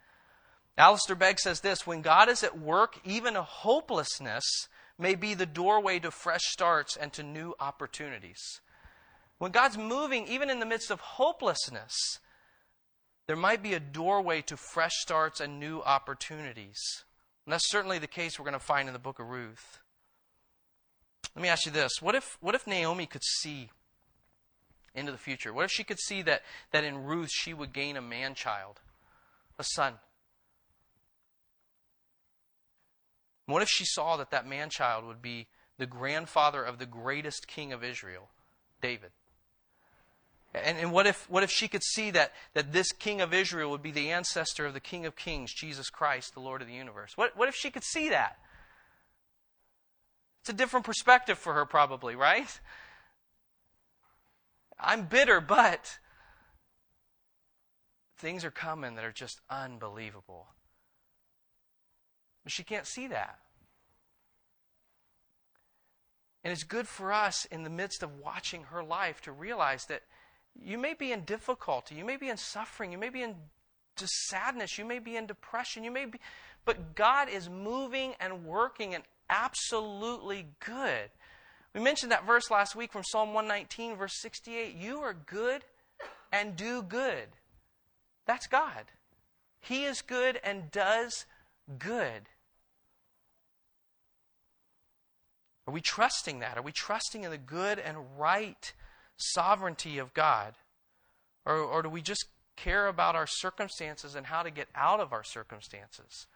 Alistair 0.78 1.16
Begg 1.16 1.40
says 1.40 1.60
this 1.60 1.84
When 1.84 2.02
God 2.02 2.28
is 2.28 2.44
at 2.44 2.56
work, 2.56 3.00
even 3.04 3.34
a 3.34 3.42
hopelessness 3.42 4.68
may 4.96 5.16
be 5.16 5.34
the 5.34 5.44
doorway 5.44 5.98
to 5.98 6.12
fresh 6.12 6.44
starts 6.44 6.96
and 6.96 7.12
to 7.14 7.24
new 7.24 7.52
opportunities. 7.58 8.60
When 9.38 9.50
God's 9.50 9.76
moving, 9.76 10.28
even 10.28 10.50
in 10.50 10.60
the 10.60 10.66
midst 10.66 10.92
of 10.92 11.00
hopelessness, 11.00 12.20
there 13.26 13.34
might 13.34 13.60
be 13.60 13.74
a 13.74 13.80
doorway 13.80 14.42
to 14.42 14.56
fresh 14.56 14.94
starts 15.00 15.40
and 15.40 15.58
new 15.58 15.82
opportunities. 15.82 17.02
And 17.46 17.52
that's 17.52 17.70
certainly 17.70 17.98
the 17.98 18.08
case 18.08 18.38
we're 18.38 18.44
going 18.44 18.54
to 18.54 18.58
find 18.58 18.88
in 18.88 18.92
the 18.92 18.98
book 18.98 19.20
of 19.20 19.28
Ruth. 19.28 19.78
Let 21.34 21.42
me 21.42 21.48
ask 21.48 21.64
you 21.64 21.72
this 21.72 22.02
what 22.02 22.14
if, 22.14 22.36
what 22.40 22.54
if 22.54 22.66
Naomi 22.66 23.06
could 23.06 23.22
see 23.22 23.70
into 24.94 25.12
the 25.12 25.18
future? 25.18 25.52
What 25.52 25.64
if 25.64 25.70
she 25.70 25.84
could 25.84 26.00
see 26.00 26.22
that, 26.22 26.42
that 26.72 26.82
in 26.82 27.04
Ruth 27.04 27.30
she 27.30 27.54
would 27.54 27.72
gain 27.72 27.96
a 27.96 28.02
man 28.02 28.34
child, 28.34 28.80
a 29.58 29.64
son? 29.64 29.94
What 33.46 33.62
if 33.62 33.68
she 33.68 33.84
saw 33.84 34.16
that 34.16 34.32
that 34.32 34.46
man 34.46 34.70
child 34.70 35.04
would 35.04 35.22
be 35.22 35.46
the 35.78 35.86
grandfather 35.86 36.64
of 36.64 36.78
the 36.78 36.86
greatest 36.86 37.46
king 37.46 37.72
of 37.72 37.84
Israel, 37.84 38.30
David? 38.82 39.12
And, 40.64 40.78
and 40.78 40.92
what, 40.92 41.06
if, 41.06 41.28
what 41.28 41.42
if 41.42 41.50
she 41.50 41.68
could 41.68 41.82
see 41.82 42.10
that, 42.12 42.32
that 42.54 42.72
this 42.72 42.90
king 42.92 43.20
of 43.20 43.34
Israel 43.34 43.70
would 43.70 43.82
be 43.82 43.90
the 43.90 44.10
ancestor 44.10 44.64
of 44.64 44.74
the 44.74 44.80
king 44.80 45.04
of 45.04 45.14
kings, 45.14 45.52
Jesus 45.52 45.90
Christ, 45.90 46.34
the 46.34 46.40
Lord 46.40 46.62
of 46.62 46.68
the 46.68 46.74
universe? 46.74 47.16
What, 47.16 47.36
what 47.36 47.48
if 47.48 47.54
she 47.54 47.70
could 47.70 47.84
see 47.84 48.08
that? 48.08 48.38
It's 50.40 50.50
a 50.50 50.54
different 50.54 50.86
perspective 50.86 51.38
for 51.38 51.54
her, 51.54 51.66
probably, 51.66 52.14
right? 52.14 52.60
I'm 54.78 55.06
bitter, 55.06 55.40
but 55.40 55.98
things 58.16 58.44
are 58.44 58.50
coming 58.50 58.94
that 58.94 59.04
are 59.04 59.12
just 59.12 59.40
unbelievable. 59.50 60.46
But 62.44 62.52
she 62.52 62.62
can't 62.62 62.86
see 62.86 63.08
that. 63.08 63.40
And 66.44 66.52
it's 66.52 66.62
good 66.62 66.86
for 66.86 67.12
us 67.12 67.44
in 67.46 67.64
the 67.64 67.70
midst 67.70 68.04
of 68.04 68.20
watching 68.20 68.64
her 68.64 68.84
life 68.84 69.20
to 69.22 69.32
realize 69.32 69.86
that 69.86 70.02
you 70.62 70.78
may 70.78 70.94
be 70.94 71.12
in 71.12 71.22
difficulty, 71.22 71.94
you 71.94 72.04
may 72.04 72.16
be 72.16 72.28
in 72.28 72.36
suffering, 72.36 72.92
you 72.92 72.98
may 72.98 73.08
be 73.08 73.22
in 73.22 73.34
just 73.96 74.12
sadness, 74.28 74.78
you 74.78 74.84
may 74.84 74.98
be 74.98 75.16
in 75.16 75.26
depression, 75.26 75.84
you 75.84 75.90
may 75.90 76.04
be, 76.04 76.18
but 76.64 76.94
God 76.94 77.28
is 77.28 77.48
moving 77.48 78.14
and 78.20 78.44
working 78.44 78.94
and 78.94 79.04
absolutely 79.30 80.46
good. 80.64 81.10
We 81.74 81.80
mentioned 81.80 82.12
that 82.12 82.26
verse 82.26 82.50
last 82.50 82.74
week 82.74 82.92
from 82.92 83.02
Psalm 83.04 83.34
119, 83.34 83.96
verse 83.96 84.20
68. 84.20 84.74
You 84.74 84.98
are 85.00 85.14
good 85.14 85.62
and 86.32 86.56
do 86.56 86.82
good. 86.82 87.28
That's 88.26 88.46
God. 88.46 88.86
He 89.60 89.84
is 89.84 90.00
good 90.02 90.40
and 90.42 90.70
does 90.70 91.26
good. 91.78 92.28
Are 95.66 95.74
we 95.74 95.80
trusting 95.80 96.38
that? 96.40 96.56
Are 96.56 96.62
we 96.62 96.72
trusting 96.72 97.24
in 97.24 97.30
the 97.30 97.38
good 97.38 97.78
and 97.78 97.98
right 98.16 98.72
sovereignty 99.16 99.98
of 99.98 100.14
God? 100.14 100.54
Or, 101.44 101.56
or 101.56 101.82
do 101.82 101.88
we 101.88 102.02
just 102.02 102.26
care 102.56 102.88
about 102.88 103.14
our 103.14 103.26
circumstances 103.26 104.14
and 104.14 104.26
how 104.26 104.42
to 104.42 104.50
get 104.50 104.68
out 104.74 105.00
of 105.00 105.12
our 105.12 105.24
circumstances? 105.24 106.26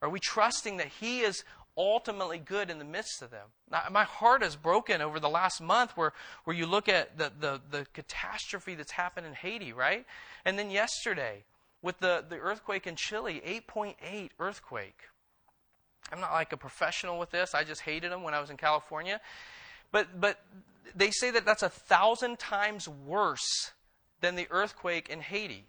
Are 0.00 0.08
we 0.08 0.20
trusting 0.20 0.76
that 0.76 0.88
He 1.00 1.20
is 1.20 1.44
ultimately 1.76 2.38
good 2.38 2.70
in 2.70 2.78
the 2.78 2.84
midst 2.84 3.22
of 3.22 3.30
them? 3.30 3.48
Now, 3.70 3.82
my 3.90 4.04
heart 4.04 4.42
is 4.42 4.56
broken 4.56 5.02
over 5.02 5.20
the 5.20 5.28
last 5.28 5.60
month 5.60 5.96
where, 5.96 6.12
where 6.44 6.56
you 6.56 6.66
look 6.66 6.88
at 6.88 7.18
the, 7.18 7.32
the, 7.38 7.60
the 7.70 7.86
catastrophe 7.92 8.74
that's 8.74 8.92
happened 8.92 9.26
in 9.26 9.34
Haiti, 9.34 9.72
right? 9.72 10.06
And 10.44 10.58
then 10.58 10.70
yesterday 10.70 11.44
with 11.82 11.98
the, 11.98 12.24
the 12.26 12.36
earthquake 12.36 12.86
in 12.86 12.96
Chile, 12.96 13.42
8.8 13.46 14.30
earthquake. 14.38 15.00
I'm 16.12 16.20
not 16.20 16.32
like 16.32 16.52
a 16.52 16.56
professional 16.56 17.18
with 17.18 17.30
this. 17.30 17.54
I 17.54 17.64
just 17.64 17.82
hated 17.82 18.12
them 18.12 18.22
when 18.22 18.34
I 18.34 18.40
was 18.40 18.50
in 18.50 18.56
California. 18.56 19.20
But, 19.92 20.20
but 20.20 20.40
they 20.94 21.10
say 21.10 21.30
that 21.30 21.44
that's 21.44 21.62
a 21.62 21.68
thousand 21.68 22.38
times 22.38 22.88
worse 22.88 23.72
than 24.20 24.36
the 24.36 24.46
earthquake 24.50 25.08
in 25.08 25.20
Haiti. 25.20 25.66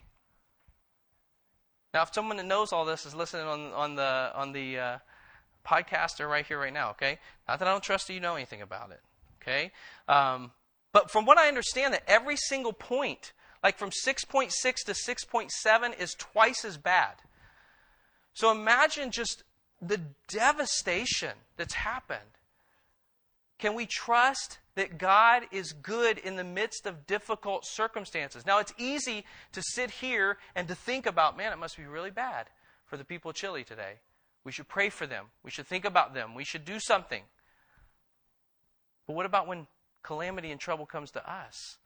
Now, 1.94 2.04
if 2.04 2.14
someone 2.14 2.38
that 2.38 2.46
knows 2.46 2.72
all 2.72 2.86
this 2.86 3.06
is 3.06 3.16
listening 3.16 3.48
on, 3.48 3.72
on 3.74 3.96
the, 3.96 4.32
on 4.36 4.52
the 4.52 4.80
uh, 4.80 4.98
podcast 5.66 6.20
or 6.20 6.28
right 6.28 6.46
here, 6.46 6.60
right 6.60 6.74
now, 6.74 6.92
okay? 6.92 7.20
Not 7.48 7.60
that 7.60 7.68
I 7.68 7.72
don't 7.72 7.84
trust 7.84 8.08
that 8.08 8.14
you 8.14 8.20
know 8.20 8.36
anything 8.36 8.62
about 8.62 8.92
it, 8.92 9.02
okay? 9.42 9.72
Um, 10.08 10.52
but 10.94 11.12
from 11.12 11.26
what 11.26 11.38
I 11.38 11.48
understand, 11.48 11.94
that 11.94 12.04
every 12.08 12.36
single 12.36 12.74
point, 12.74 13.34
like 13.64 13.78
from 13.78 13.90
6.6 13.90 14.52
to 14.86 14.92
6.7, 14.94 16.00
is 16.00 16.14
twice 16.16 16.64
as 16.64 16.78
bad. 16.78 17.16
So 18.34 18.52
imagine 18.52 19.12
just 19.12 19.44
the 19.82 20.02
devastation 20.28 21.34
that's 21.56 21.74
happened. 21.74 22.37
Can 23.60 23.74
we 23.74 23.86
trust 23.86 24.60
that 24.76 24.98
God 24.98 25.44
is 25.52 25.74
good 25.74 26.18
in 26.18 26.36
the 26.36 26.44
midst 26.44 26.86
of 26.86 27.08
difficult 27.08 27.66
circumstances? 27.66 28.46
Now, 28.46 28.60
it's 28.60 28.74
easy 28.78 29.26
to 29.54 29.62
sit 29.62 29.90
here 29.90 30.38
and 30.56 30.68
to 30.68 30.76
think 30.76 31.06
about, 31.06 31.36
man, 31.36 31.52
it 31.52 31.58
must 31.58 31.78
be 31.78 31.86
really 31.86 32.12
bad 32.12 32.48
for 32.86 32.98
the 32.98 33.04
people 33.04 33.32
of 33.32 33.36
Chile 33.36 33.64
today. 33.64 33.94
We 34.44 34.52
should 34.52 34.68
pray 34.68 34.90
for 34.90 35.08
them. 35.08 35.26
We 35.44 35.52
should 35.52 35.68
think 35.68 35.86
about 35.86 36.14
them. 36.14 36.36
We 36.36 36.44
should 36.44 36.66
do 36.66 36.80
something. 36.80 37.24
But 39.08 39.14
what 39.14 39.26
about 39.26 39.48
when 39.48 39.68
calamity 40.04 40.52
and 40.52 40.60
trouble 40.60 40.86
comes 40.86 41.12
to 41.12 41.32
us? 41.32 41.78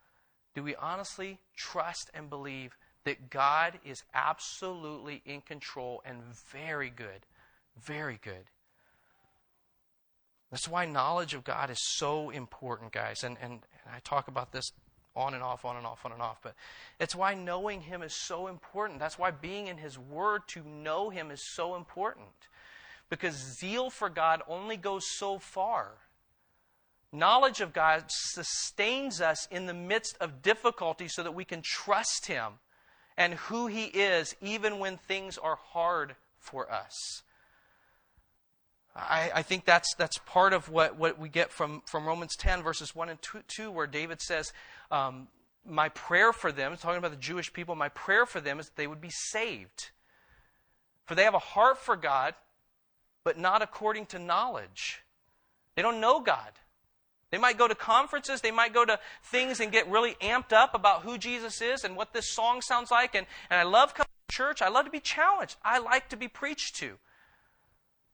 Do 0.54 0.64
we 0.64 0.76
honestly 0.76 1.40
trust 1.56 2.12
and 2.14 2.30
believe 2.30 2.78
that 3.06 3.30
God 3.30 3.80
is 3.86 4.04
absolutely 4.14 5.22
in 5.26 5.42
control 5.42 6.04
and 6.06 6.22
very 6.52 6.90
good 6.90 7.26
very 7.80 8.20
good. 8.24 8.46
That's 10.52 10.68
why 10.68 10.86
knowledge 10.86 11.34
of 11.34 11.45
God 11.45 11.70
is 11.70 11.80
so 11.82 12.30
important, 12.30 12.91
guys. 12.91 13.24
And, 13.24 13.38
and, 13.41 13.62
I 13.91 13.99
talk 14.04 14.28
about 14.28 14.52
this 14.52 14.72
on 15.16 15.34
and 15.34 15.43
off, 15.43 15.66
on 15.66 15.76
and 15.76 15.86
off, 15.86 16.06
on 16.06 16.12
and 16.12 16.22
off. 16.22 16.39
But 16.41 16.56
it's 16.99 17.16
why 17.16 17.34
knowing 17.34 17.82
Him 17.82 18.02
is 18.04 18.14
so 18.14 18.47
important. 18.47 18.99
That's 18.99 19.18
why 19.18 19.32
being 19.32 19.68
in 19.68 19.78
His 19.78 19.97
Word 19.97 20.41
to 20.49 20.64
know 20.64 21.10
Him 21.10 21.32
is 21.32 21.41
so 21.56 21.76
important. 21.76 22.28
Because 23.10 23.36
zeal 23.36 23.89
for 23.89 24.10
God 24.10 24.41
only 24.47 24.78
goes 24.78 25.06
so 25.18 25.39
far. 25.39 25.93
Knowledge 27.12 27.60
of 27.60 27.74
God 27.74 28.06
sustains 28.08 29.20
us 29.20 29.47
in 29.52 29.66
the 29.66 29.74
midst 29.74 30.16
of 30.22 30.41
difficulty 30.41 31.10
so 31.10 31.24
that 31.24 31.34
we 31.34 31.43
can 31.43 31.62
trust 31.62 32.28
Him 32.28 32.54
and 33.18 33.34
who 33.34 33.68
He 33.68 33.86
is, 33.86 34.36
even 34.41 34.80
when 34.80 34.97
things 34.97 35.38
are 35.38 35.58
hard 35.58 36.16
for 36.39 36.72
us. 36.72 37.24
I, 38.96 39.32
I, 39.36 39.42
think 39.42 39.66
that's, 39.66 39.94
that's 39.96 40.18
part 40.20 40.54
of 40.54 40.70
what, 40.70 40.98
what 40.98 41.18
we 41.18 41.30
get 41.30 41.52
from, 41.52 41.82
from 41.86 42.06
Romans 42.06 42.36
10, 42.36 42.62
verses 42.62 42.94
1 42.94 43.10
and 43.10 43.22
2, 43.22 43.42
2 43.48 43.72
where 43.72 43.88
David 43.88 44.22
says, 44.22 44.52
um, 44.92 45.30
My 45.66 45.89
prayer 45.89 46.34
for 46.34 46.52
them, 46.52 46.76
talking 46.76 46.98
about 46.98 47.12
the 47.12 47.18
Jewish 47.18 47.54
people, 47.54 47.76
my 47.76 47.89
prayer 47.89 48.26
for 48.26 48.42
them 48.42 48.60
is 48.60 48.68
that 48.68 48.76
they 48.76 48.88
would 48.88 49.02
be 49.02 49.10
saved. 49.10 49.92
For 51.06 51.16
they 51.16 51.24
have 51.24 51.34
a 51.34 51.39
heart 51.39 51.78
for 51.78 51.96
God, 51.96 52.36
but 53.24 53.38
not 53.38 53.62
according 53.62 54.08
to 54.08 54.20
knowledge. 54.20 55.02
They 55.76 55.82
don't 55.82 56.02
know 56.02 56.20
God. 56.20 56.52
They 57.32 57.38
might 57.38 57.58
go 57.58 57.68
to 57.68 57.76
conferences, 57.76 58.42
they 58.42 58.52
might 58.52 58.74
go 58.74 58.84
to 58.84 59.00
things 59.24 59.62
and 59.62 59.72
get 59.72 59.89
really 59.89 60.16
amped 60.22 60.52
up 60.52 60.76
about 60.76 61.04
who 61.04 61.18
Jesus 61.18 61.62
is 61.62 61.86
and 61.86 61.96
what 61.96 62.12
this 62.12 62.30
song 62.30 62.62
sounds 62.62 62.92
like. 62.92 63.16
And, 63.16 63.26
and 63.50 63.58
I 63.58 63.64
love 63.64 63.94
coming 63.94 64.10
to 64.28 64.36
church. 64.36 64.62
I 64.62 64.68
love 64.68 64.84
to 64.84 64.92
be 64.92 65.00
challenged. 65.00 65.56
I 65.64 65.80
like 65.80 66.10
to 66.10 66.18
be 66.18 66.28
preached 66.28 66.76
to. 66.78 66.98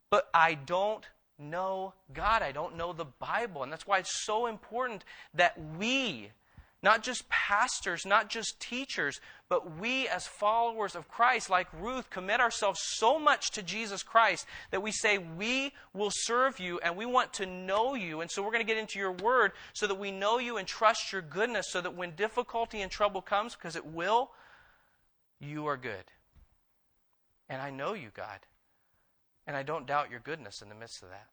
But 0.10 0.30
I 0.34 0.54
don't 0.54 1.06
know 1.40 1.94
God. 2.14 2.42
I 2.42 2.52
don't 2.52 2.78
know 2.78 2.94
the 2.94 3.06
Bible. 3.06 3.64
And 3.64 3.72
that's 3.72 3.88
why 3.88 4.00
it's 4.00 4.26
so 4.26 4.48
important 4.48 5.04
that 5.34 5.58
we, 5.78 6.32
not 6.82 7.04
just 7.04 7.28
pastors, 7.30 8.06
not 8.06 8.30
just 8.30 8.60
teachers, 8.60 9.20
but 9.50 9.78
we 9.78 10.08
as 10.08 10.28
followers 10.28 10.96
of 10.96 11.08
Christ, 11.08 11.50
like 11.50 11.68
Ruth, 11.80 12.10
commit 12.10 12.40
ourselves 12.40 12.80
so 12.84 13.20
much 13.20 13.52
to 13.52 13.64
Jesus 13.64 14.04
Christ 14.04 14.46
that 14.72 14.82
we 14.82 14.92
say, 14.92 15.18
We 15.18 15.74
will 15.94 16.12
serve 16.12 16.60
you 16.60 16.80
and 16.80 16.98
we 16.98 17.06
want 17.06 17.34
to 17.34 17.46
know 17.46 17.94
you. 17.94 18.22
And 18.22 18.32
so 18.32 18.42
we're 18.42 18.52
going 18.52 18.66
to 18.66 18.72
get 18.72 18.80
into 18.80 19.00
your 19.00 19.12
word 19.12 19.52
so 19.74 19.88
that 19.88 20.00
we 20.00 20.12
know 20.12 20.40
you 20.40 20.58
and 20.58 20.68
trust 20.68 21.12
your 21.12 21.22
goodness 21.22 21.68
so 21.70 21.82
that 21.82 21.96
when 21.96 22.12
difficulty 22.12 22.82
and 22.82 22.92
trouble 22.92 23.22
comes, 23.22 23.56
because 23.56 23.76
it 23.76 23.86
will, 23.86 24.32
you 25.40 25.68
are 25.68 25.78
good. 25.78 26.12
And 27.50 27.62
I 27.62 27.70
know 27.70 27.94
you, 27.94 28.10
God. 28.14 28.40
And 29.48 29.56
I 29.56 29.64
don't 29.64 29.88
doubt 29.88 30.12
your 30.12 30.20
goodness 30.20 30.62
in 30.62 30.68
the 30.70 30.76
midst 30.76 31.02
of 31.02 31.10
that. 31.10 31.28